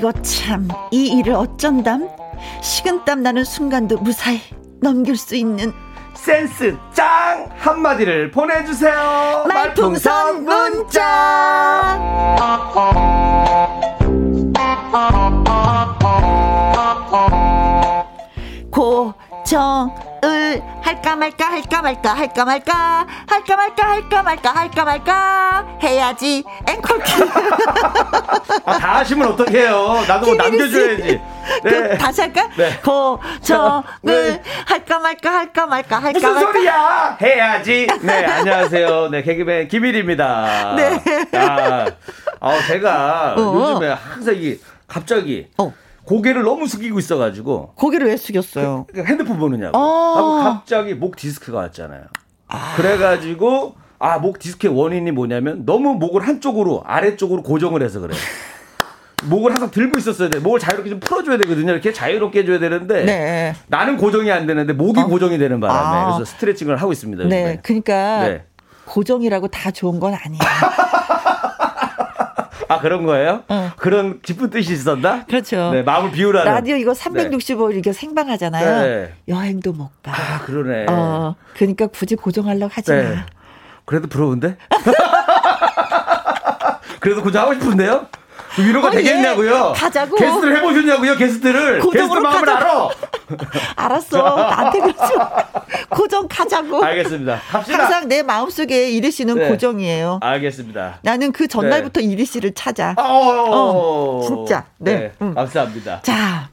이거 0.00 0.12
참, 0.22 0.66
이 0.90 1.18
일을 1.18 1.34
어쩐담? 1.34 2.08
식은땀 2.62 3.22
나는 3.22 3.44
순간도 3.44 3.98
무사히 3.98 4.40
넘길 4.80 5.14
수 5.14 5.36
있는 5.36 5.74
센스 6.14 6.74
짱 6.94 7.50
한마디를 7.58 8.30
보내주세요. 8.30 9.44
말풍선 9.46 10.44
문자. 10.44 11.98
고 18.70 19.12
정을 19.50 20.62
할까 20.80 21.16
말까 21.16 21.50
할까 21.50 21.82
말까 21.82 22.14
할까 22.14 22.44
말까 22.44 23.06
할까 23.26 23.56
말까 23.56 23.90
할까 23.90 24.22
말까 24.22 24.50
할까 24.54 24.84
말까 24.84 25.78
해야지 25.82 26.44
앵콜키 26.68 27.12
아, 28.64 28.78
다 28.78 28.98
하시면 28.98 29.32
어떡해요 29.32 30.04
나도 30.06 30.26
뭐 30.26 30.34
남겨줘야지 30.36 31.20
네. 31.64 31.98
다시 31.98 32.20
할까? 32.20 32.48
네. 32.56 32.78
고정을 32.78 33.82
네. 34.02 34.42
할까 34.66 35.00
말까 35.00 35.32
할까 35.32 35.66
말까 35.66 35.98
할까 35.98 36.12
무슨 36.12 36.32
말까 36.32 36.52
소리야 36.52 37.18
해야지 37.20 37.88
네 38.02 38.24
안녕하세요 38.24 39.08
네 39.08 39.22
개그맨 39.22 39.66
김일입니다 39.66 40.76
네 40.76 41.36
아, 41.36 41.86
아 42.38 42.62
제가 42.68 43.34
어. 43.36 43.72
요즘에 43.72 43.94
항상 43.94 44.36
이게 44.36 44.60
갑자기 44.86 45.48
어. 45.58 45.72
고개를 46.10 46.42
너무 46.42 46.66
숙이고 46.66 46.98
있어가지고 46.98 47.74
고개를 47.76 48.08
왜 48.08 48.16
숙였어요? 48.16 48.86
그, 48.88 48.94
그 48.94 49.04
핸드폰 49.04 49.38
보느냐고. 49.38 49.78
아~ 49.78 50.16
하고 50.16 50.42
갑자기 50.42 50.94
목 50.94 51.14
디스크가 51.16 51.56
왔잖아요. 51.58 52.02
아~ 52.48 52.74
그래가지고 52.76 53.76
아 54.00 54.18
목 54.18 54.40
디스크의 54.40 54.74
원인이 54.76 55.08
뭐냐면 55.12 55.64
너무 55.64 55.94
목을 55.94 56.26
한쪽으로 56.26 56.82
아래쪽으로 56.84 57.42
고정을 57.44 57.82
해서 57.82 58.00
그래요. 58.00 58.18
목을 59.28 59.52
항상 59.52 59.70
들고 59.70 59.98
있었어야 59.98 60.30
돼. 60.30 60.40
목을 60.40 60.58
자유롭게 60.58 60.90
좀 60.90 60.98
풀어줘야 60.98 61.36
되거든요. 61.36 61.70
이렇게 61.72 61.92
자유롭게 61.92 62.40
해줘야 62.40 62.58
되는데 62.58 63.04
네. 63.04 63.54
나는 63.68 63.96
고정이 63.96 64.32
안 64.32 64.46
되는데 64.48 64.72
목이 64.72 64.98
어? 65.00 65.06
고정이 65.06 65.38
되는 65.38 65.60
바람에 65.60 65.78
아. 65.98 66.04
그래서 66.16 66.24
스트레칭을 66.24 66.76
하고 66.78 66.90
있습니다. 66.90 67.24
네, 67.24 67.42
요즘에. 67.42 67.60
그러니까 67.62 68.22
네. 68.26 68.44
고정이라고 68.86 69.46
다 69.48 69.70
좋은 69.70 70.00
건 70.00 70.14
아니에요. 70.14 70.40
아 72.70 72.78
그런 72.78 73.04
거예요? 73.04 73.42
어. 73.48 73.72
그런 73.76 74.20
깊은 74.22 74.50
뜻이 74.50 74.72
있었나? 74.72 75.24
그렇죠. 75.26 75.72
네, 75.72 75.82
마음을 75.82 76.12
비우라는. 76.12 76.52
라디오 76.52 76.76
이거 76.76 76.92
365일 76.92 77.68
네. 77.70 77.74
이렇게 77.74 77.92
생방하잖아요. 77.92 78.82
네. 78.82 79.14
여행도 79.26 79.72
못 79.72 79.90
가. 80.04 80.12
아 80.12 80.40
그러네. 80.42 80.86
어, 80.88 81.34
그러니까 81.54 81.88
굳이 81.88 82.14
고정하려고 82.14 82.70
하지 82.72 82.92
네. 82.92 83.02
마. 83.02 83.26
그래도 83.84 84.06
부러운데? 84.06 84.56
그래도 87.00 87.22
고정하고 87.24 87.54
싶은데요? 87.54 88.06
위로가 88.56 88.88
어, 88.88 88.90
되겠냐고요? 88.92 89.72
예. 89.74 89.80
가자고. 89.80 90.14
게스트를 90.14 90.56
해보셨냐고요, 90.58 91.16
게스트를? 91.16 91.80
게스트 91.80 91.98
마음을 92.18 92.30
가자. 92.30 92.56
알아. 92.56 92.88
알았어. 93.76 94.18
나한테 94.18 94.80
그러지 94.80 94.98
고정 95.90 96.26
가자고. 96.28 96.82
알겠습니다. 96.84 97.40
갑시다. 97.50 97.78
항상 97.78 98.08
내 98.08 98.22
마음속에 98.22 98.90
이리 98.90 99.10
씨는 99.10 99.36
네. 99.36 99.48
고정이에요. 99.48 100.20
알겠습니다. 100.22 100.98
나는 101.02 101.32
그 101.32 101.48
전날부터 101.48 102.00
네. 102.00 102.06
이리 102.06 102.24
씨를 102.24 102.54
찾아. 102.54 102.94
어, 102.98 103.02
어, 103.02 104.22
진짜. 104.26 104.66
네. 104.78 104.94
네. 104.94 105.12
응. 105.22 105.34
감사합니다. 105.34 106.02
자. 106.02 106.50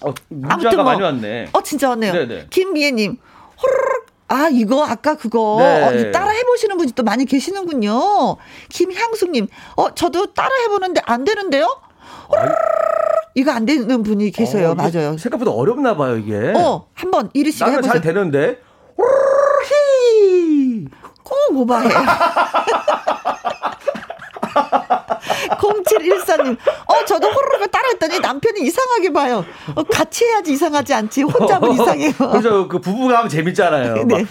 어, 0.00 0.12
문자가 0.28 0.76
뭐, 0.76 0.84
많이 0.84 1.02
왔네. 1.02 1.48
어, 1.52 1.62
진짜 1.62 1.88
왔네요. 1.90 2.12
네네. 2.12 2.46
김미애님. 2.50 3.16
호르륵 3.60 4.08
아, 4.28 4.48
이거 4.52 4.84
아까 4.84 5.16
그거 5.16 5.56
네. 5.58 6.08
어, 6.08 6.12
따라 6.12 6.30
해보시는 6.30 6.76
분이 6.76 6.92
또 6.92 7.02
많이 7.02 7.24
계시는군요. 7.24 8.36
김향숙님, 8.68 9.48
어, 9.76 9.94
저도 9.94 10.34
따라 10.34 10.50
해보는데 10.64 11.00
안 11.06 11.24
되는데요? 11.24 11.80
이거 13.34 13.52
안 13.52 13.64
되는 13.66 14.02
분이 14.02 14.30
계세요. 14.32 14.70
어, 14.70 14.74
맞아요. 14.74 15.16
생각보다 15.16 15.50
어렵나 15.52 15.96
봐요, 15.96 16.16
이게. 16.16 16.52
어, 16.56 16.88
한번 16.94 17.30
이리 17.34 17.52
씨가 17.52 17.70
해보세요. 17.70 17.92
잘 17.92 18.00
되는데. 18.00 18.58
꼭 21.22 21.34
오바해. 21.56 21.88
0714님, 25.58 26.56
어, 26.86 27.04
저도 27.04 27.28
호르르 27.28 27.66
따라했더니 27.68 28.20
남편이 28.20 28.60
이상하게 28.62 29.12
봐요. 29.12 29.44
어, 29.74 29.82
같이 29.82 30.24
해야지 30.24 30.52
이상하지 30.52 30.94
않지. 30.94 31.22
혼자면 31.22 31.72
이상해요. 31.74 32.12
그죠. 32.32 32.68
그 32.68 32.80
부부가 32.80 33.18
하면 33.18 33.28
재밌잖아요. 33.28 34.04
네. 34.04 34.24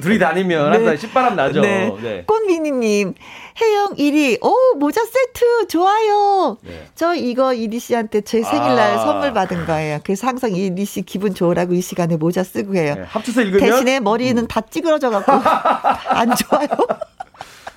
둘이 0.00 0.18
다니면 0.18 0.70
네. 0.70 0.76
항상 0.78 0.96
신바람 0.96 1.36
나죠. 1.36 1.60
네. 1.60 1.92
네. 2.02 2.24
꽃미니님, 2.26 3.14
혜영 3.60 3.94
1위, 3.94 4.44
오, 4.44 4.76
모자 4.78 5.00
세트, 5.04 5.68
좋아요. 5.68 6.56
네. 6.62 6.88
저 6.96 7.14
이거 7.14 7.54
이리 7.54 7.78
씨한테 7.78 8.22
제 8.22 8.42
생일날 8.42 8.94
아. 8.94 8.98
선물 8.98 9.32
받은 9.32 9.66
거예요. 9.66 10.00
그래서 10.02 10.26
항상 10.26 10.52
이리 10.52 10.84
씨 10.84 11.02
기분 11.02 11.34
좋으라고 11.34 11.74
이 11.74 11.80
시간에 11.80 12.16
모자 12.16 12.42
쓰고 12.42 12.74
해요. 12.74 12.94
네. 12.96 13.02
합쳐서 13.06 13.42
읽으면. 13.42 13.60
대신에 13.60 14.00
머리는 14.00 14.42
음. 14.42 14.48
다 14.48 14.60
찌그러져 14.60 15.10
갖고, 15.10 15.32
안 16.10 16.34
좋아요. 16.34 16.68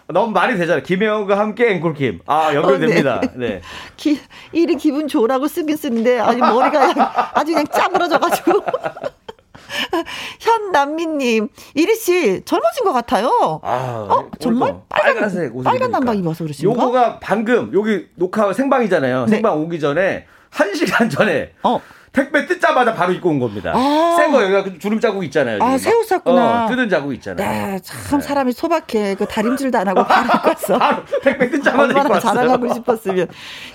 너무 0.07 0.31
말이 0.31 0.57
되잖아요. 0.57 0.83
김혜영과 0.83 1.37
함께 1.37 1.69
앵콜킴. 1.73 2.21
아, 2.25 2.55
연결됩니다. 2.55 3.17
어, 3.17 3.21
네. 3.21 3.47
네. 3.47 3.61
기, 3.97 4.19
일이 4.53 4.77
기분 4.77 5.07
좋으라고 5.07 5.47
쓰긴 5.47 5.75
쓰는데, 5.75 6.17
아니, 6.19 6.39
머리가 6.39 7.33
아주 7.35 7.51
그냥 7.51 7.67
짜부러져가지고. 7.67 8.63
현남미님, 10.39 11.49
이리 11.73 11.95
씨 11.95 12.41
젊어진 12.45 12.83
것 12.83 12.93
같아요. 12.93 13.59
아, 13.63 14.07
어 14.09 14.29
정말 14.39 14.75
빨간, 14.89 15.29
색 15.29 15.51
빨간 15.63 15.91
남방 15.91 16.17
입어서 16.17 16.43
그러신가? 16.43 16.73
요거가 16.73 17.19
방금 17.19 17.71
여기 17.73 18.07
녹화 18.15 18.51
생방이잖아요. 18.53 19.25
네. 19.25 19.31
생방 19.31 19.61
오기 19.61 19.79
전에 19.79 20.25
한 20.49 20.73
시간 20.73 21.09
전에 21.09 21.53
어. 21.63 21.81
택배 22.17 22.47
뜯자마자 22.47 22.95
바로 22.95 23.13
입고 23.13 23.29
온 23.29 23.39
겁니다. 23.39 23.73
아. 23.75 24.15
새거 24.17 24.41
여기가 24.41 24.63
그 24.63 24.79
주름 24.79 24.99
자국 24.99 25.23
있잖아요. 25.25 25.59
아, 25.61 25.77
새우 25.77 26.03
샀구나. 26.03 26.65
어, 26.65 26.69
뜯은 26.69 26.89
자국 26.89 27.13
있잖아요. 27.13 27.47
네, 27.47 27.79
참 27.83 28.19
네. 28.19 28.25
사람이 28.25 28.53
소박해. 28.53 29.15
그 29.15 29.27
다림질도 29.27 29.77
안 29.77 29.87
하고 29.87 30.03
바로. 30.03 30.27
바로 30.79 31.03
택배 31.21 31.49
뜯자마자 31.51 31.91
입고 31.99 32.13
왔어요. 32.13 32.33
자랑하고 32.33 32.73
싶었으면. 32.73 33.27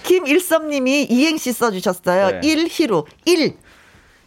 김일섭님이 0.03 1.05
이행시 1.05 1.53
써주셨어요. 1.53 2.41
네. 2.41 2.41
1희로 2.41 3.07
1. 3.27 3.55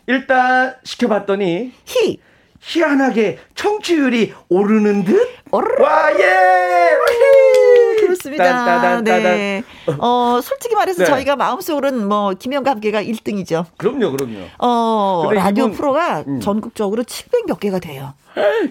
일단 0.08 0.76
시켜봤더니 0.84 1.72
희. 1.86 2.20
희한하게 2.62 3.38
청취율이 3.53 4.34
오르는 4.49 5.03
듯? 5.03 5.30
오르르. 5.51 5.84
와, 5.84 6.12
예! 6.18 6.26
그렇습니다. 8.26 9.01
네. 9.01 9.63
어, 9.99 10.39
솔직히 10.41 10.76
말해서 10.76 11.03
네. 11.03 11.09
저희가 11.09 11.36
마음속으로는 11.36 12.07
뭐, 12.07 12.34
김영과 12.34 12.71
함께가 12.71 13.03
1등이죠. 13.03 13.65
그럼요, 13.78 14.11
그럼요. 14.11 14.39
어, 14.59 15.30
라디오 15.34 15.65
이분, 15.65 15.78
프로가 15.78 16.23
음. 16.28 16.39
전국적으로 16.39 17.03
700 17.03 17.45
몇 17.47 17.59
개가 17.59 17.80
돼요. 17.80 18.13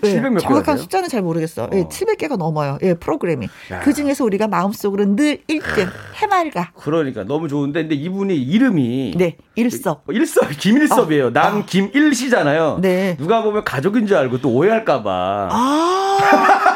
네, 0.02 0.20
정확한 0.40 0.76
숫자는 0.76 1.09
잘 1.09 1.22
모르겠어. 1.22 1.62
예, 1.72 1.80
어. 1.80 1.88
네, 1.88 1.88
700개가 1.88 2.36
넘어요. 2.36 2.78
예, 2.82 2.94
프로그램이. 2.94 3.48
그 3.82 3.94
중에서 3.94 4.24
우리가 4.24 4.46
마음속으로 4.46 5.16
늘 5.16 5.38
1등 5.48 5.88
해맑아. 6.16 6.72
그러니까 6.76 7.24
너무 7.24 7.48
좋은데 7.48 7.82
근데 7.82 7.94
이분이 7.94 8.36
이름이 8.36 9.14
네, 9.16 9.36
일섭. 9.55 10.02
어, 10.07 10.12
일섭 10.12 10.50
김일섭이에요. 10.59 11.26
어. 11.28 11.30
난 11.30 11.59
어. 11.59 11.64
김일씨잖아요. 11.64 12.78
네. 12.82 13.16
누가 13.16 13.42
보면 13.42 13.64
가족인 13.64 14.07
줄 14.07 14.18
알고 14.18 14.40
또 14.42 14.50
오해할까 14.50 15.02
봐. 15.02 15.48
아. 15.50 16.74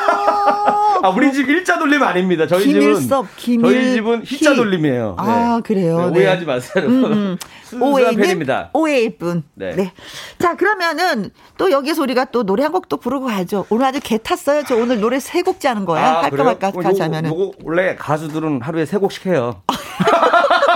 아, 1.09 1.11
우리 1.11 1.33
집 1.33 1.49
일자 1.49 1.79
돌림 1.79 2.03
아닙니다. 2.03 2.47
저희 2.47 2.65
김일섭, 2.65 3.27
집은 3.39 3.63
김일, 3.63 3.63
저희 3.63 3.93
집은 3.95 4.23
희자 4.27 4.55
돌림이에요. 4.55 5.17
아, 5.19 5.57
네. 5.57 5.63
그래요. 5.63 6.11
네, 6.11 6.19
오해하지 6.21 6.45
마세요. 6.45 6.85
음, 6.87 7.39
음. 7.73 7.83
오해는 7.83 8.17
팬입니다. 8.17 8.71
오해일 8.75 9.17
뿐. 9.17 9.43
네. 9.55 9.75
네. 9.75 9.93
자, 10.39 10.55
그러면은 10.57 11.31
또 11.57 11.71
여기서 11.71 12.03
우리가 12.03 12.27
또 12.27 12.45
노래 12.45 12.63
한 12.63 12.73
곡도 12.73 12.99
부르고 12.99 13.27
가죠. 13.27 13.65
오늘 13.71 13.87
아주 13.87 14.01
개 14.03 14.19
탔어요. 14.19 14.65
저 14.69 14.77
오늘 14.77 15.01
노래 15.01 15.19
세 15.19 15.41
곡째 15.41 15.69
하는 15.69 15.87
거야. 15.87 16.05
아, 16.05 16.23
할까 16.25 16.45
말까 16.45 16.73
가자면은. 16.73 17.31
요거 17.31 17.53
원래 17.65 17.97
가수들은 17.97 18.61
하루에 18.61 18.85
세 18.85 18.99
곡씩 18.99 19.27
해요. 19.27 19.63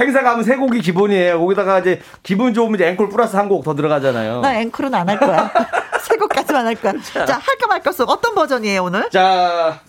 행사 0.00 0.22
가면 0.22 0.42
세 0.44 0.56
곡이 0.56 0.80
기본이에요. 0.80 1.38
거기다가 1.40 1.78
이제 1.80 2.00
기분 2.22 2.52
좋으면 2.54 2.74
이제 2.76 2.86
앵콜 2.88 3.08
플러스 3.10 3.36
한 3.36 3.48
곡 3.48 3.64
더 3.64 3.74
들어가잖아요. 3.74 4.40
나 4.40 4.60
앵콜은 4.60 4.94
안 4.94 5.08
할 5.08 5.18
거야. 5.18 5.50
세 6.02 6.16
곡까지만 6.16 6.66
할 6.66 6.74
거야. 6.74 6.92
자, 7.12 7.24
자 7.26 7.34
할까 7.34 7.66
말까 7.68 7.92
속 7.92 8.08
어떤 8.10 8.34
버전이에요 8.34 8.82
오늘? 8.84 9.08
자, 9.10 9.80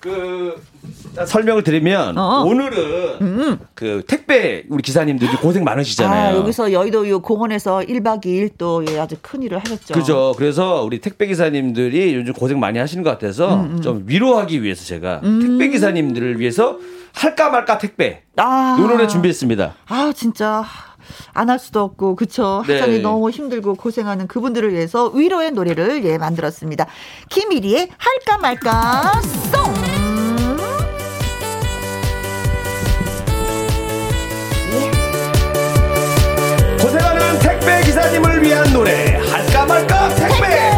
그 0.00 0.60
설명을 1.26 1.62
드리면 1.62 2.18
어 2.18 2.44
오늘은 2.44 3.18
음. 3.20 3.58
그 3.74 4.02
택배 4.06 4.64
우리 4.68 4.82
기사님들이 4.82 5.36
고생 5.36 5.64
많으시잖아요. 5.64 6.34
아, 6.34 6.38
여기서 6.38 6.72
여의도 6.72 7.08
요 7.08 7.20
공원에서 7.20 7.80
1박 7.80 8.24
2일 8.24 8.50
또 8.58 8.84
예, 8.88 8.98
아주 8.98 9.16
큰 9.20 9.42
일을 9.42 9.58
하셨죠. 9.58 9.94
그죠. 9.94 10.34
그래서 10.36 10.82
우리 10.82 11.00
택배 11.00 11.26
기사님들이 11.26 12.14
요즘 12.14 12.32
고생 12.32 12.58
많이 12.58 12.78
하시는 12.78 13.02
것 13.02 13.10
같아서 13.10 13.54
음, 13.54 13.76
음. 13.76 13.82
좀 13.82 14.02
위로하기 14.06 14.62
위해서 14.62 14.84
제가 14.84 15.20
음. 15.24 15.40
택배 15.40 15.68
기사님들을 15.68 16.40
위해서 16.40 16.78
할까 17.12 17.50
말까 17.50 17.78
택배 17.78 18.22
아. 18.36 18.76
노래 18.78 19.06
준비했습니다. 19.06 19.74
아 19.88 20.12
진짜 20.14 20.64
안할 21.32 21.58
수도 21.58 21.82
없고 21.82 22.16
그쵸 22.16 22.64
네. 22.66 22.74
하장이 22.74 23.00
너무 23.00 23.30
힘들고 23.30 23.74
고생하는 23.74 24.26
그분들을 24.26 24.72
위해서 24.72 25.08
위로의 25.08 25.52
노래를 25.52 26.04
예 26.04 26.18
만들었습니다. 26.18 26.86
김일희의 27.28 27.88
할까 27.98 28.38
말까 28.38 29.20
송. 29.22 29.83
택배 38.04 38.04
기사님을 38.04 38.42
위한 38.42 38.70
노래 38.72 39.16
할까 39.16 39.66
말까? 39.66 40.08
택배! 40.10 40.70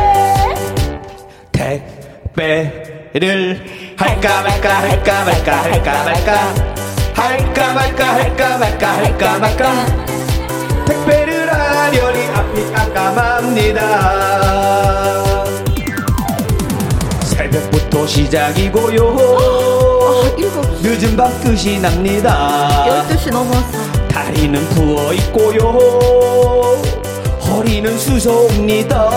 택배를 2.33 3.61
할까 3.97 4.43
말까 4.43 4.83
할까 4.83 5.25
말까 5.25 5.63
할까 5.63 6.05
말까? 6.05 6.55
할까 7.15 7.73
말까 7.73 8.15
할까 8.15 8.59
말까 8.59 8.97
할까 8.97 9.39
말까? 9.39 9.87
택배를 10.87 11.53
하려니 11.53 12.27
앞이 12.29 12.73
깜깜합니다. 12.73 13.81
새벽부터 17.25 18.07
시작이고요. 18.07 19.17
늦은 20.83 21.17
밤 21.17 21.33
끝이 21.41 21.81
납니다. 21.81 23.05
12시 23.09 23.33
넘었어. 23.33 23.97
다리는 24.17 24.67
부어 24.71 25.13
있고요 25.13 25.79
허리는 27.57 27.99
쑤셔옵니다 27.99 29.09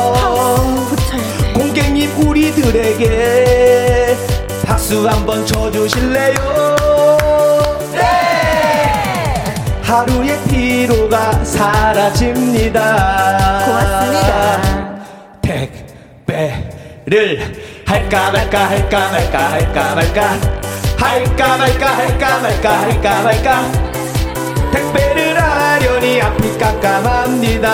공객님 1.54 2.10
우리들에게 2.26 4.16
박수 4.66 5.06
한번 5.06 5.46
쳐주실래요? 5.46 6.78
네! 7.92 8.00
하루의 9.82 10.40
피로가 10.48 11.44
사라집니다. 11.44 12.80
고맙습니다. 13.66 14.62
택배를 15.42 17.42
할까 17.86 18.32
말까 18.32 18.70
할까 18.70 19.12
말까 19.12 19.52
할까 19.52 19.96
말까 19.96 20.40
할까 20.98 21.58
말까 21.58 21.98
할까 21.98 22.40
말까 22.40 22.82
할까 22.82 23.22
말까 23.22 23.70
택배를 24.72 25.19
하려니 25.60 26.22
앞이 26.22 26.58
깜깜합니다. 26.58 27.70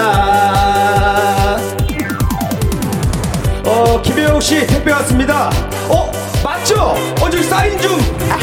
어, 3.64 4.02
김혜영 4.02 4.42
씨 4.42 4.66
택배 4.66 4.92
왔습니다. 4.92 5.52
어, 5.88 6.12
맞죠? 6.44 6.96
어, 7.22 7.30
저 7.30 7.44
사인 7.44 7.80
좀. 7.80 8.00
아, 8.30 8.40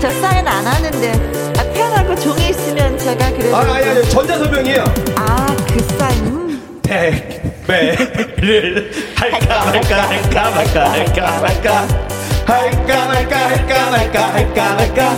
저 0.00 0.10
사인 0.10 0.46
안 0.46 0.66
하는데. 0.66 1.12
아, 1.58 1.64
편하고 1.72 2.14
종이 2.16 2.50
있으면 2.50 2.98
제가 2.98 3.30
그래도. 3.30 3.56
아, 3.56 3.60
아니, 3.60 3.88
아니, 3.88 4.10
전자서명이에요. 4.10 4.84
아, 5.16 5.46
그 5.66 5.80
사인. 5.98 6.42
택배를 6.82 8.90
할까 9.16 9.64
말까 9.64 10.08
할까 10.08 10.50
말까 10.50 10.92
할까 10.92 11.40
말까 11.40 11.86
할까 12.44 13.06
말까 13.06 13.48
할까 13.48 13.90
말까 13.90 14.34
할까 14.34 14.74
말까 14.74 15.16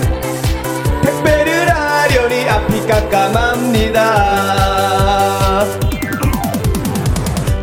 택배를 1.02 1.53
하려니 2.04 2.48
앞이 2.48 2.86
깜깜합니다 2.86 4.04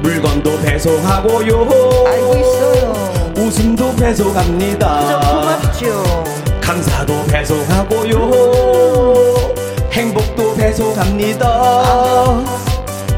물건도 0.02 0.60
배송하고요 0.62 1.60
알고 2.08 2.36
있어요 2.38 3.12
웃음도 3.38 3.96
배송합니다. 3.96 5.20
고맙죠. 5.20 6.24
감사도 6.62 7.24
배송하고요. 7.26 8.32
행복도 9.92 10.54
배송합니다. 10.56 12.44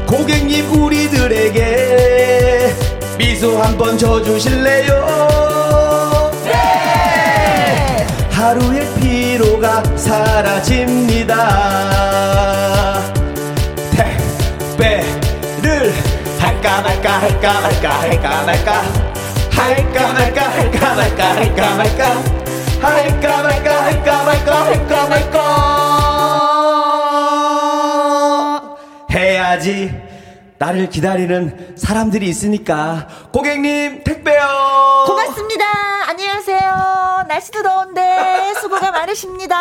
고객님 0.06 0.72
우리들에게 0.72 2.74
미소 3.18 3.60
한번 3.60 3.98
줘주실래요? 3.98 5.04
네! 6.44 8.06
하루의 8.30 8.88
피 8.96 9.13
로가 9.38 9.82
사라집니다. 9.96 11.34
택배를 14.76 15.92
할까 16.38 16.82
말까 16.82 17.20
할까 17.20 17.60
말까 17.60 18.00
할까 18.00 18.42
말까 18.44 18.72
할까 19.50 20.12
말까 20.12 20.42
할까 20.50 20.94
말까 20.94 21.34
할까 21.34 21.74
말까 21.76 22.04
할까 22.80 23.42
말까 23.42 23.84
할까 23.84 24.24
말까 24.24 24.64
할까 24.64 25.06
말까 25.08 25.34
해야지 29.10 30.03
나를 30.58 30.88
기다리는 30.88 31.74
사람들이 31.76 32.28
있으니까 32.28 33.08
고객님 33.32 34.04
택배요. 34.04 35.04
고맙습니다. 35.06 35.64
안녕하세요. 36.08 37.24
날씨도 37.28 37.62
더운데 37.62 38.52
수고가 38.60 38.90
많으십니다. 38.92 39.56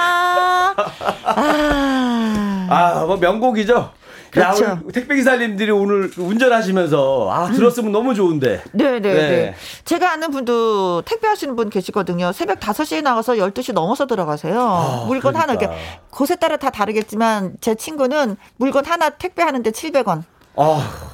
아, 1.25 2.67
아, 2.69 3.05
뭐 3.07 3.17
명곡이죠. 3.17 3.91
그렇죠. 4.33 4.65
야, 4.65 4.79
택배 4.91 5.15
기사님들이 5.15 5.69
오늘 5.69 6.09
운전하시면서 6.17 7.29
아 7.31 7.51
들었으면 7.51 7.91
음. 7.91 7.91
너무 7.91 8.15
좋은데. 8.15 8.63
네네 8.71 8.99
네, 8.99 9.13
네. 9.13 9.29
네. 9.29 9.55
제가 9.85 10.11
아는 10.11 10.31
분도 10.31 11.03
택배 11.03 11.27
하시는 11.27 11.55
분 11.55 11.69
계시거든요. 11.69 12.31
새벽 12.31 12.59
5시에 12.59 13.03
나가서 13.03 13.33
12시 13.33 13.73
넘어서 13.73 14.07
들어가세요. 14.07 14.59
아, 14.59 15.05
물건 15.05 15.33
그러니까. 15.33 15.41
하나 15.41 15.53
이렇게 15.53 15.69
곳에 16.09 16.35
따라 16.35 16.57
다 16.57 16.71
다르겠지만 16.71 17.57
제 17.61 17.75
친구는 17.75 18.37
물건 18.57 18.85
하나 18.85 19.11
택배하는데 19.11 19.69
700원. 19.69 20.23
아. 20.55 21.12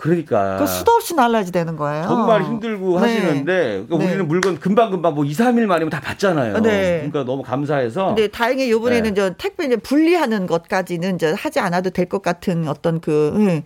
그러니까. 0.00 0.56
그 0.58 0.66
수도 0.66 0.92
없이 0.92 1.14
날라지 1.14 1.52
되는 1.52 1.76
거예요. 1.76 2.04
정말 2.04 2.42
힘들고 2.42 3.00
네. 3.00 3.06
하시는데 3.06 3.84
그러니까 3.86 3.98
네. 3.98 4.04
우리는 4.06 4.28
물건 4.28 4.58
금방금방 4.58 5.14
뭐 5.14 5.24
2, 5.24 5.32
3일 5.32 5.66
만이면 5.66 5.90
다 5.90 6.00
받잖아요. 6.00 6.60
네. 6.60 6.96
그러니까 7.10 7.24
너무 7.24 7.42
감사해서. 7.42 8.06
근데 8.08 8.28
다행히 8.28 8.68
이번에는 8.68 9.14
네. 9.14 9.30
택배 9.38 9.64
이제 9.66 9.76
분리하는 9.76 10.46
것까지는 10.46 11.14
이제 11.14 11.32
하지 11.36 11.60
않아도 11.60 11.90
될 11.90 12.10
것 12.10 12.22
같은 12.22 12.66
어떤 12.68 13.00
그 13.00 13.32
응, 13.36 13.62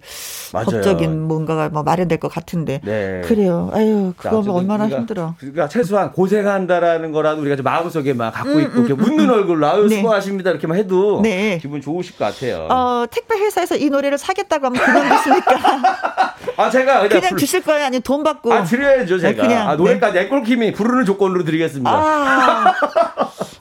법적인 0.52 1.18
뭔가가 1.22 1.70
뭐 1.70 1.82
마련될 1.82 2.18
것 2.18 2.28
같은데. 2.28 2.80
네. 2.84 3.22
그래요. 3.24 3.70
아유, 3.72 4.12
그거 4.16 4.42
자, 4.42 4.52
얼마나 4.52 4.84
우리가, 4.84 4.98
힘들어. 4.98 5.34
그러니까 5.38 5.68
최소한 5.68 6.12
고생한다라는 6.12 7.10
거라도 7.12 7.40
우리가 7.40 7.56
좀 7.56 7.64
마음속에 7.64 8.12
막 8.12 8.32
갖고 8.32 8.50
음, 8.50 8.60
있고 8.60 8.80
음, 8.80 8.86
이렇게 8.86 9.02
음, 9.02 9.04
웃는 9.12 9.24
음. 9.24 9.34
얼굴로 9.34 9.66
아유 9.66 9.86
네. 9.88 9.96
수고하십니다 9.96 10.50
이렇게만 10.50 10.76
해도 10.76 11.20
네. 11.22 11.58
기분 11.62 11.80
좋으실 11.80 12.16
것 12.18 12.26
같아요. 12.26 12.66
어, 12.70 13.06
택배 13.10 13.36
회사에서 13.38 13.76
이 13.76 13.88
노래를 13.88 14.18
사겠다고 14.18 14.66
하면 14.66 14.82
그만 14.82 15.16
두시니까. 15.16 16.23
아 16.56 16.70
제가 16.70 17.02
그냥, 17.02 17.20
그냥 17.20 17.36
주실 17.36 17.62
거예요, 17.62 17.86
아니 17.86 18.00
돈 18.00 18.22
받고? 18.22 18.52
아 18.52 18.64
드려야죠 18.64 19.18
제가. 19.18 19.42
그냥, 19.42 19.68
아, 19.68 19.76
노래까지 19.76 20.18
네. 20.18 20.24
애꼴킴이 20.24 20.72
부르는 20.72 21.04
조건으로 21.04 21.44
드리겠습니다. 21.44 21.90
아, 21.90 22.74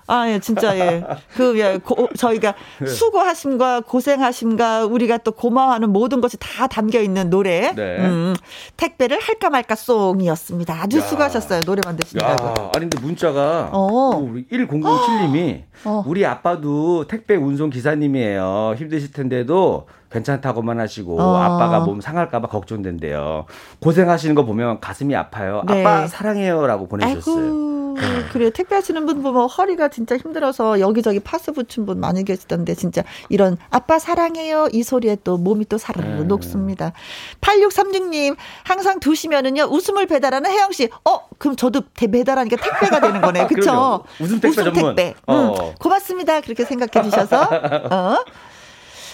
아 0.07 0.29
예, 0.29 0.39
진짜 0.39 0.77
예. 0.77 1.03
그 1.35 1.57
예, 1.59 1.77
고, 1.77 2.09
저희가 2.17 2.55
네. 2.79 2.87
수고하심과 2.87 3.81
고생하심과 3.81 4.85
우리가 4.85 5.17
또 5.19 5.31
고마워하는 5.31 5.89
모든 5.89 6.21
것이 6.21 6.37
다 6.39 6.67
담겨 6.67 6.99
있는 6.99 7.29
노래. 7.29 7.73
네. 7.73 7.97
음, 7.99 8.35
택배를 8.77 9.19
할까 9.19 9.49
말까 9.49 9.75
송이었습니다. 9.75 10.73
아주 10.81 10.97
야. 10.97 11.01
수고하셨어요 11.01 11.61
노래 11.61 11.81
만드시느라고. 11.85 12.45
야, 12.45 12.53
아니 12.75 12.89
근데 12.89 12.99
문자가 12.99 13.69
어. 13.71 14.17
우리 14.17 14.45
1007님이 14.47 15.63
어. 15.85 16.03
우리 16.05 16.25
아빠도 16.25 17.07
택배 17.07 17.35
운송 17.35 17.69
기사님이에요. 17.69 18.75
힘드실 18.77 19.11
텐데도 19.11 19.87
괜찮다고만 20.13 20.79
하시고 20.79 21.19
어. 21.19 21.35
아빠가 21.37 21.79
몸 21.81 21.99
상할까봐 21.99 22.47
걱정된대요. 22.47 23.45
고생하시는 23.79 24.35
거 24.35 24.45
보면 24.45 24.79
가슴이 24.79 25.15
아파요. 25.15 25.63
네. 25.67 25.81
아빠 25.81 26.07
사랑해요라고 26.07 26.87
보내주셨어요. 26.87 27.73
네. 27.93 28.01
그래 28.31 28.49
택배 28.49 28.75
하시는 28.75 29.05
분 29.05 29.21
보면 29.21 29.47
허리가 29.49 29.87
진짜 29.87 30.17
힘들어서 30.17 30.79
여기저기 30.79 31.19
파스 31.19 31.51
붙인 31.51 31.85
분 31.85 31.99
많이 31.99 32.23
계시던데 32.25 32.73
진짜 32.73 33.03
이런 33.29 33.57
아빠 33.69 33.99
사랑해요 33.99 34.67
이 34.71 34.81
소리에 34.81 35.17
또 35.23 35.37
몸이 35.37 35.65
또 35.65 35.77
사르르 35.77 36.07
네. 36.07 36.23
녹습니다. 36.23 36.93
8636님 37.41 38.35
항상 38.63 38.99
두시면은요 38.99 39.65
웃음을 39.65 40.07
배달하는 40.07 40.49
혜영 40.49 40.71
씨. 40.71 40.89
어 41.05 41.19
그럼 41.37 41.55
저도 41.55 41.81
배달하니까 41.93 42.55
택배가 42.57 42.99
되는 42.99 43.21
거네. 43.21 43.45
그렇죠? 43.47 44.03
웃음 44.19 44.39
택배 44.39 44.61
웃음 44.61 44.73
전문. 44.73 44.95
택배. 44.95 45.15
어. 45.27 45.35
음, 45.35 45.75
고맙습니다. 45.79 46.41
그렇게 46.41 46.65
생각해 46.65 47.03
주셔서. 47.09 47.43
어. 47.91 48.17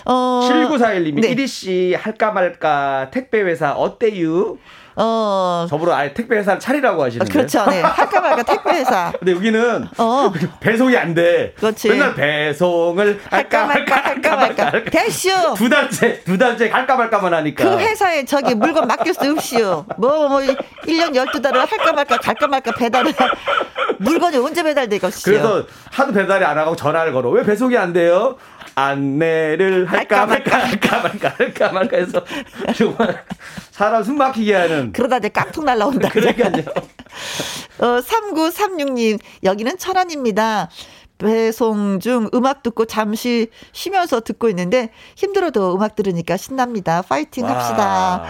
어. 0.06 0.50
7941님이 0.52 1.22
네. 1.22 1.36
1위 1.36 1.48
씨 1.48 1.96
할까 2.00 2.32
말까 2.32 3.10
택배 3.12 3.42
회사 3.42 3.74
어때유? 3.74 4.58
어. 5.02 5.66
저보러 5.70 5.94
아예 5.94 6.14
택배 6.14 6.36
회사를 6.36 6.60
차리라고 6.60 7.02
하시는데. 7.04 7.32
그렇죠. 7.32 7.66
네. 7.70 7.82
할까 7.82 8.20
말까 8.20 8.44
택배 8.44 8.72
회사. 8.72 9.14
근데 9.18 9.32
여기는 9.32 9.88
어. 9.98 10.34
배송이 10.60 10.98
안 10.98 11.14
돼. 11.14 11.54
그렇지. 11.58 11.88
맨날 11.88 12.14
배송을 12.14 13.22
할까, 13.30 13.66
말까, 13.66 13.96
할까, 13.96 14.36
말까. 14.36 14.64
말까. 14.72 14.92
대쇼. 14.92 15.30
두 15.56 15.70
달째, 15.70 16.22
두 16.26 16.38
달째 16.38 16.70
할까 16.70 16.98
말까만 16.98 17.34
하니까. 17.34 17.64
그 17.64 17.78
회사에 17.80 18.26
저기 18.26 18.54
물건 18.56 18.88
맡길 18.88 19.14
수 19.14 19.32
없이요. 19.32 19.86
뭐, 19.98 20.28
뭐, 20.28 20.40
1년 20.40 21.14
12달을 21.14 21.54
할까 21.54 21.94
말까, 21.94 22.18
갈까 22.18 22.48
말까 22.48 22.72
배달을. 22.74 23.14
물건이 24.00 24.38
언제 24.38 24.64
배달되겠어요? 24.64 25.24
그래서 25.24 25.66
하도 25.92 26.14
배달이 26.14 26.44
안 26.44 26.58
하고 26.58 26.76
전화를 26.76 27.14
걸어. 27.14 27.30
왜 27.30 27.44
배송이 27.44 27.78
안 27.78 27.94
돼요? 27.94 28.38
안내를 28.76 29.86
할까, 29.86 30.26
말까, 30.26 30.68
할까 30.68 31.02
말까 31.02 31.30
할까 31.38 31.72
말까 31.72 31.98
해서 31.98 32.24
정말 32.76 33.24
사람 33.72 34.04
숨 34.04 34.18
막히게 34.18 34.54
하는 34.54 34.92
그러다 34.92 35.18
이제 35.18 35.30
깍통 35.30 35.66
날라온다. 35.66 36.10
그러니까요. 36.14 36.64
어, 37.80 38.02
3936님, 38.02 39.20
여기는 39.44 39.78
천안입니다. 39.78 40.70
배송 41.20 42.00
중 42.00 42.30
음악 42.34 42.64
듣고 42.64 42.86
잠시 42.86 43.50
쉬면서 43.74 44.22
듣고 44.22 44.48
있는데 44.50 44.90
힘들어도 45.18 45.76
음악 45.76 45.96
들으니까 45.96 46.38
신납니다. 46.38 47.02
파이팅 47.02 47.44
와. 47.44 47.52
합시다. 47.52 48.24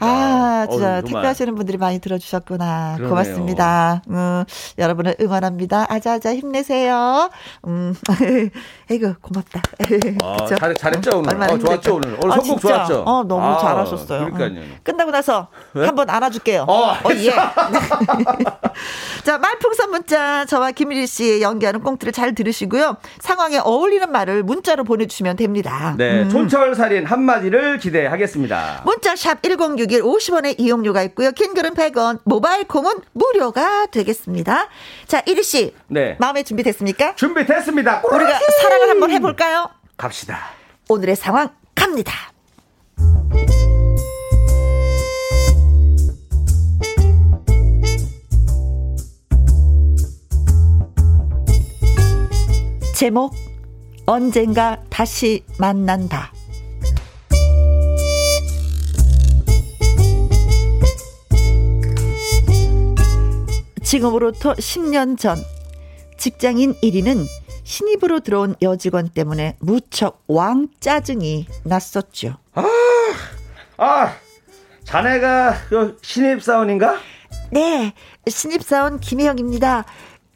아, 0.00 0.66
진짜 0.68 0.98
어, 0.98 1.02
택배 1.02 1.24
하시는 1.24 1.54
분들이 1.54 1.78
많이 1.78 2.00
들어주셨구나. 2.00 2.94
그러네요. 2.96 3.08
고맙습니다. 3.08 4.02
음, 4.08 4.44
여러분을 4.76 5.14
응원합니다. 5.20 5.86
아자아자 5.88 6.34
힘내세요. 6.34 7.30
음, 7.68 7.94
에이구, 8.90 9.14
고맙다. 9.20 9.62
아, 10.24 10.46
잘, 10.46 10.74
잘했죠, 10.74 11.18
오늘. 11.18 11.40
어, 11.40 11.58
좋았죠, 11.58 11.94
오늘. 11.94 12.18
오늘 12.20 12.32
아, 12.32 12.36
선곡 12.40 12.60
진짜? 12.60 12.74
좋았죠. 12.74 13.02
어, 13.06 13.22
너무 13.22 13.44
아, 13.44 13.58
잘하셨어요. 13.58 14.32
그러니까요. 14.32 14.62
음. 14.62 14.78
끝나고 14.82 15.12
나서 15.12 15.46
왜? 15.74 15.86
한번 15.86 16.10
안아줄게요. 16.10 16.64
어, 16.68 16.90
어 16.90 16.96
예. 17.14 17.30
자, 19.22 19.38
말풍선 19.38 19.90
문자 19.90 20.44
저와 20.46 20.72
김일희 20.72 21.06
씨 21.06 21.40
연기하는 21.40 21.80
꽁트를 21.82 22.12
잘 22.12 22.31
들으시고요. 22.34 22.96
상황에 23.20 23.58
어울리는 23.58 24.10
말을 24.10 24.42
문자로 24.42 24.84
보내주시면 24.84 25.36
됩니다. 25.36 25.94
네, 25.98 26.22
음. 26.22 26.28
촌철살인 26.28 27.06
한마디를 27.06 27.78
기대하겠습니다. 27.78 28.82
문자샵 28.84 29.42
1061 29.42 30.02
50원의 30.02 30.58
이용료가 30.58 31.02
있고요. 31.04 31.32
킹글은 31.32 31.74
100원, 31.74 32.20
모바일 32.24 32.64
콩은 32.64 32.92
무료가 33.12 33.86
되겠습니다. 33.86 34.68
자, 35.06 35.22
이리 35.26 35.42
씨. 35.42 35.74
네. 35.88 36.16
마음에 36.18 36.42
준비됐습니까? 36.42 37.14
준비됐습니다. 37.16 38.02
우리가 38.10 38.38
사랑을 38.62 38.90
한번 38.90 39.10
해볼까요? 39.10 39.68
갑시다. 39.96 40.38
오늘의 40.88 41.16
상황 41.16 41.50
갑니다. 41.74 42.12
제목 53.02 53.34
언젠가 54.06 54.80
다시 54.88 55.42
만난다. 55.58 56.32
지금으로부터 63.82 64.54
10년 64.54 65.18
전 65.18 65.36
직장인 66.16 66.74
1위는 66.74 67.26
신입으로 67.64 68.20
들어온 68.20 68.54
여직원 68.62 69.08
때문에 69.08 69.56
무척 69.58 70.22
왕 70.28 70.68
짜증이 70.78 71.48
났었죠. 71.64 72.36
아, 72.54 72.64
아, 73.78 74.14
자네가 74.84 75.56
그 75.68 75.98
신입 76.02 76.40
사원인가? 76.40 77.00
네, 77.50 77.94
신입 78.28 78.62
사원 78.62 79.00
김혜영입니다. 79.00 79.86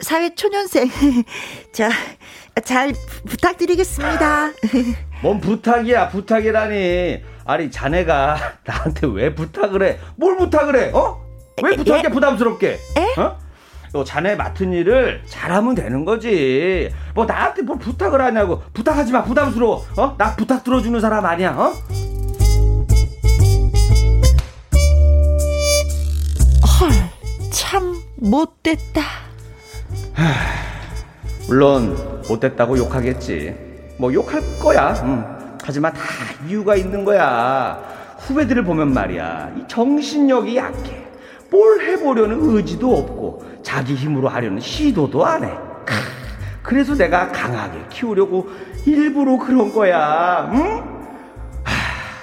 사회 0.01 0.35
초년생. 0.35 0.91
자, 1.73 1.91
잘 2.65 2.95
부탁드리겠습니다. 3.29 4.51
뭔 5.23 5.41
부탁이야, 5.41 6.09
부탁이라니. 6.09 7.23
아니, 7.45 7.71
자네가 7.71 8.37
나한테 8.65 9.07
왜 9.09 9.35
부탁을 9.35 9.83
해? 9.83 9.99
뭘 10.17 10.37
부탁을 10.37 10.77
해? 10.77 10.91
어? 10.95 11.23
왜 11.63 11.77
부탁해, 11.77 12.03
예? 12.07 12.09
부담스럽게? 12.09 12.79
에? 12.97 13.21
어? 13.21 13.39
또 13.93 14.05
자네 14.05 14.35
맡은 14.37 14.73
일을 14.73 15.23
잘하면 15.27 15.75
되는 15.75 16.05
거지. 16.05 16.91
뭐 17.15 17.25
나한테 17.25 17.63
뭐 17.63 17.77
부탁을 17.77 18.21
하냐고. 18.21 18.63
부탁하지 18.73 19.13
마, 19.13 19.23
부담스러워. 19.23 19.87
어? 19.97 20.15
나 20.19 20.35
부탁 20.35 20.65
들어주는 20.65 20.99
사람 21.01 21.25
아니야, 21.25 21.51
어? 21.53 21.73
헐, 26.81 26.91
참 27.53 28.03
못됐다. 28.17 29.03
물론 31.49 31.97
못됐다고 32.29 32.77
욕하겠지. 32.79 33.55
뭐 33.99 34.13
욕할 34.13 34.43
거야. 34.61 34.95
응. 35.05 35.25
하지만 35.65 35.93
다 35.93 36.01
이유가 36.47 36.77
있는 36.77 37.05
거야. 37.05 37.79
후배들을 38.19 38.65
보면 38.65 38.93
말이야. 38.93 39.53
이 39.57 39.65
정신력이 39.69 40.57
약해. 40.57 41.05
뭘 41.51 41.81
해보려는 41.81 42.39
의지도 42.57 42.97
없고 42.99 43.45
자기 43.63 43.95
힘으로 43.95 44.29
하려는 44.29 44.61
시도도 44.61 45.25
안 45.25 45.45
해. 45.45 45.53
그래서 46.63 46.97
내가 46.97 47.29
강하게 47.29 47.79
키우려고 47.91 48.49
일부러 48.85 49.39
그런 49.39 49.73
거야. 49.73 50.51
응? 50.53 50.83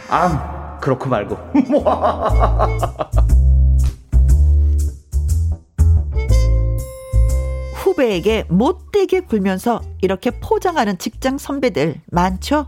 아, 0.10 0.78
그렇고 0.82 1.08
말고. 1.10 1.38
후배에게 7.94 8.46
못되게 8.50 9.20
굴면서 9.20 9.82
이렇게 10.02 10.32
포장하는 10.32 10.98
직장 10.98 11.38
선배들 11.38 12.02
많죠? 12.08 12.68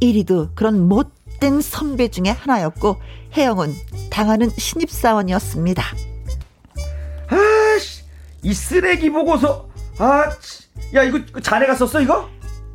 1위도 0.00 0.54
그런 0.54 0.88
못된 0.88 1.60
선배 1.60 2.08
중에 2.08 2.30
하나였고 2.30 2.96
혜영은 3.36 3.74
당하는 4.10 4.48
신입사원이었습니다. 4.50 5.82
아씨, 7.28 8.02
이 8.42 8.54
쓰레기 8.54 9.10
보고서 9.10 9.68
아, 9.98 10.30
야 10.94 11.02
이거 11.02 11.20
자네가 11.40 11.74
썼어 11.74 12.00
이거? 12.00 12.28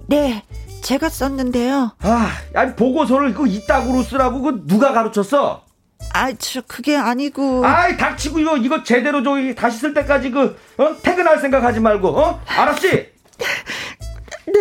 네, 0.08 0.44
제가 0.82 1.10
썼는데요. 1.10 1.96
아, 2.00 2.32
아니 2.54 2.76
보고서를 2.76 3.32
이거 3.32 3.48
이따구로 3.48 4.04
쓰라고 4.04 4.42
그 4.42 4.64
누가 4.68 4.94
가르쳤어? 4.94 5.64
아, 6.14 6.32
저 6.38 6.62
그게 6.68 6.96
아니고. 6.96 7.66
아이 7.66 7.96
닥치고 7.98 8.40
이거 8.40 8.58
이거 8.58 8.84
제대로 8.84 9.24
저기 9.24 9.56
다시 9.56 9.78
쓸 9.80 9.94
때까지 9.94 10.32
그 10.32 10.58
어? 10.78 10.96
퇴근할 11.02 11.40
생각하지 11.40 11.80
말고 11.80 12.10
어? 12.10 12.42
알았지? 12.48 12.90
네, 14.48 14.60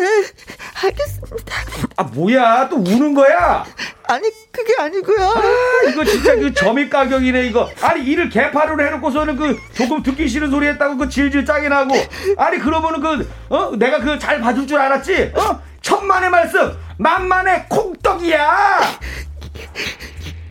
알겠습니다. 0.84 1.54
아 1.96 2.02
뭐야 2.04 2.68
또 2.68 2.76
우는 2.76 3.14
거야? 3.14 3.64
아니 4.04 4.30
그게 4.52 4.74
아니고요. 4.78 5.26
아, 5.26 5.90
이거 5.90 6.04
진짜 6.04 6.36
그 6.36 6.52
점입 6.54 6.90
가격이네 6.90 7.46
이거. 7.46 7.68
아니 7.80 8.04
일을 8.04 8.28
개파로 8.28 8.80
해놓고서는 8.84 9.36
그 9.36 9.58
조금 9.74 10.02
듣기 10.02 10.28
싫은 10.28 10.50
소리 10.50 10.66
했다고 10.68 10.96
그 10.98 11.08
질질 11.08 11.44
짜게 11.44 11.68
나고. 11.68 11.94
아니 12.36 12.58
그러면은 12.58 13.00
그 13.00 13.28
어 13.48 13.74
내가 13.76 13.98
그 14.00 14.18
잘 14.18 14.40
봐줄 14.40 14.66
줄 14.68 14.78
알았지? 14.78 15.32
어 15.34 15.60
천만의 15.82 16.30
말씀 16.30 16.76
만만의 16.98 17.66
콩떡이야. 17.68 18.80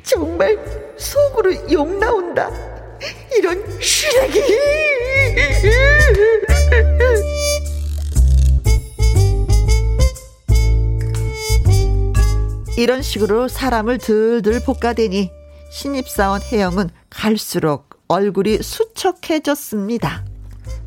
정말 0.09 0.57
속으로 0.97 1.53
욕 1.71 1.87
나온다. 1.99 2.49
이런 3.37 3.63
시래기. 3.79 4.41
이런 12.75 13.01
식으로 13.03 13.47
사람을 13.47 13.99
들들 13.99 14.61
볶아대니 14.63 15.31
신입사원 15.71 16.41
혜영은 16.41 16.89
갈수록 17.11 17.89
얼굴이 18.07 18.63
수척해졌습니다. 18.63 20.25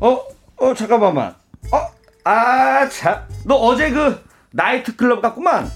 어, 0.01 0.19
어, 0.57 0.73
잠깐만만. 0.73 1.33
어, 1.71 1.77
아, 2.25 2.89
참. 2.89 3.21
너 3.45 3.55
어제 3.55 3.89
그 3.89 4.21
나이트클럽 4.51 5.21
갔구만. 5.21 5.71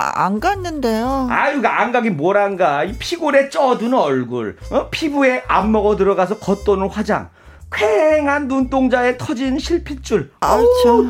아, 0.00 0.04
아, 0.14 0.24
안 0.26 0.38
갔는데요. 0.40 1.26
아유, 1.30 1.60
안 1.64 1.90
가긴 1.92 2.16
뭘 2.16 2.36
안 2.36 2.56
가. 2.56 2.84
이 2.84 2.92
피골에 2.98 3.48
쪄든 3.50 3.92
얼굴. 3.94 4.56
어? 4.70 4.88
피부에 4.90 5.42
안 5.48 5.72
먹어 5.72 5.96
들어가서 5.96 6.38
겉도는 6.38 6.88
화장. 6.88 7.30
쾌한 7.70 8.46
눈동자에 8.48 9.18
터진 9.18 9.58
실핏줄. 9.58 10.30
아우, 10.40 10.64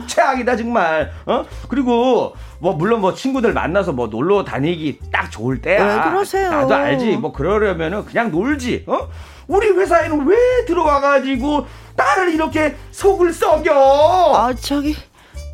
최악이다, 0.07 0.57
정말. 0.57 1.13
어? 1.27 1.45
그리고, 1.69 2.35
뭐, 2.61 2.73
물론 2.73 3.01
뭐, 3.03 3.13
친구들 3.15 3.53
만나서 3.53 3.93
뭐, 3.93 4.07
놀러 4.09 4.43
다니기 4.45 4.99
딱 5.13 5.31
좋을 5.31 5.61
때야. 5.61 5.85
왜 6.05 6.11
그러세요? 6.11 6.51
나도 6.51 6.75
알지. 6.75 7.19
뭐, 7.19 7.33
그러려면은 7.33 8.05
그냥 8.07 8.31
놀지. 8.33 8.85
어? 8.89 9.09
우리 9.47 9.69
회사에는 9.69 10.27
왜 10.27 10.65
들어와가지고, 10.67 11.67
나를 11.95 12.33
이렇게 12.35 12.75
속을 12.91 13.33
썩여? 13.35 14.33
아, 14.35 14.55
저기, 14.55 14.97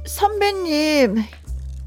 선배님. 0.06 1.16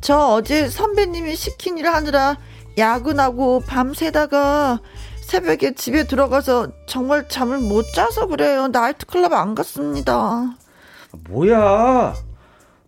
저 0.08 0.20
어제 0.20 0.70
선배님이 0.70 1.36
시킨 1.36 1.78
일 1.78 1.86
하느라 1.88 2.38
야근하고 2.78 3.60
밤새다가 3.68 4.80
새벽에 5.20 5.76
집에 5.76 6.08
들어가서 6.08 6.70
정말 6.88 7.28
잠을 7.28 7.58
못 7.58 7.92
자서 7.94 8.26
그래요. 8.28 8.70
나이트클럽 8.70 9.34
안 9.34 9.54
갔습니다. 9.54 10.56
뭐야? 11.28 12.16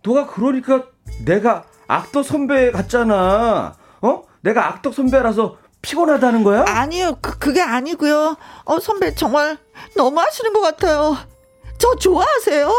너가 0.02 0.28
그러니까 0.28 0.86
내가 1.26 1.64
악덕 1.88 2.24
선배 2.24 2.70
같잖아. 2.70 3.74
어? 4.00 4.22
내가 4.40 4.68
악덕 4.68 4.94
선배라서 4.94 5.58
피곤하다는 5.82 6.42
거야? 6.42 6.64
아니요, 6.66 7.18
그, 7.20 7.38
그게 7.38 7.60
아니고요. 7.60 8.38
어, 8.64 8.80
선배 8.80 9.14
정말 9.14 9.58
너무 9.94 10.18
하시는 10.18 10.54
것 10.54 10.62
같아요. 10.62 11.18
저 11.76 11.94
좋아하세요? 11.96 12.72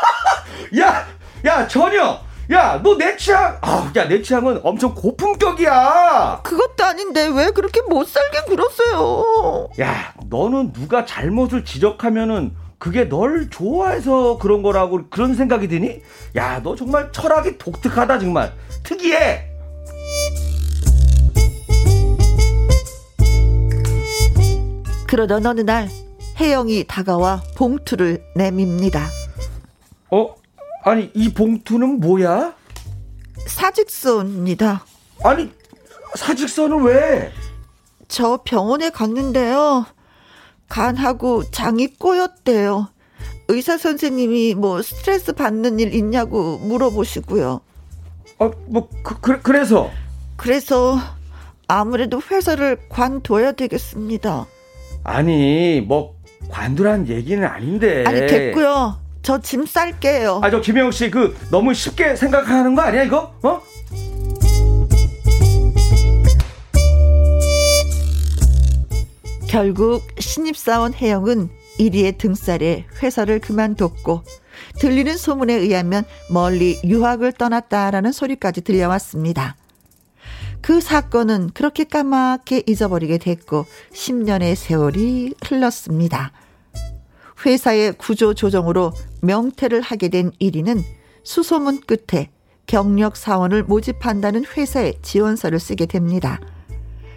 야, 0.80 1.06
야, 1.44 1.68
전혀. 1.68 2.24
야, 2.52 2.80
너 2.82 2.96
내 2.96 3.16
취향, 3.16 3.58
아, 3.60 3.90
야, 3.96 4.06
내 4.08 4.22
취향은 4.22 4.60
엄청 4.62 4.94
고품격이야. 4.94 6.40
그것도 6.44 6.84
아닌데 6.84 7.26
왜 7.34 7.50
그렇게 7.50 7.80
못 7.82 8.06
살게 8.08 8.42
굴었어요? 8.46 9.68
야, 9.80 10.14
너는 10.28 10.72
누가 10.72 11.04
잘못을 11.04 11.64
지적하면은 11.64 12.54
그게 12.78 13.08
널 13.08 13.50
좋아해서 13.50 14.38
그런 14.38 14.62
거라고 14.62 15.08
그런 15.10 15.34
생각이 15.34 15.66
드니? 15.66 16.02
야, 16.36 16.60
너 16.62 16.76
정말 16.76 17.10
철학이 17.10 17.58
독특하다 17.58 18.18
정말. 18.20 18.52
특이해. 18.84 19.50
그러던 25.08 25.46
어느 25.46 25.60
날 25.60 25.88
혜영이 26.38 26.84
다가와 26.86 27.42
봉투를 27.56 28.22
내밉니다. 28.34 29.06
어? 30.10 30.34
아니 30.86 31.10
이 31.14 31.34
봉투는 31.34 31.98
뭐야? 31.98 32.54
사직서입니다. 33.48 34.84
아니 35.24 35.50
사직서는 36.14 36.80
왜? 36.84 37.32
저 38.06 38.38
병원에 38.44 38.90
갔는데요. 38.90 39.84
간하고 40.68 41.50
장이 41.50 41.88
꼬였대요. 41.88 42.88
의사 43.48 43.76
선생님이 43.76 44.54
뭐 44.54 44.80
스트레스 44.80 45.32
받는 45.32 45.80
일 45.80 45.92
있냐고 45.92 46.58
물어보시고요. 46.58 47.60
어, 48.38 48.50
뭐 48.68 48.88
그, 49.02 49.20
그, 49.20 49.42
그래서 49.42 49.90
그래서 50.36 50.96
아무래도 51.66 52.20
회사를 52.30 52.78
관둬야 52.90 53.50
되겠습니다. 53.50 54.46
아니 55.02 55.80
뭐 55.80 56.14
관두란 56.48 57.08
얘기는 57.08 57.44
아닌데. 57.44 58.04
아니 58.06 58.20
됐고요. 58.28 59.04
저 59.26 59.40
짐 59.40 59.66
쌀게요. 59.66 60.40
아, 60.44 60.50
저 60.50 60.60
김혜영 60.60 60.92
씨, 60.92 61.10
그, 61.10 61.36
너무 61.50 61.74
쉽게 61.74 62.14
생각하는 62.14 62.76
거 62.76 62.82
아니야, 62.82 63.02
이거? 63.02 63.34
어? 63.42 63.60
결국 69.48 70.06
신입사원 70.20 70.94
혜영은 70.94 71.48
1위의 71.80 72.18
등살에 72.18 72.84
회사를 73.02 73.40
그만뒀고 73.40 74.22
들리는 74.78 75.16
소문에 75.16 75.54
의하면 75.54 76.04
멀리 76.30 76.78
유학을 76.84 77.32
떠났다라는 77.32 78.12
소리까지 78.12 78.60
들려왔습니다. 78.60 79.56
그 80.60 80.80
사건은 80.80 81.50
그렇게 81.52 81.82
까맣게 81.82 82.62
잊어버리게 82.68 83.18
됐고 83.18 83.66
10년의 83.92 84.54
세월이 84.54 85.34
흘렀습니다. 85.44 86.30
회사의 87.46 87.92
구조 87.92 88.34
조정으로 88.34 88.92
명퇴를 89.22 89.80
하게 89.80 90.08
된 90.08 90.32
1위는 90.40 90.82
수소문 91.22 91.80
끝에 91.86 92.30
경력 92.66 93.16
사원을 93.16 93.62
모집한다는 93.62 94.44
회사에 94.56 94.94
지원서를 95.00 95.60
쓰게 95.60 95.86
됩니다. 95.86 96.40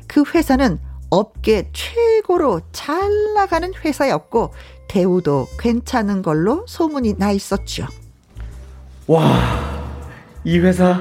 그 0.08 0.24
회사는 0.24 0.80
업계 1.10 1.72
최고로 1.74 2.62
잘 2.72 3.34
나가는 3.34 3.74
회사였고 3.74 4.54
대우도 4.88 5.48
괜찮은 5.60 6.22
걸로 6.22 6.64
소문이 6.68 7.16
나 7.18 7.32
있었죠. 7.32 7.88
와, 9.08 9.40
이 10.44 10.60
회사 10.60 11.00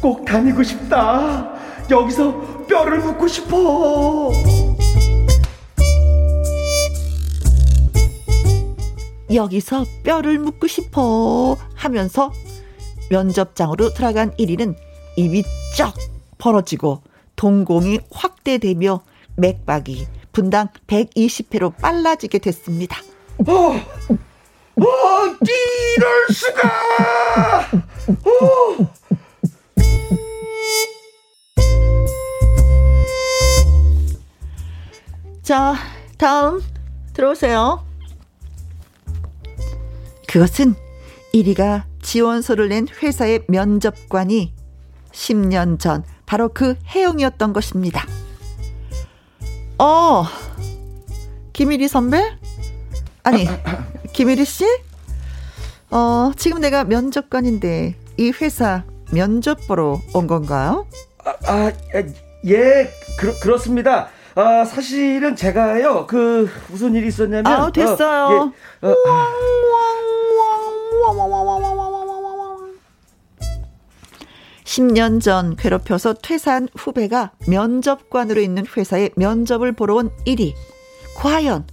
꼭 0.00 0.24
다니고 0.24 0.62
싶다. 0.62 1.52
여기서 1.90 2.64
뼈를 2.66 3.00
묻고 3.00 3.28
싶어. 3.28 4.30
여기서 9.34 9.84
뼈를 10.02 10.38
묻고 10.38 10.66
싶어 10.66 11.56
하면서 11.74 12.30
면접장으로 13.10 13.94
들어간 13.94 14.30
1위는 14.36 14.74
입이 15.16 15.44
쩍 15.76 15.94
벌어지고 16.38 17.02
동공이 17.36 18.00
확대되며 18.10 19.02
맥박이 19.36 20.06
분당 20.32 20.68
120회로 20.86 21.76
빨라지게 21.76 22.38
됐습니다. 22.38 22.98
어, 23.46 23.52
어, 23.52 23.76
이럴 24.76 26.28
수가! 26.30 26.68
어. 28.24 28.92
자, 35.42 35.74
다음 36.16 36.62
들어오세요. 37.12 37.91
그것은 40.32 40.74
1위가 41.34 41.82
지원서를 42.00 42.70
낸 42.70 42.88
회사의 42.88 43.44
면접관이 43.48 44.54
10년 45.12 45.78
전 45.78 46.04
바로 46.24 46.48
그 46.48 46.74
혜영이었던 46.88 47.52
것입니다. 47.52 48.06
어, 49.78 50.24
김일희 51.52 51.86
선배? 51.86 52.38
아니, 53.24 53.46
김일희 54.14 54.46
씨? 54.46 54.64
어, 55.90 56.32
지금 56.34 56.62
내가 56.62 56.84
면접관인데 56.84 57.94
이 58.16 58.32
회사 58.40 58.84
면접 59.12 59.66
보러 59.66 60.00
온 60.14 60.26
건가요? 60.26 60.86
아, 61.26 61.34
아 61.46 61.72
예, 62.46 62.90
그렇, 63.18 63.38
그렇습니다. 63.38 64.08
아, 64.34 64.64
사실은 64.64 65.36
제가요, 65.36 66.06
그, 66.06 66.48
무슨 66.68 66.94
일이 66.94 67.08
있었냐면. 67.08 67.46
아, 67.46 67.70
됐어요. 67.70 68.26
어, 68.26 68.52
예, 68.82 68.88
어, 68.88 68.96
아. 69.08 69.52
10년 74.64 75.20
전 75.20 75.56
괴롭혀서 75.56 76.14
퇴사한 76.14 76.68
후배가 76.74 77.32
면접관으로 77.46 78.40
있는 78.40 78.64
회사에 78.76 79.10
면접을 79.16 79.72
보러 79.72 79.96
온 79.96 80.10
1위. 80.26 80.54
과연 81.16 81.66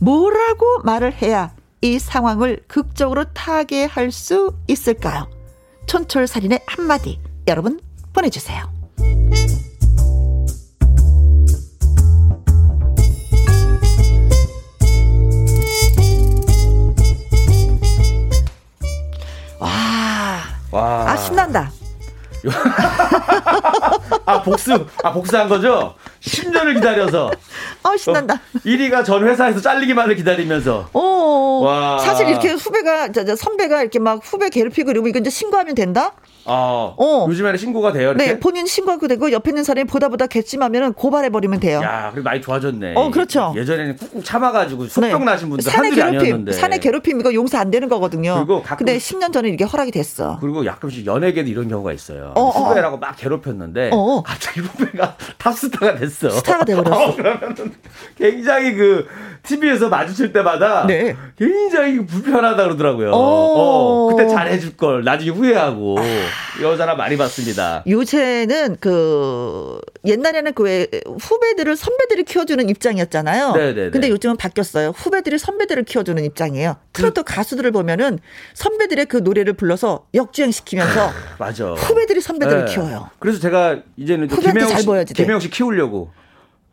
뭐라고 0.00 0.80
말을 0.84 1.14
해야 1.22 1.54
이 1.80 1.98
상황을 1.98 2.64
극적으로 2.68 3.24
타개할 3.32 4.12
수 4.12 4.54
있을까요? 4.68 5.30
촌철살인의 5.86 6.60
한마디 6.66 7.20
여러분 7.46 7.80
보내주세요. 8.12 8.70
와, 20.72 20.82
와. 20.82 21.10
아 21.10 21.16
신난다. 21.16 21.70
아 24.26 24.42
복수 24.42 24.84
아 25.04 25.12
복수한 25.12 25.48
거죠? 25.48 25.94
10년을 26.20 26.74
기다려서. 26.74 27.30
아 27.84 27.96
신난다. 27.96 28.34
어, 28.34 28.58
1위가 28.64 29.04
전 29.04 29.26
회사에서 29.26 29.60
잘리기만을 29.60 30.16
기다리면서. 30.16 30.88
오. 30.92 31.60
와. 31.62 31.98
사실 32.00 32.28
이렇게 32.28 32.50
후배가 32.52 33.12
저, 33.12 33.24
저 33.24 33.36
선배가 33.36 33.82
이렇게 33.82 33.98
막 34.00 34.20
후배 34.24 34.48
괴롭히고 34.48 34.90
이러고 34.90 35.06
이거 35.08 35.20
이제 35.20 35.30
신고하면 35.30 35.74
된다? 35.76 36.12
아, 36.44 36.94
어. 36.96 37.26
요즘에는 37.28 37.56
신고가 37.56 37.92
돼요. 37.92 38.10
이렇게? 38.10 38.24
네, 38.26 38.40
본인 38.40 38.66
신고하고 38.66 39.06
되고 39.08 39.30
옆에 39.30 39.50
있는 39.50 39.64
사람이 39.64 39.86
보다 39.86 40.08
보다 40.08 40.26
괘씸하면 40.26 40.94
고발해 40.94 41.30
버리면 41.30 41.60
돼요. 41.60 41.80
야, 41.82 42.10
그래 42.12 42.22
많이 42.22 42.40
좋아졌네. 42.40 42.94
어, 42.96 43.10
그렇죠. 43.10 43.52
예전에는 43.56 43.96
꾹꾹 43.96 44.24
참아가지고 44.24 44.86
속병 44.86 45.18
네. 45.20 45.24
나신 45.24 45.48
분들 45.50 45.70
산의 45.70 45.92
괴롭힘, 45.92 46.18
아니었는데. 46.20 46.52
산의 46.52 46.80
괴롭힘 46.80 47.20
이거 47.20 47.32
용서 47.32 47.58
안 47.58 47.70
되는 47.70 47.88
거거든요. 47.88 48.34
그리고 48.34 48.62
가끔, 48.62 48.86
근데 48.86 48.98
10년 48.98 49.32
전에 49.32 49.50
이게 49.50 49.64
허락이 49.64 49.90
됐어. 49.92 50.38
그리고 50.40 50.64
가끔씩 50.64 51.06
연예계도 51.06 51.48
이런 51.48 51.68
경우가 51.68 51.92
있어요. 51.92 52.32
어, 52.34 52.40
어, 52.40 52.48
어. 52.48 52.68
후배라고 52.68 52.98
막 52.98 53.16
괴롭혔는데 53.16 53.90
어, 53.92 53.96
어. 53.96 54.22
갑자기 54.22 54.60
후배가 54.60 55.16
탑스타가 55.38 55.94
됐어. 55.96 56.30
스타가 56.30 56.64
돼버렸어. 56.64 56.92
어, 57.04 57.16
그러면 57.16 57.54
굉장히 58.16 58.74
그 58.74 59.06
TV에서 59.42 59.88
마주칠 59.88 60.32
때마다 60.32 60.86
네. 60.86 61.16
굉장히 61.38 62.04
불편하다 62.04 62.62
그러더라고요. 62.64 63.10
어, 63.12 64.08
그때 64.10 64.26
잘해줄 64.28 64.76
걸 64.76 65.04
나중에 65.04 65.30
후회하고 65.30 65.98
아. 65.98 66.02
여자나 66.60 66.94
많이 66.94 67.16
봤습니다. 67.16 67.82
요새는 67.88 68.76
그 68.80 69.80
옛날에는 70.04 70.52
그 70.54 70.86
후배들을 71.20 71.76
선배들이 71.76 72.24
키워주는 72.24 72.68
입장이었잖아요. 72.68 73.52
네네네. 73.52 73.90
근데 73.90 74.08
요즘은 74.08 74.36
바뀌었어요. 74.36 74.90
후배들이 74.90 75.38
선배들을 75.38 75.84
키워주는 75.84 76.22
입장이에요. 76.24 76.76
트로트 76.92 77.22
그... 77.22 77.34
가수들을 77.34 77.70
보면은 77.70 78.18
선배들의 78.54 79.06
그 79.06 79.18
노래를 79.18 79.54
불러서 79.54 80.06
역주행시키면서 80.14 81.10
맞아. 81.38 81.72
후배들이 81.72 82.20
선배들을 82.20 82.66
네. 82.66 82.72
키워요. 82.72 83.10
그래서 83.18 83.40
제가 83.40 83.80
이제는 83.96 84.28
김혜영 84.28 84.76
씨, 84.76 85.14
김혜영 85.14 85.40
씨 85.40 85.50
키우려고 85.50 86.10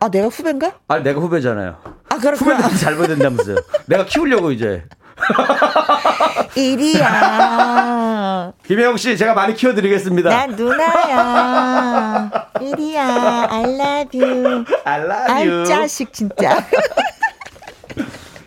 아, 0.02 0.10
내가 0.10 0.28
후배인가? 0.28 0.80
아, 0.88 1.00
내가 1.00 1.20
후배잖아요. 1.20 1.78
아, 2.10 2.18
그렇구나. 2.18 2.56
후배들이 2.56 2.80
잘 2.80 2.96
보여야 2.96 3.08
된다면서요. 3.10 3.58
내가 3.86 4.06
키우려고 4.06 4.52
이제. 4.52 4.84
이리야. 6.56 8.54
김혜영 8.66 8.98
씨, 8.98 9.18
제가 9.18 9.34
많이 9.34 9.54
키워드리겠습니다. 9.54 10.30
난 10.30 10.56
누나야. 10.56 12.30
이리야. 12.62 13.48
I 13.50 13.64
love 13.64 14.22
you. 14.22 14.66
I 14.84 15.00
love 15.02 15.48
you. 15.48 15.60
알자식, 15.62 16.14
진짜. 16.14 16.64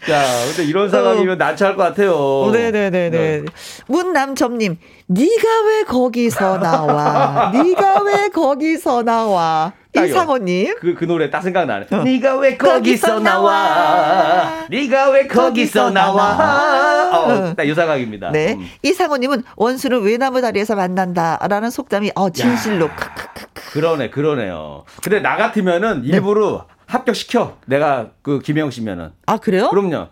자, 0.07 0.25
근데 0.49 0.65
이런 0.65 0.91
상황이면 0.91 1.41
어. 1.41 1.45
난처할 1.45 1.77
것 1.77 1.85
같아요. 1.85 2.51
네네네네. 2.53 3.11
네. 3.11 3.43
문남점님, 3.87 4.77
네가 5.07 5.63
왜 5.67 5.85
거기서 5.85 6.59
나와? 6.59 7.51
네가 7.55 8.03
왜 8.03 8.29
거기서 8.29 9.03
나와? 9.05 9.73
이상호님. 9.95 10.77
그, 10.81 10.95
그 10.95 11.05
노래 11.05 11.29
딱 11.31 11.43
생각나네. 11.43 11.87
어. 11.91 11.97
네가 12.03 12.39
왜 12.39 12.57
거기서 12.57 13.21
나와? 13.21 14.67
네가 14.71 15.11
왜 15.11 15.27
거기서 15.27 15.91
나와? 15.91 17.11
어, 17.13 17.55
딱 17.55 17.67
유사각입니다. 17.67 18.31
네. 18.31 18.55
음. 18.55 18.67
이상호님은 18.83 19.45
원수는 19.57 20.03
외나무 20.03 20.41
다리에서 20.41 20.75
만난다라는 20.75 21.71
속담이 21.71 22.13
어 22.15 22.31
진실로. 22.31 22.89
그러네, 23.73 24.11
그러네요. 24.11 24.85
근데 25.03 25.21
나 25.21 25.37
같으면은 25.37 26.05
일부러 26.05 26.67
네. 26.69 26.75
합격시켜. 26.87 27.57
내가 27.67 28.11
그 28.23 28.41
김영 28.41 28.71
씨면은. 28.71 29.11
아, 29.27 29.37
그래요? 29.39 29.69
그럼요. 29.71 30.09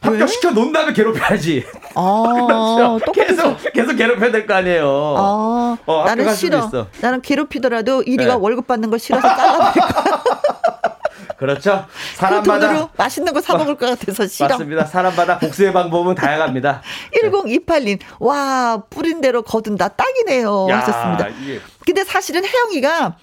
합격시켜 0.00 0.50
놓은 0.50 0.72
다음에 0.72 0.92
괴롭혀야지. 0.92 1.64
아. 1.94 2.98
계속, 3.14 3.56
계속 3.72 3.96
괴롭혀야 3.96 4.30
될 4.30 4.46
거 4.46 4.54
아니에요. 4.54 4.86
아, 5.18 5.76
어, 5.86 6.04
나는 6.06 6.34
싫어. 6.34 6.70
나는 7.00 7.20
괴롭히더라도 7.22 8.02
1위가 8.02 8.26
네. 8.26 8.32
월급 8.32 8.66
받는 8.66 8.90
거 8.90 8.98
싫어서 8.98 9.26
잘라버릴 9.26 9.72
거야. 9.72 10.22
그렇죠. 11.38 11.84
그 11.86 12.16
사람마다. 12.16 12.72
그 12.72 12.86
맛있는 12.96 13.32
거 13.34 13.40
사 13.42 13.56
먹을 13.56 13.74
것 13.76 13.86
같아서 13.98 14.26
싫어. 14.26 14.48
맞습니다. 14.48 14.84
사람마다 14.86 15.38
복수의 15.38 15.72
방법은 15.72 16.14
다양합니다. 16.14 16.80
1028님, 17.14 17.98
와, 18.20 18.82
뿌린 18.88 19.20
대로 19.20 19.42
거둔다. 19.42 19.88
딱이네요. 19.88 20.66
야, 20.70 20.78
하셨습니다. 20.78 21.28
예. 21.48 21.60
근데 21.84 22.04
사실은 22.04 22.42
혜영이가 22.44 23.16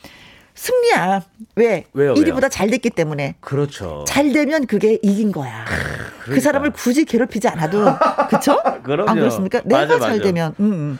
승리야. 0.55 1.21
왜? 1.55 1.85
왜요? 1.93 2.13
1위보다 2.13 2.49
잘 2.49 2.69
됐기 2.69 2.91
때문에. 2.91 3.35
그렇죠. 3.39 4.03
잘 4.07 4.31
되면 4.31 4.65
그게 4.67 4.99
이긴 5.01 5.31
거야. 5.31 5.65
그러니까. 5.65 6.25
그 6.25 6.39
사람을 6.39 6.71
굳이 6.71 7.05
괴롭히지 7.05 7.47
않아도. 7.49 7.85
그쵸? 8.29 8.59
그럼요. 8.83 9.09
안 9.09 9.17
그렇습니까? 9.19 9.61
내가 9.65 9.81
맞아, 9.81 9.99
잘 9.99 10.09
맞아. 10.11 10.23
되면. 10.23 10.55
음, 10.59 10.71
음. 10.73 10.99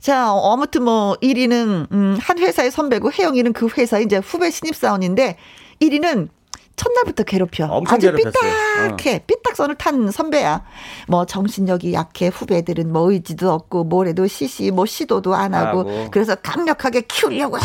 자, 0.00 0.26
아무튼 0.30 0.82
뭐 0.84 1.14
1위는 1.22 1.92
음, 1.92 2.18
한 2.20 2.38
회사의 2.38 2.70
선배고 2.70 3.12
혜영이는 3.12 3.52
그 3.52 3.68
회사 3.76 3.98
이제 3.98 4.16
후배 4.16 4.50
신입 4.50 4.74
사원인데 4.74 5.36
1위는 5.80 6.28
첫날부터 6.74 7.22
괴롭혀. 7.24 7.82
아주 7.86 8.10
괴롭혔어요. 8.10 8.96
삐딱해. 8.96 9.16
어. 9.16 9.20
삐딱선을 9.26 9.74
탄 9.76 10.10
선배야. 10.10 10.64
뭐 11.06 11.26
정신력이 11.26 11.92
약해. 11.92 12.28
후배들은 12.28 12.90
뭐 12.92 13.12
의지도 13.12 13.52
없고 13.52 13.84
뭐래도 13.84 14.26
시시 14.26 14.70
뭐 14.70 14.86
시도도 14.86 15.34
안 15.34 15.54
하고. 15.54 15.80
하고. 15.80 16.08
그래서 16.10 16.34
강력하게 16.34 17.02
키우려고 17.02 17.58
해. 17.58 17.62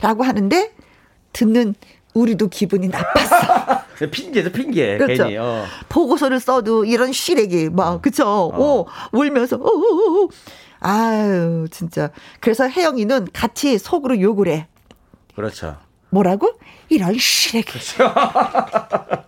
라고 0.00 0.22
하는데 0.22 0.72
듣는 1.32 1.74
우리도 2.14 2.48
기분이 2.48 2.88
나빴어. 2.88 3.82
핑계죠, 4.10 4.52
핑계. 4.52 4.96
그렇죠. 4.98 5.24
괜히, 5.24 5.36
어. 5.38 5.64
보고서를 5.88 6.40
써도 6.40 6.84
이런 6.84 7.12
쉬레기, 7.12 7.68
막, 7.68 8.00
그쵸? 8.00 8.24
어. 8.26 8.58
오, 8.58 8.86
울면서, 9.12 9.56
오, 9.56 9.60
오, 9.60 10.24
오. 10.24 10.30
아유, 10.80 11.66
진짜. 11.70 12.10
그래서 12.40 12.68
혜영이는 12.68 13.28
같이 13.32 13.78
속으로 13.78 14.20
욕을 14.20 14.48
해. 14.48 14.68
그렇죠. 15.34 15.76
뭐라고? 16.10 16.52
이런 16.88 17.16
쉬레기. 17.18 17.72
그렇죠. 17.72 18.12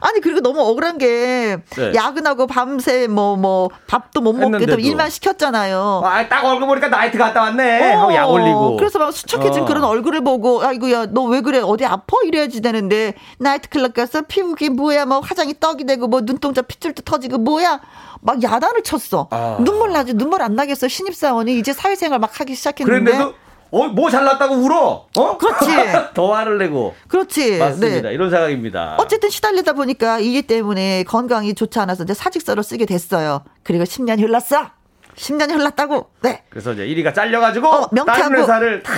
아니 0.00 0.20
그리고 0.20 0.40
너무 0.40 0.60
억울한 0.60 0.98
게 0.98 1.58
네. 1.76 1.92
야근하고 1.94 2.46
밤새 2.46 3.06
뭐뭐 3.06 3.36
뭐 3.36 3.68
밥도 3.86 4.20
못 4.20 4.32
먹게 4.32 4.66
도 4.66 4.78
일만 4.78 5.10
시켰잖아요. 5.10 6.02
아 6.04 6.28
딱 6.28 6.44
얼굴 6.44 6.66
보니까 6.66 6.88
나이트 6.88 7.18
갔다 7.18 7.42
왔네. 7.42 7.94
어, 7.94 8.14
약 8.14 8.28
올리고. 8.30 8.76
그래서 8.76 8.98
막 8.98 9.12
수척해진 9.12 9.62
어. 9.62 9.66
그런 9.66 9.84
얼굴을 9.84 10.22
보고 10.22 10.62
아이고야 10.62 11.06
너 11.06 11.22
왜 11.32 11.40
그래 11.40 11.60
어디 11.60 11.84
아파 11.86 12.16
이래야지 12.24 12.60
되는데 12.62 13.14
나이트 13.38 13.68
클럽 13.68 13.94
가서 13.94 14.22
피부기 14.22 14.68
뭐야 14.70 15.06
뭐 15.06 15.20
화장이 15.20 15.54
떡이 15.60 15.84
되고 15.84 16.06
뭐 16.08 16.20
눈동자 16.22 16.62
핏줄도 16.62 17.02
터지고 17.02 17.38
뭐야 17.38 17.80
막 18.20 18.42
야단을 18.42 18.82
쳤어. 18.82 19.28
아. 19.30 19.56
눈물 19.60 19.92
나지 19.92 20.14
눈물 20.14 20.42
안 20.42 20.54
나겠어 20.54 20.88
신입사원이 20.88 21.58
이제 21.58 21.72
사회생활 21.72 22.18
막 22.18 22.38
하기 22.40 22.54
시작했는데. 22.54 23.10
그런데도 23.10 23.34
어, 23.72 23.88
뭐 23.88 24.10
잘났다고 24.10 24.54
울어? 24.54 25.06
어? 25.16 25.38
그렇지. 25.38 25.66
더 26.14 26.32
화를 26.34 26.58
내고. 26.58 26.94
그렇지. 27.08 27.58
맞습니다. 27.58 28.08
네. 28.08 28.14
이런 28.14 28.30
상황입니다. 28.30 28.96
어쨌든 28.98 29.30
시달리다 29.30 29.72
보니까 29.72 30.18
이게 30.18 30.42
때문에 30.42 31.04
건강이 31.04 31.54
좋지 31.54 31.78
않아서 31.80 32.04
이제 32.04 32.12
사직서를 32.12 32.62
쓰게 32.62 32.84
됐어요. 32.84 33.42
그리고 33.62 33.84
10년이 33.84 34.20
흘렀어. 34.20 34.70
10년이 35.16 35.52
흘렀다고. 35.52 36.10
네. 36.20 36.42
그래서 36.50 36.72
이제 36.72 36.86
1위가 36.86 37.14
잘려가지고 37.14 37.66
어, 37.66 37.90
다른 38.06 38.36
회사를 38.36 38.82
탁 38.82 38.94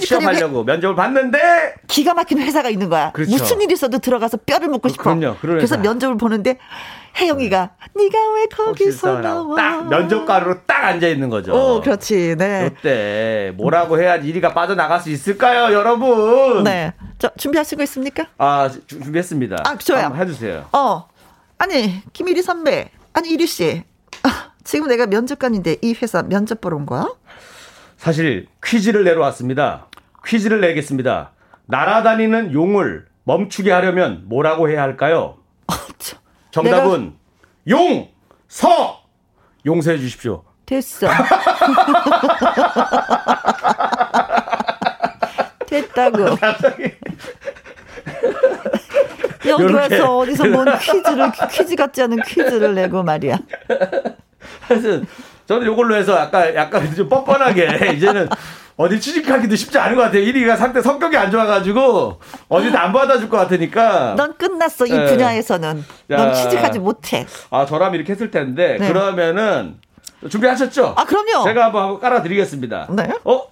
취업하려고 0.00 0.64
면접을 0.64 0.94
봤는데 0.94 1.74
기가 1.88 2.14
막힌 2.14 2.38
회사가 2.38 2.68
있는 2.68 2.88
거야. 2.88 3.10
그렇죠. 3.12 3.30
무슨 3.32 3.60
일이 3.60 3.74
있어도 3.74 3.98
들어가서 3.98 4.38
뼈를 4.38 4.68
묻고 4.68 4.82
그, 4.82 4.88
싶어. 4.90 5.14
그럼요. 5.14 5.36
그래서 5.40 5.78
면접을 5.78 6.16
보는데 6.16 6.58
혜영이가 7.16 7.70
네가 7.94 8.32
왜 8.34 8.46
거기서 8.46 9.20
나와? 9.20 9.56
딱 9.56 9.88
면접관으로 9.88 10.62
딱 10.66 10.84
앉아 10.84 11.06
있는 11.08 11.28
거죠. 11.28 11.52
오, 11.54 11.80
그렇지. 11.80 12.36
네. 12.38 12.70
그때 12.70 13.52
뭐라고 13.56 14.00
해야 14.00 14.18
1위가 14.18 14.54
빠져나갈 14.54 15.00
수 15.00 15.10
있을까요, 15.10 15.74
여러분? 15.74 16.64
네. 16.64 16.92
저 17.18 17.30
준비하신 17.36 17.78
거 17.78 17.84
있습니까? 17.84 18.26
아, 18.38 18.68
주, 18.68 18.86
준비했습니다. 18.86 19.62
아, 19.64 19.76
좋아요. 19.76 20.04
한번 20.04 20.20
해주세요. 20.22 20.66
어. 20.72 21.08
아니, 21.58 22.02
김일희 22.12 22.42
선배. 22.42 22.90
아니, 23.12 23.30
이리 23.30 23.46
씨. 23.46 23.84
아, 24.22 24.50
지금 24.64 24.88
내가 24.88 25.06
면접관인데 25.06 25.76
이 25.82 25.94
회사 26.00 26.22
면접 26.22 26.60
보러 26.60 26.76
온 26.76 26.86
거야? 26.86 27.06
사실 27.98 28.48
퀴즈를 28.64 29.04
내러 29.04 29.20
왔습니다. 29.22 29.86
퀴즈를 30.26 30.60
내겠습니다. 30.60 31.32
날아다니는 31.66 32.52
용을 32.52 33.06
멈추게 33.24 33.70
하려면 33.70 34.22
뭐라고 34.24 34.68
해야 34.68 34.82
할까요? 34.82 35.36
어, 35.68 35.74
정답은 36.52 37.16
내가... 37.64 37.82
용, 37.82 38.08
서! 38.46 39.02
용서해 39.66 39.98
주십시오. 39.98 40.44
됐어. 40.66 41.08
됐다고. 45.66 46.36
여기 49.46 49.64
와서 49.72 50.18
어디서 50.18 50.44
뭔 50.46 50.78
퀴즈를 50.78 51.32
퀴즈 51.50 51.74
같지 51.74 52.02
않은 52.02 52.18
퀴즈를 52.26 52.74
내고 52.74 53.02
말이야. 53.02 53.38
하여튼 54.60 55.06
저는 55.52 55.70
이걸로 55.70 55.94
해서 55.94 56.16
약간 56.18 56.54
약간 56.54 56.94
좀 56.94 57.08
뻔뻔하게 57.08 57.92
이제는 57.94 58.28
어디 58.78 58.98
취직하기도 58.98 59.54
쉽지 59.54 59.78
않은 59.78 59.96
것 59.96 60.02
같아요. 60.02 60.22
1위가 60.22 60.56
상대 60.56 60.80
성격이 60.80 61.14
안 61.16 61.30
좋아가지고 61.30 62.18
어디도 62.48 62.78
안 62.78 62.92
받아줄 62.92 63.28
것 63.28 63.36
같으니까. 63.36 64.14
넌 64.16 64.34
끝났어 64.38 64.86
이 64.86 64.90
네. 64.90 65.06
분야에서는. 65.06 65.84
야. 66.10 66.16
넌 66.16 66.32
취직하지 66.34 66.78
못해. 66.78 67.26
아 67.50 67.66
저라면 67.66 67.96
이렇게 67.96 68.12
했을 68.14 68.30
텐데 68.30 68.78
네. 68.80 68.88
그러면은 68.88 69.76
준비하셨죠? 70.28 70.94
아 70.96 71.04
그럼요. 71.04 71.44
제가 71.44 71.66
한번 71.66 72.00
깔아드리겠습니다. 72.00 72.88
네. 72.92 73.10
어? 73.24 73.42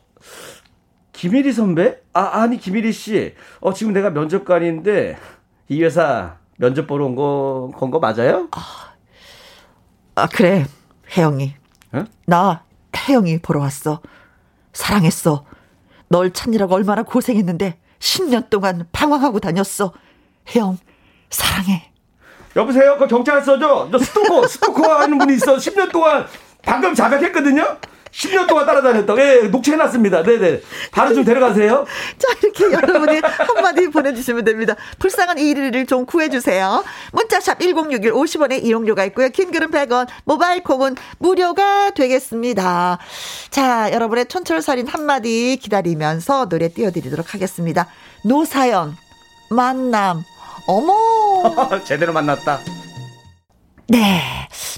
김일희 1.12 1.52
선배? 1.52 1.98
아 2.14 2.40
아니 2.40 2.56
김일희 2.58 2.92
씨. 2.92 3.34
어 3.60 3.74
지금 3.74 3.92
내가 3.92 4.08
면접관인데 4.10 5.18
이 5.68 5.82
회사 5.84 6.36
면접 6.56 6.86
보러 6.86 7.04
온 7.04 7.14
거 7.14 7.70
건거 7.76 7.98
맞아요? 7.98 8.48
아, 8.52 8.92
아 10.14 10.26
그래 10.28 10.64
혜영이. 11.14 11.59
응? 11.94 12.06
나 12.26 12.64
혜영이 12.96 13.38
보러 13.38 13.60
왔어. 13.60 14.00
사랑했어. 14.72 15.44
널 16.08 16.32
찾느라고 16.32 16.74
얼마나 16.74 17.02
고생했는데 17.02 17.78
10년 17.98 18.50
동안 18.50 18.86
방황하고 18.92 19.40
다녔어. 19.40 19.92
혜영, 20.54 20.78
사랑해. 21.30 21.90
여보세요? 22.56 22.96
그 22.98 23.06
경찰서죠? 23.06 23.90
저 23.92 23.98
스토커, 23.98 24.46
스토커 24.46 24.92
하는 24.92 25.18
분이 25.18 25.34
있어. 25.34 25.56
10년 25.56 25.92
동안 25.92 26.26
방금 26.62 26.94
자백했거든요? 26.94 27.78
10년 28.12 28.46
동안 28.48 28.66
따라다녔다고. 28.66 29.20
예, 29.20 29.48
녹취해놨습니다. 29.48 30.22
네네. 30.22 30.60
바로 30.90 31.14
좀 31.14 31.24
데려가세요. 31.24 31.84
자, 32.18 32.28
이렇게 32.42 32.72
여러분이 32.72 33.20
한마디 33.22 33.88
보내주시면 33.88 34.44
됩니다. 34.44 34.74
불쌍한 34.98 35.36
1위를 35.36 35.86
좀 35.88 36.06
구해주세요. 36.06 36.84
문자샵 37.12 37.60
1061 37.60 38.12
50원의 38.12 38.64
이용료가 38.64 39.04
있고요. 39.06 39.28
킹글은 39.28 39.70
100원, 39.70 40.08
모바일 40.24 40.62
콩은 40.62 40.96
무료가 41.18 41.90
되겠습니다. 41.90 42.98
자, 43.50 43.92
여러분의 43.92 44.26
촌철살인 44.26 44.86
한마디 44.86 45.56
기다리면서 45.60 46.48
노래 46.48 46.68
띄워드리도록 46.68 47.34
하겠습니다. 47.34 47.86
노사연, 48.24 48.96
만남, 49.50 50.24
어머! 50.66 51.80
제대로 51.84 52.12
만났다. 52.12 52.79
네. 53.90 54.20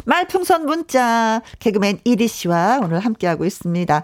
말풍선 0.06 0.64
문자 0.64 1.42
개그맨 1.58 2.00
이리 2.04 2.28
씨와 2.28 2.80
오늘 2.82 2.98
함께하고 3.00 3.44
있습니다. 3.44 4.02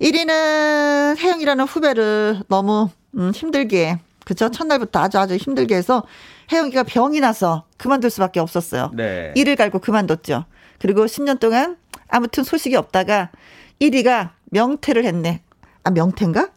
1위는 0.00 1.18
혜영이라는 1.18 1.64
후배를 1.64 2.42
너무 2.46 2.88
음, 3.16 3.32
힘들게 3.34 3.98
그쵸 4.24 4.48
첫날부터 4.48 5.00
아주 5.00 5.18
아주 5.18 5.34
힘들게 5.34 5.74
해서 5.74 6.04
혜영이가 6.52 6.84
병이 6.84 7.18
나서 7.18 7.64
그만둘 7.78 8.10
수밖에 8.10 8.38
없었어요. 8.38 8.92
네. 8.94 9.32
일을 9.34 9.56
갈고 9.56 9.80
그만뒀죠. 9.80 10.44
그리고 10.78 11.06
10년 11.06 11.40
동안 11.40 11.76
아무튼 12.06 12.44
소식이 12.44 12.76
없다가 12.76 13.30
1위가 13.80 14.30
명퇴를 14.52 15.04
했네. 15.04 15.42
아 15.88 15.90
명태인가? 15.90 16.50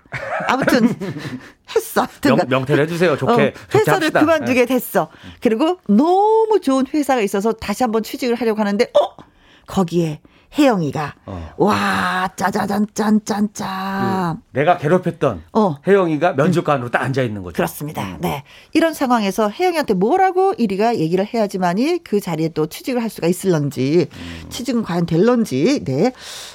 아무튼 0.48 0.90
했어. 1.74 2.06
명, 2.26 2.38
명태를 2.50 2.84
해주세요. 2.84 3.16
좋게. 3.16 3.32
어, 3.34 3.78
회사를 3.78 4.10
좋게 4.10 4.20
그만두게 4.20 4.60
네. 4.62 4.66
됐어. 4.66 5.10
그리고 5.42 5.80
너무 5.88 6.60
좋은 6.62 6.86
회사가 6.94 7.22
있어서 7.22 7.54
다시 7.54 7.84
한번 7.84 8.04
취직을 8.04 8.36
하려고 8.36 8.60
하는데 8.60 8.92
어 9.00 9.24
거기에 9.68 10.20
혜영이가 10.58 11.16
어. 11.26 11.54
와 11.58 12.30
짜자잔 12.36 12.88
짠짠짠 12.94 14.36
그 14.36 14.60
내가 14.60 14.78
괴롭혔던 14.78 15.44
어. 15.54 15.78
혜영이가 15.88 16.34
면접관으로 16.34 16.92
딱 16.92 17.04
앉아 17.04 17.22
있는 17.22 17.42
거죠. 17.42 17.56
그렇습니다. 17.56 18.04
음. 18.04 18.18
네 18.20 18.44
이런 18.74 18.94
상황에서 18.94 19.50
혜영이한테 19.50 19.94
뭐라고 19.94 20.54
이리가 20.58 20.98
얘기를 20.98 21.26
해야지만이 21.26 22.00
그 22.04 22.20
자리에 22.20 22.50
또 22.50 22.66
취직을 22.68 23.02
할 23.02 23.10
수가 23.10 23.28
있을런지 23.28 24.08
음. 24.12 24.50
취직은 24.50 24.84
과연 24.84 25.06
될런지 25.06 25.84
네 25.86 26.12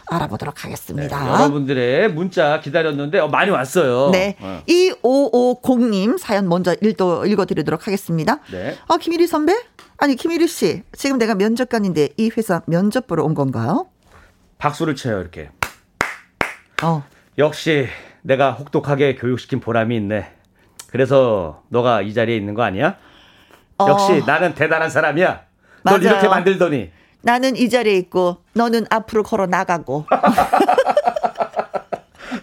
알아보도록 0.09 0.65
하겠습니다. 0.65 1.25
네, 1.25 1.31
여러분들의 1.31 2.13
문자 2.13 2.61
기다렸는데 2.61 3.19
어, 3.21 3.29
많이 3.29 3.51
왔어요. 3.51 4.11
네 4.11 4.37
어. 4.41 4.63
2550님 4.69 6.19
사연 6.19 6.49
먼저 6.49 6.75
읽어 6.83 7.25
읽어드리도록 7.27 7.87
하겠습니다. 7.87 8.41
네. 8.51 8.77
어 8.89 8.99
김일희 8.99 9.27
선배 9.27 9.55
아니 9.99 10.15
김일희 10.15 10.47
씨 10.47 10.83
지금 10.93 11.19
내가 11.19 11.35
면접관인데 11.35 12.11
이 12.17 12.31
회사 12.37 12.63
면접 12.67 13.07
보러 13.07 13.25
온 13.25 13.35
건가요? 13.35 13.87
박수를 14.59 14.95
쳐요 14.97 15.21
이렇게. 15.21 15.51
어. 16.83 17.05
역시 17.39 17.89
내가 18.23 18.53
혹독하게 18.53 19.15
교육시킨 19.17 19.61
보람이 19.61 19.97
있네. 19.97 20.33
그래서 20.89 21.63
너가 21.69 22.03
이 22.03 22.13
자리에 22.15 22.37
있는 22.37 22.55
거 22.55 22.63
아니야? 22.63 22.97
어. 23.79 23.89
역시 23.89 24.23
나는 24.27 24.55
대단한 24.55 24.91
사람이야. 24.91 25.45
맞아요. 25.83 25.99
널 25.99 26.03
이렇게 26.03 26.29
만들더니. 26.29 26.91
나는 27.23 27.57
이 27.57 27.69
자리에 27.69 27.95
있고 27.97 28.39
너는 28.53 28.87
앞으로 28.91 29.23
걸어 29.23 29.47
나가고. 29.47 30.07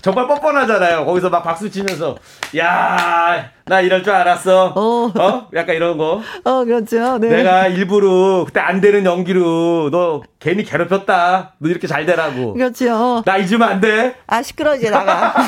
정말 0.03 0.27
뻔뻔하잖아요. 0.27 1.05
거기서 1.05 1.30
막 1.30 1.43
박수 1.43 1.71
치면서 1.71 2.17
야, 2.57 3.49
나 3.63 3.80
이럴 3.80 4.03
줄 4.03 4.11
알았어. 4.11 4.73
어, 4.75 5.11
어? 5.17 5.47
약간 5.55 5.75
이런 5.75 5.97
거. 5.97 6.21
어, 6.43 6.65
그렇죠. 6.65 7.17
네. 7.19 7.30
내가 7.30 7.67
일부러 7.67 8.43
그때 8.45 8.59
안 8.59 8.81
되는 8.81 9.05
연기로 9.05 9.91
너 9.91 10.21
괜히 10.41 10.65
괴롭혔다. 10.65 11.53
너 11.57 11.69
이렇게 11.69 11.88
잘 11.88 12.05
되라고. 12.05 12.53
그렇죠. 12.53 13.23
나 13.25 13.38
잊으면 13.38 13.63
안 13.63 13.80
돼. 13.80 14.15
아, 14.27 14.43
시끄러 14.43 14.75
이제 14.75 14.89
나가. 14.89 15.34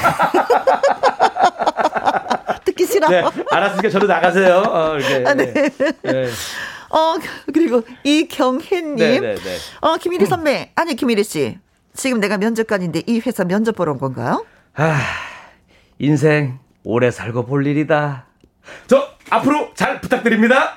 듣기 2.63 2.85
싫어. 2.85 3.09
네, 3.09 3.23
알았으니까 3.51 3.89
저도 3.89 4.07
나가세요. 4.07 4.63
어, 4.65 4.95
이렇게. 4.97 5.23
아, 5.27 5.33
네. 5.33 5.53
네. 6.01 6.29
어, 6.91 7.15
그리고 7.53 7.81
이경혜님. 8.05 8.95
네, 8.95 9.19
네, 9.19 9.35
네. 9.35 9.57
어, 9.81 9.97
김일희 9.97 10.25
선배. 10.25 10.71
아니, 10.75 10.95
김일희 10.95 11.25
씨. 11.25 11.57
지금 11.95 12.19
내가 12.19 12.37
면접관인데 12.37 13.03
이 13.07 13.19
회사 13.25 13.43
면접 13.43 13.75
보러 13.75 13.93
온 13.93 13.97
건가요? 13.97 14.45
아, 14.75 14.99
인생 15.99 16.59
오래 16.83 17.09
살고 17.11 17.45
볼 17.45 17.65
일이다. 17.65 18.25
저 18.87 19.07
앞으로 19.29 19.69
잘 19.73 20.01
부탁드립니다. 20.01 20.75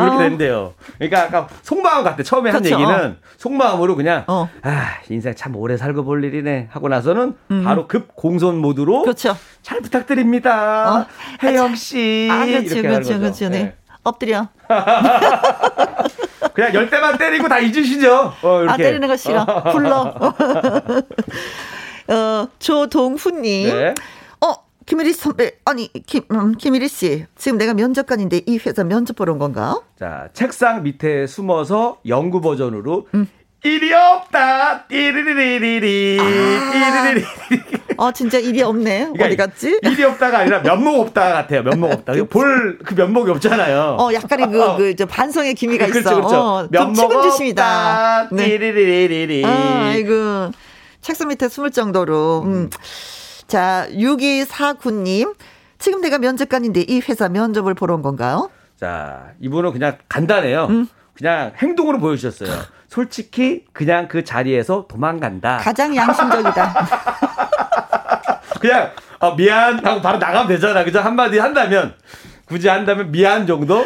이렇게 0.00 0.14
어. 0.14 0.18
된대요. 0.18 0.74
그러니까 0.98 1.22
아까 1.24 1.48
속마음 1.62 2.04
같아. 2.04 2.22
처음에 2.22 2.52
그렇죠. 2.52 2.72
한 2.74 2.80
얘기는 2.80 3.10
어. 3.10 3.16
속마음으로 3.36 3.96
그냥 3.96 4.24
어. 4.28 4.48
아 4.62 4.98
인생 5.08 5.34
참 5.34 5.56
오래 5.56 5.76
살고 5.76 6.04
볼 6.04 6.22
일이네 6.24 6.68
하고 6.70 6.88
나서는 6.88 7.36
음. 7.50 7.64
바로 7.64 7.88
급 7.88 8.14
공손 8.14 8.58
모드로 8.58 9.02
그렇죠. 9.02 9.36
잘 9.62 9.80
부탁드립니다. 9.80 11.00
어. 11.00 11.06
혜영 11.42 11.74
씨. 11.74 12.28
아, 12.30 12.46
그렇죠, 12.46 12.82
그렇죠, 12.82 13.18
그렇죠. 13.18 13.48
네. 13.48 13.62
네. 13.62 13.74
엎드려. 14.04 14.48
그냥 16.58 16.74
열 16.74 16.90
대만 16.90 17.16
때리고 17.16 17.46
다 17.46 17.60
잊으시죠. 17.60 18.32
어, 18.42 18.62
이렇게. 18.62 18.72
아, 18.72 18.76
때리는 18.76 19.06
거 19.06 19.16
싫어. 19.16 19.46
불러. 19.70 20.12
어, 22.10 22.48
조동훈님. 22.58 23.68
네. 23.68 23.94
어, 24.40 24.54
김일희 24.84 25.12
선배, 25.12 25.52
아니, 25.64 25.88
김, 26.06 26.22
음, 26.32 26.56
김일희 26.56 26.88
씨. 26.88 27.26
지금 27.36 27.58
내가 27.58 27.74
면접관인데 27.74 28.40
이 28.46 28.58
회사 28.66 28.82
면접 28.82 29.14
보러 29.14 29.34
온 29.34 29.38
건가? 29.38 29.80
자, 30.00 30.30
책상 30.32 30.82
밑에 30.82 31.28
숨어서 31.28 32.00
연구 32.08 32.40
버전으로 32.40 33.06
음. 33.14 33.28
일이 33.64 33.92
없다. 33.92 34.84
띠리리리리. 34.86 36.18
아. 36.20 36.72
띠리리리. 36.72 37.26
어, 37.96 38.12
진짜 38.12 38.38
일이 38.38 38.62
없네. 38.62 39.10
그러니까 39.12 39.24
어디 39.26 39.36
갔지? 39.36 39.80
일이 39.82 40.04
없다가 40.04 40.38
아니라 40.40 40.60
면목 40.60 41.00
없다 41.00 41.32
같아요. 41.32 41.62
면목 41.64 41.90
없다. 41.92 42.12
볼 42.30 42.78
그 42.84 42.94
면목이 42.94 43.30
없잖아요. 43.32 43.96
어, 43.98 44.12
약간의 44.12 44.50
그, 44.50 44.76
그, 44.76 44.96
저 44.96 45.06
반성의 45.06 45.54
기미가 45.54 45.86
그렇죠, 45.86 45.98
있어. 46.00 46.14
그렇죠. 46.14 46.36
어, 46.36 46.68
면목 46.70 47.10
없다. 47.12 48.28
네. 48.30 48.44
띠리리리리. 48.44 49.44
아, 49.44 49.86
아이고. 49.88 50.52
책상 51.00 51.28
밑에 51.28 51.48
숨을 51.48 51.70
정도로. 51.72 52.42
음. 52.46 52.70
자, 53.48 53.86
6249님. 53.90 55.34
지금 55.78 56.00
내가 56.00 56.18
면접관인데 56.18 56.82
이 56.88 57.00
회사 57.08 57.28
면접을 57.28 57.74
보러 57.74 57.94
온 57.94 58.02
건가요? 58.02 58.50
자, 58.78 59.30
이분은 59.40 59.72
그냥 59.72 59.96
간단해요. 60.08 60.66
음. 60.70 60.88
그냥 61.14 61.52
행동으로 61.56 61.98
보여주셨어요. 61.98 62.50
솔직히 62.88 63.64
그냥 63.72 64.08
그 64.08 64.24
자리에서 64.24 64.86
도망간다. 64.88 65.58
가장 65.58 65.94
양심적이다. 65.94 66.88
그냥 68.60 68.90
어, 69.20 69.36
미안 69.36 69.84
하고 69.84 70.00
바로 70.00 70.18
나가면 70.18 70.48
되잖아. 70.48 70.84
그죠? 70.84 71.00
한마디 71.00 71.38
한다면 71.38 71.94
굳이 72.46 72.66
한다면 72.66 73.10
미안 73.12 73.46
정도? 73.46 73.80
어, 73.80 73.84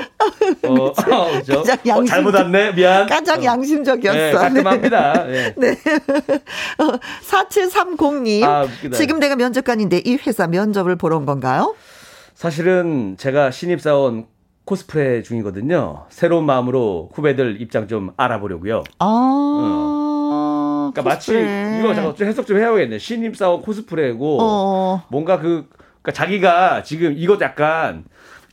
어 0.68 1.30
그죠? 1.32 1.64
어, 1.90 2.04
잘못 2.04 2.34
왔네. 2.34 2.74
미안. 2.74 3.06
가장 3.08 3.40
어. 3.40 3.44
양심적이었어. 3.44 4.16
네, 4.16 4.32
깔끔합니다. 4.32 5.24
네. 5.24 5.54
네. 5.56 5.76
4730님. 7.28 8.44
아, 8.44 8.68
지금 8.94 9.18
내가 9.18 9.34
면접관인데 9.34 10.02
이 10.04 10.16
회사 10.26 10.46
면접을 10.46 10.94
보러 10.94 11.16
온 11.16 11.26
건가요? 11.26 11.74
사실은 12.34 13.16
제가 13.18 13.50
신입사원 13.50 14.26
코스프레 14.64 15.22
중이거든요. 15.22 16.04
새로운 16.08 16.44
마음으로 16.46 17.10
후배들 17.14 17.60
입장 17.60 17.88
좀 17.88 18.12
알아보려고요. 18.16 18.84
아. 18.98 19.04
어. 19.06 20.90
그러니까 20.94 21.14
코스프레. 21.16 21.42
마치 21.42 21.78
이거 21.80 21.94
잠깐 21.94 22.16
좀 22.16 22.28
해석 22.28 22.46
좀 22.46 22.58
해야겠네. 22.58 22.98
신입 22.98 23.36
사원 23.36 23.62
코스프레고 23.62 24.38
어. 24.40 25.02
뭔가 25.08 25.38
그 25.38 25.68
그러니까 26.02 26.12
자기가 26.12 26.82
지금 26.82 27.14
이것 27.16 27.40
약간 27.40 28.04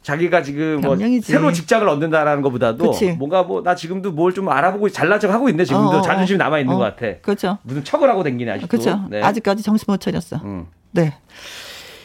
자기가 0.02 0.42
지금 0.44 0.80
뭐 0.82 0.96
새로 1.22 1.52
직장을 1.52 1.88
얻는다라는 1.88 2.42
것보다도 2.42 2.92
그치. 2.92 3.12
뭔가 3.12 3.44
뭐 3.44 3.62
나 3.62 3.76
지금도 3.76 4.12
뭘 4.14 4.32
좀 4.34 4.48
알아보고 4.50 4.90
잘난 4.90 5.20
척 5.20 5.30
하고 5.32 5.50
있네 5.50 5.66
지금도 5.66 5.90
어, 5.90 5.98
어. 5.98 6.02
자존심이 6.02 6.38
남아 6.38 6.60
있는 6.60 6.74
어. 6.74 6.78
것 6.78 6.84
같아. 6.86 7.20
그렇죠. 7.22 7.58
무슨 7.64 7.84
척을 7.84 8.10
하고 8.10 8.24
댕기네 8.24 8.52
아직도. 8.52 8.68
그렇죠. 8.68 9.02
네. 9.10 9.22
아직까지 9.22 9.62
정신 9.62 9.86
못 9.88 10.00
차렸어. 10.00 10.38
음. 10.44 10.68
네. 10.92 11.14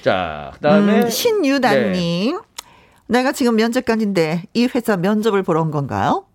자 0.03 0.51
그다음에 0.55 1.03
음, 1.05 1.09
신유다님. 1.09 1.93
네. 1.93 2.39
내가 3.07 3.33
지금 3.33 3.57
면접관인데 3.57 4.45
이 4.55 4.69
회사 4.75 4.97
면접을 4.97 5.43
보러 5.43 5.63
온 5.63 5.71
건가요? 5.71 6.27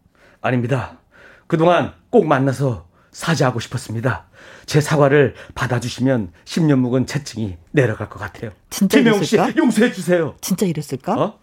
아닙니다. 0.41 0.99
그동안 1.47 1.93
꼭 2.09 2.27
만나서 2.27 2.87
사죄하고 3.11 3.59
싶었습니다. 3.59 4.27
제 4.65 4.79
사과를 4.81 5.33
받아주시면 5.55 6.31
10년 6.45 6.77
묵은 6.77 7.07
채증이 7.07 7.57
내려갈 7.71 8.07
것 8.07 8.19
같아요. 8.19 8.51
진짜 8.69 8.99
김영 8.99 9.23
씨 9.23 9.37
용서해 9.57 9.91
주세요. 9.91 10.35
진짜 10.41 10.65
이랬을까? 10.65 11.15
어? 11.15 11.39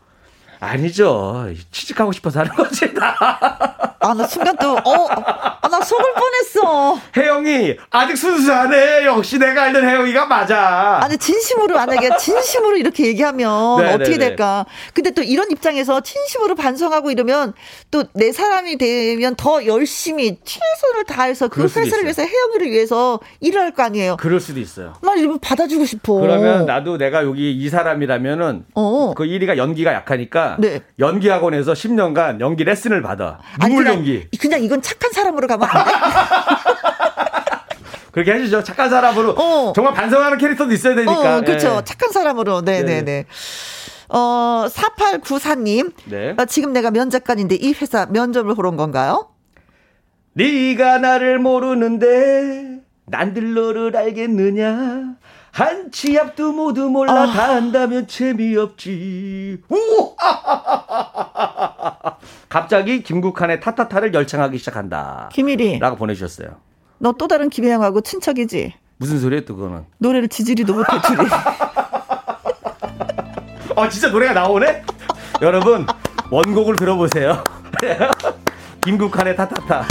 아니죠. 0.61 1.49
취직하고 1.71 2.13
싶어서 2.13 2.41
하는 2.41 2.53
거지. 2.55 2.87
아, 4.01 4.15
나 4.15 4.27
순간 4.27 4.57
또, 4.57 4.73
어, 4.75 5.09
아, 5.11 5.69
나 5.69 5.81
속을 5.81 6.05
뻔했어. 6.15 7.01
혜영이, 7.17 7.77
아직 7.91 8.17
순수하네. 8.17 9.05
역시 9.07 9.39
내가 9.39 9.65
알던 9.65 9.85
혜영이가 9.89 10.27
맞아. 10.27 11.01
아니, 11.03 11.17
진심으로, 11.19 11.75
만약에 11.75 12.17
진심으로 12.19 12.77
이렇게 12.77 13.07
얘기하면 13.07 13.79
네네네. 13.79 13.95
어떻게 13.95 14.19
될까. 14.19 14.65
근데 14.95 15.11
또 15.11 15.23
이런 15.23 15.51
입장에서 15.51 16.01
진심으로 16.01 16.55
반성하고 16.55 17.11
이러면 17.11 17.53
또 17.91 18.05
내 18.15 18.33
사람이 18.33 18.79
되면 18.79 19.35
더 19.37 19.67
열심히 19.67 20.39
최선을 20.43 21.05
다해서 21.07 21.49
그 21.49 21.65
회사를 21.65 22.05
위해서 22.05 22.23
혜영이를 22.23 22.71
위해서 22.71 23.21
일을 23.41 23.61
할 23.61 23.73
거 23.77 23.83
아니에요. 23.83 24.17
그럴 24.19 24.41
수도 24.41 24.59
있어요. 24.61 24.95
나 25.03 25.15
이거 25.17 25.37
받아주고 25.43 25.85
싶어. 25.85 26.15
그러면 26.15 26.65
나도 26.65 26.97
내가 26.97 27.25
여기 27.25 27.53
이 27.53 27.69
사람이라면은 27.69 28.65
어. 28.75 29.13
그 29.15 29.25
1위가 29.25 29.59
연기가 29.59 29.93
약하니까 29.93 30.46
네. 30.59 30.81
연기 30.99 31.29
학원에서 31.29 31.73
10년간 31.73 32.41
연기 32.41 32.65
레슨을 32.65 33.03
받아. 33.03 33.41
눈물 33.61 33.85
그냥, 33.85 33.99
연기. 33.99 34.29
그냥 34.39 34.63
이건 34.63 34.81
착한 34.83 35.11
사람으로 35.13 35.47
가면 35.49 35.69
안 35.69 35.85
돼? 35.85 35.91
그렇게 38.13 38.33
해주죠. 38.33 38.63
착한 38.63 38.89
사람으로. 38.89 39.33
어. 39.33 39.73
정말 39.75 39.93
반성하는 39.93 40.39
캐릭터도 40.39 40.73
있어야 40.73 40.95
되니까. 40.95 41.37
어, 41.37 41.41
그렇죠. 41.43 41.77
네. 41.77 41.85
착한 41.85 42.13
사람으로. 42.13 42.63
네네네. 42.63 43.03
네, 43.03 43.05
네. 43.05 43.27
어, 44.09 44.67
4894님. 44.71 45.93
네. 46.07 46.35
어, 46.39 46.45
지금 46.47 46.73
내가 46.73 46.91
면접관인데 46.91 47.57
이 47.57 47.75
회사 47.75 48.07
면접을 48.07 48.55
보러 48.55 48.71
온 48.71 48.77
건가요? 48.77 49.29
네가 50.33 50.99
나를 50.99 51.39
모르는데 51.39 52.81
난들 53.07 53.55
너를 53.55 53.97
알겠느냐? 53.97 55.17
한 55.57 55.91
치 55.91 56.19
앞도 56.19 56.53
모두 56.53 56.91
몰라 56.91 57.23
아. 57.23 57.27
다 57.33 57.45
안다면 57.55 58.07
재미없지. 58.07 59.59
우! 59.71 60.15
갑자기 62.51 63.03
김국환의 63.03 63.61
타타타를 63.61 64.13
열창하기 64.13 64.59
시작한다. 64.59 65.31
김일이. 65.33 65.79
라고 65.79 65.97
보내주셨어요. 65.97 66.49
너 66.99 67.13
또 67.13 67.27
다른 67.29 67.49
김혜영하고 67.49 68.03
친척이지? 68.03 68.75
무슨 68.99 69.19
소리야 69.21 69.41
또 69.47 69.57
그거는? 69.57 69.85
노래를 69.99 70.29
지지리도 70.29 70.75
못해 70.75 70.91
둘이. 71.07 71.29
아 73.77 73.89
진짜 73.89 74.09
노래가 74.09 74.33
나오네? 74.35 74.83
여러분 75.43 75.87
원곡을 76.31 76.77
들어보세요. 76.77 77.43
김국환의 78.85 79.37
타타타. 79.37 79.87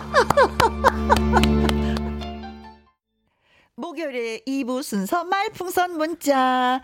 순서 4.85 5.23
말풍선 5.23 5.97
문자. 5.97 6.79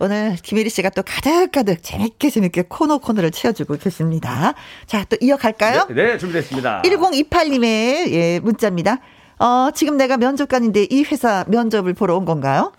오늘 0.00 0.34
김혜리 0.42 0.68
씨가 0.70 0.90
또 0.90 1.04
가득가득 1.04 1.84
재밌게 1.84 2.28
재밌게 2.28 2.64
코너 2.68 2.98
코너를 2.98 3.30
채워주고 3.30 3.76
계십니다. 3.76 4.54
자, 4.86 5.04
또 5.04 5.16
이어갈까요? 5.20 5.86
네, 5.88 5.94
네 5.94 6.18
준비됐습니다. 6.18 6.82
1028님의 6.82 8.12
예, 8.12 8.40
문자입니다. 8.40 8.98
어, 9.38 9.70
지금 9.72 9.96
내가 9.96 10.16
면접관인데 10.16 10.88
이 10.90 11.04
회사 11.04 11.44
면접을 11.46 11.94
보러 11.94 12.16
온 12.16 12.24
건가요? 12.24 12.72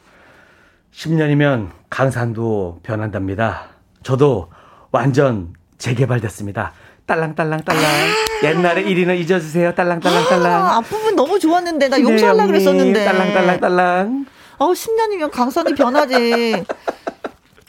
10년이면 0.93 1.69
강산도 1.89 2.81
변한답니다. 2.84 3.69
저도 4.03 4.49
완전 4.91 5.53
재개발됐습니다. 5.77 6.73
딸랑딸랑딸랑. 7.06 7.81
아~ 7.81 8.45
옛날에 8.45 8.84
1위는 8.84 9.19
잊어주세요. 9.19 9.73
딸랑딸랑딸랑. 9.73 10.45
아, 10.45 10.77
앞부분 10.77 11.15
너무 11.15 11.39
좋았는데. 11.39 11.88
나 11.88 12.02
용서하려고 12.02 12.47
그랬었는데. 12.47 13.06
딸랑딸랑딸랑. 13.06 14.35
어, 14.57 14.72
10년이면 14.72 15.32
강산이 15.32 15.76
변하지. 15.76 16.64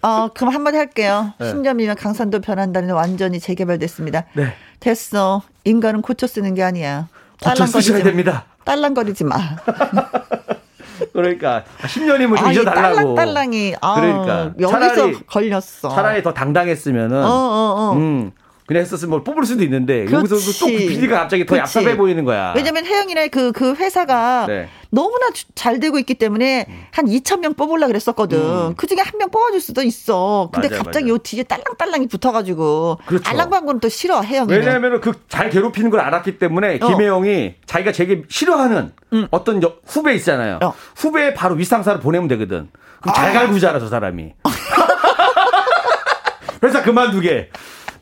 어, 0.03 0.29
그럼 0.35 0.55
한마디 0.55 0.77
할게요. 0.77 1.33
네. 1.39 1.53
10년이면 1.53 1.97
강산도 1.99 2.41
변한다는 2.41 2.95
완전히 2.95 3.41
재개발됐습니다. 3.41 4.25
네. 4.35 4.55
됐어. 4.81 5.43
인간은 5.65 6.03
고쳐 6.03 6.27
쓰는 6.27 6.55
게 6.55 6.63
아니야. 6.63 7.09
고쳐 7.43 7.67
쓰셔야 7.67 8.03
됩니다. 8.03 8.45
딸랑거리지 8.65 9.25
마. 9.25 9.37
그러니까 11.13 11.65
10년이면 11.83 12.39
좀 12.39 12.53
잊어달라고. 12.53 12.95
딸랑 12.95 13.15
딸랑이. 13.15 13.75
아, 13.81 13.95
그러니까 14.01 14.53
여기서 14.61 14.71
차라리, 14.71 15.27
걸렸어. 15.27 15.89
차라리 15.89 16.23
더 16.23 16.33
당당했으면은. 16.33 17.23
어, 17.25 17.29
어, 17.29 17.75
어. 17.91 17.93
음. 17.97 18.33
그냥 18.67 18.83
했었으면 18.83 19.11
뭘 19.11 19.25
뽑을 19.25 19.45
수도 19.45 19.63
있는데 19.63 20.05
그렇지. 20.07 20.35
여기서 20.35 20.59
또 20.59 20.67
PD가 20.67 21.21
갑자기 21.21 21.47
더 21.47 21.55
그렇지. 21.55 21.79
얍삽해 21.79 21.97
보이는 21.97 22.25
거야. 22.25 22.53
왜냐면 22.57 22.85
혜영이네 22.85 23.29
그, 23.29 23.53
그 23.53 23.75
회사가 23.75 24.47
네. 24.49 24.69
너무나 24.91 25.27
잘 25.55 25.79
되고 25.79 25.99
있기 25.99 26.15
때문에 26.15 26.67
음. 26.69 26.83
한 26.91 27.07
2천 27.07 27.41
명 27.41 27.55
뽑으려 27.55 27.87
그랬었거든. 27.87 28.39
음. 28.39 28.75
그 28.77 28.87
중에 28.87 28.99
한 28.99 29.17
명 29.19 29.31
뽑아줄 29.31 29.61
수도 29.61 29.83
있어. 29.83 30.51
근데 30.53 30.69
맞아, 30.69 30.83
갑자기 30.83 31.05
맞아. 31.07 31.15
요 31.15 31.19
뒤에 31.19 31.43
딸랑딸랑이 31.45 32.09
붙어가지고 32.09 32.99
그렇죠. 33.07 33.31
알랑방구는 33.31 33.81
또 33.81 33.89
싫어 33.89 34.21
혜영이. 34.23 34.53
왜냐하면 34.53 35.01
그 35.01 35.13
잘 35.29 35.51
괴롭히는 35.51 35.91
걸 35.91 36.01
알았기 36.01 36.39
때문에 36.39 36.79
어. 36.81 36.89
김혜영이 36.89 37.55
자기가 37.67 37.93
되게 37.93 38.23
싫어하는 38.29 38.93
음. 39.13 39.29
어떤 39.31 39.61
후배 39.87 40.15
있잖아요. 40.15 40.59
어. 40.63 40.75
후배에 40.97 41.35
바로 41.35 41.55
윗상사를 41.57 42.01
보내면 42.01 42.27
되거든. 42.29 42.69
그럼 43.01 43.11
아. 43.11 43.13
잘 43.15 43.33
갈구잖아 43.33 43.79
저 43.79 43.89
사람이. 43.89 44.33
회사 46.63 46.83
그만두게. 46.83 47.51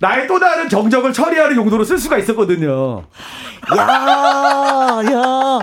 나의 0.05 0.27
또 0.27 0.39
다른 0.39 0.69
정적을 0.69 1.15
처리하는 1.15 1.57
용도로 1.57 1.83
쓸 1.83 1.97
수가 1.99 2.19
있었거든요. 2.19 3.05
야, 3.75 5.01
야. 5.13 5.59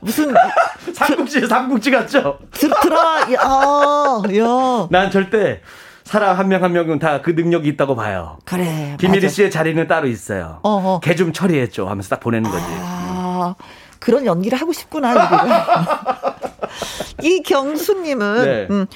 무슨 0.00 0.34
삼국지 0.92 1.46
삼국지 1.46 1.90
같죠? 1.92 2.38
드, 2.50 2.68
드라마 2.82 3.20
야, 3.32 4.22
야. 4.38 4.88
난 4.90 5.08
절대 5.10 5.60
사람 6.02 6.36
한 6.36 6.48
명 6.48 6.62
한 6.64 6.72
명은 6.72 6.98
다 6.98 7.22
그 7.22 7.30
능력이 7.30 7.68
있다고 7.70 7.94
봐요. 7.94 8.38
그래. 8.44 8.96
김일희 8.98 9.28
씨의 9.28 9.50
자리는 9.52 9.86
따로 9.86 10.08
있어요. 10.08 10.58
어허. 10.64 11.00
걔좀 11.00 11.32
처리했죠 11.32 11.88
하면서 11.88 12.08
딱 12.08 12.18
보내는 12.20 12.50
거지. 12.50 12.64
아, 12.80 13.54
그런 14.00 14.26
연기를 14.26 14.60
하고 14.60 14.72
싶구나, 14.72 15.10
우리가. 15.10 16.36
이경수님은, 17.22 18.44
네. 18.44 18.66
음, 18.70 18.86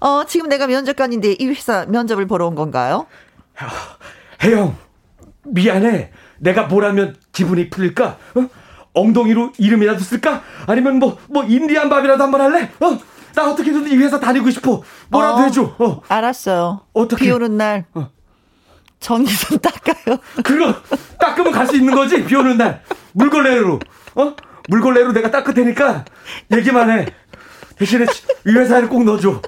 어, 0.00 0.24
지금 0.26 0.48
내가 0.50 0.66
면접관인데 0.66 1.36
이 1.38 1.46
회사 1.46 1.86
면접을 1.88 2.26
보러 2.26 2.46
온 2.46 2.54
건가요? 2.54 3.06
혜영, 4.42 4.76
미안해. 5.44 6.10
내가 6.38 6.64
뭘 6.64 6.84
하면 6.86 7.16
기분이 7.32 7.70
풀릴까? 7.70 8.18
어? 8.34 8.48
엉덩이로 8.94 9.52
이름이라도 9.58 10.00
쓸까? 10.00 10.42
아니면 10.66 10.98
뭐, 10.98 11.18
뭐, 11.28 11.44
인디안 11.44 11.88
밥이라도 11.88 12.22
한번 12.22 12.40
할래? 12.40 12.70
어? 12.80 12.98
나 13.34 13.50
어떻게든 13.50 13.88
이 13.90 13.96
회사 13.96 14.18
다니고 14.18 14.50
싶어. 14.50 14.82
뭐라도 15.08 15.36
어, 15.36 15.42
해줘. 15.42 15.74
어. 15.78 16.00
알았어요. 16.08 16.80
어떻게? 16.94 17.26
비 17.26 17.30
오는 17.30 17.56
날. 17.56 17.84
어. 17.94 18.08
전기선 19.00 19.58
닦아요. 19.60 20.16
그거 20.42 20.74
닦으면 21.18 21.52
갈 21.52 21.66
수 21.66 21.76
있는 21.76 21.94
거지? 21.94 22.24
비 22.24 22.34
오는 22.34 22.56
날. 22.56 22.82
물걸레로. 23.12 23.78
어? 24.14 24.36
물걸레로 24.68 25.12
내가 25.12 25.30
닦을 25.30 25.52
테니까 25.52 26.06
얘기만 26.52 26.90
해. 26.90 27.06
대신에 27.78 28.06
이 28.46 28.50
회사를 28.52 28.88
꼭 28.88 29.04
넣어줘. 29.04 29.42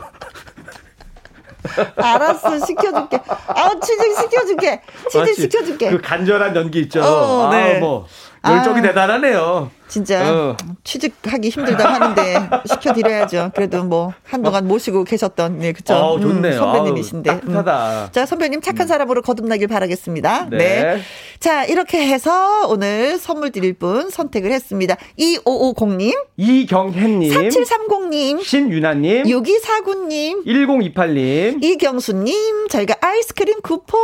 알았어, 1.97 2.65
시켜줄게. 2.65 3.21
아, 3.49 3.71
취직 3.81 4.17
시켜줄게. 4.17 4.81
취직 5.11 5.35
시켜줄게. 5.43 5.91
그 5.91 6.01
간절한 6.01 6.55
연기 6.57 6.81
있죠. 6.81 7.03
어, 7.03 7.51
네. 7.51 7.77
아, 7.77 7.81
뭐. 7.81 8.07
열정이 8.47 8.79
아, 8.81 8.83
대단하네요. 8.83 9.71
진짜 9.89 10.21
어. 10.31 10.57
취직하기 10.85 11.49
힘들다 11.49 11.95
하는데 11.95 12.51
시켜드려야죠. 12.69 13.53
그래도 13.55 13.83
뭐 13.85 14.13
한동안 14.23 14.69
모시고 14.69 15.05
계셨던 15.05 15.59
네 15.61 15.73
어, 15.89 16.21
좋네요. 16.21 16.53
음, 16.53 16.59
선배님이신데. 16.59 17.31
아우, 17.31 17.41
따뜻하다. 17.41 18.05
음. 18.05 18.09
자 18.13 18.27
선배님 18.27 18.61
착한 18.61 18.85
음. 18.85 18.89
사람으로 18.89 19.23
거듭나길 19.23 19.67
바라겠습니다. 19.69 20.49
네. 20.51 20.59
네. 20.59 21.01
자 21.41 21.65
이렇게 21.65 22.07
해서 22.07 22.67
오늘 22.69 23.19
선물 23.19 23.51
드릴 23.51 23.73
분 23.73 24.11
선택을 24.11 24.53
했습니다. 24.53 24.97
2550님, 25.19 26.13
이경혜님, 26.37 27.33
3730님, 27.33 28.43
신유나님, 28.43 29.25
6249님, 29.25 30.45
1028님, 30.47 31.65
이경수님 31.65 32.69
저희가 32.69 32.97
아이스크림 33.01 33.61
쿠폰 33.63 33.99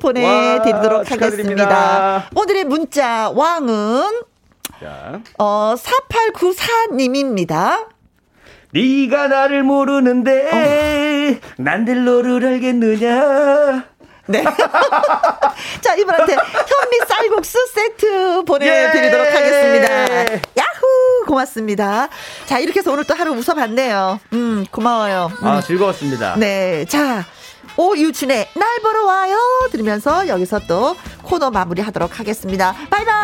보내드리도록 0.00 0.92
와, 0.98 1.04
하겠습니다. 1.06 2.28
오늘의 2.34 2.64
문자 2.64 3.30
왕은 3.30 3.78
자. 4.80 5.20
어, 5.38 5.74
4894님입니다. 5.76 7.86
네가 8.72 9.28
나를 9.28 9.62
모르는데 9.62 10.50
어. 10.52 11.40
난들 11.62 12.04
너를 12.04 12.44
알겠느냐? 12.46 13.84
네. 14.26 14.44
자, 15.80 15.94
이분한테 15.94 16.34
현미 16.34 16.98
쌀국수 17.08 17.58
세트 17.74 18.44
보내드리도록 18.44 19.26
예! 19.26 19.30
하겠습니다. 19.30 20.04
야후! 20.58 21.24
고맙습니다. 21.26 22.08
자, 22.44 22.58
이렇게 22.58 22.80
해서 22.80 22.92
오늘 22.92 23.04
또 23.04 23.14
하루 23.14 23.32
웃어봤네요. 23.32 24.20
음, 24.34 24.66
고마워요. 24.70 25.32
음. 25.40 25.46
아, 25.46 25.62
즐거웠습니다. 25.62 26.36
네. 26.36 26.84
자, 26.84 27.24
오유춘의 27.78 28.48
날 28.56 28.80
보러 28.82 29.04
와요 29.06 29.36
들으면서 29.70 30.26
여기서 30.26 30.60
또 30.66 30.96
코너 31.22 31.50
마무리 31.50 31.80
하도록 31.80 32.18
하겠습니다. 32.18 32.74
바이바이. 32.90 33.14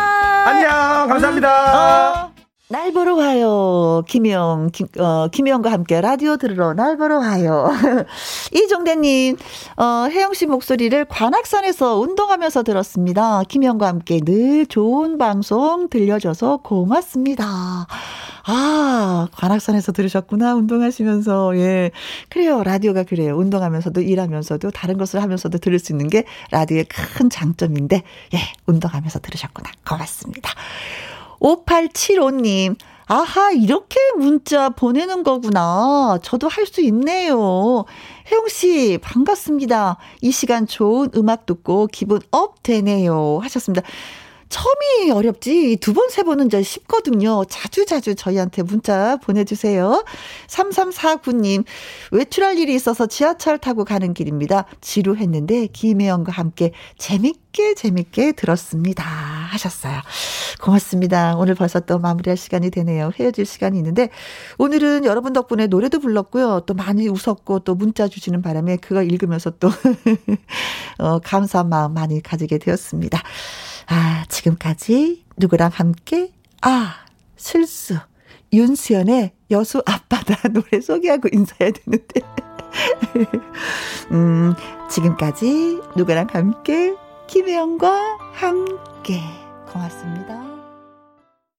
안녕. 0.47 1.09
감사합니다. 1.09 2.31
어. 2.31 2.44
날 2.67 2.91
보러 2.93 3.13
와요. 3.15 4.03
김영, 4.07 4.71
김, 4.73 4.87
어, 4.97 5.27
김영과 5.27 5.71
함께 5.71 6.01
라디오 6.01 6.35
들으러 6.37 6.73
날 6.73 6.97
보러 6.97 7.19
와요. 7.19 7.69
이종대님, 8.55 9.37
어, 9.77 10.07
혜영 10.09 10.33
씨 10.33 10.47
목소리를 10.47 11.05
관악산에서 11.05 11.99
운동하면서 11.99 12.63
들었습니다. 12.63 13.43
김영과 13.47 13.87
함께 13.87 14.19
늘 14.19 14.65
좋은 14.65 15.19
방송 15.19 15.89
들려줘서 15.89 16.57
고맙습니다. 16.57 17.85
아, 18.47 19.27
관악산에서 19.31 19.91
들으셨구나. 19.91 20.55
운동하시면서. 20.55 21.57
예. 21.57 21.91
그래요. 22.29 22.63
라디오가 22.63 23.03
그래요. 23.03 23.35
운동하면서도 23.37 24.01
일하면서도 24.01 24.71
다른 24.71 24.97
것을 24.97 25.21
하면서도 25.21 25.59
들을 25.59 25.77
수 25.77 25.93
있는 25.93 26.09
게 26.09 26.25
라디오의 26.49 26.85
큰 26.85 27.29
장점인데, 27.29 27.97
예. 28.33 28.39
운동하면서 28.65 29.19
들으셨구나. 29.19 29.69
고맙습니다. 29.87 30.49
5875님, 31.39 32.75
아하, 33.07 33.51
이렇게 33.51 33.97
문자 34.17 34.69
보내는 34.69 35.23
거구나. 35.23 36.17
저도 36.23 36.47
할 36.47 36.65
수 36.65 36.81
있네요. 36.81 37.85
혜영씨, 38.31 38.99
반갑습니다. 39.01 39.97
이 40.21 40.31
시간 40.31 40.65
좋은 40.65 41.09
음악 41.15 41.45
듣고 41.45 41.87
기분 41.91 42.19
up 42.31 42.63
되네요. 42.63 43.39
하셨습니다. 43.43 43.87
처음이 44.55 45.11
어렵지 45.11 45.79
두 45.81 45.93
번, 45.93 46.07
세 46.07 46.23
번은 46.23 46.45
이제 46.45 46.63
쉽거든요. 46.63 47.43
자주 47.49 47.85
자주 47.85 48.15
저희한테 48.15 48.63
문자 48.63 49.17
보내주세요. 49.17 50.05
3349님, 50.47 51.65
외출할 52.11 52.57
일이 52.57 52.73
있어서 52.73 53.05
지하철 53.05 53.57
타고 53.57 53.83
가는 53.83 54.13
길입니다. 54.13 54.63
지루했는데 54.79 55.67
김혜영과 55.67 56.31
함께 56.31 56.71
재밌게 56.97 57.73
재밌게 57.73 58.31
들었습니다. 58.31 59.03
하셨어요. 59.03 59.99
고맙습니다. 60.61 61.35
오늘 61.35 61.53
벌써 61.53 61.81
또 61.81 61.99
마무리할 61.99 62.37
시간이 62.37 62.69
되네요. 62.69 63.11
헤어질 63.19 63.45
시간이 63.45 63.77
있는데 63.79 64.07
오늘은 64.57 65.03
여러분 65.03 65.33
덕분에 65.33 65.67
노래도 65.67 65.99
불렀고요. 65.99 66.61
또 66.65 66.73
많이 66.73 67.09
웃었고 67.09 67.59
또 67.59 67.75
문자 67.75 68.07
주시는 68.07 68.41
바람에 68.41 68.77
그거 68.77 69.03
읽으면서 69.03 69.51
또 69.59 69.69
어, 70.97 71.19
감사한 71.19 71.67
마음 71.67 71.93
많이 71.93 72.23
가지게 72.23 72.57
되었습니다. 72.59 73.21
아, 73.87 74.25
지금까지 74.29 75.25
누구랑 75.37 75.71
함께? 75.73 76.31
아, 76.61 76.95
실수. 77.35 77.97
윤수연의 78.53 79.33
여수 79.51 79.81
앞바다 79.85 80.49
노래 80.53 80.81
소개하고 80.81 81.29
인사해야 81.31 81.71
되는데. 81.71 82.21
음, 84.11 84.53
지금까지 84.89 85.79
누구랑 85.95 86.27
함께? 86.31 86.95
김혜영과 87.27 88.17
함께. 88.33 89.21
고맙습니다. 89.71 90.44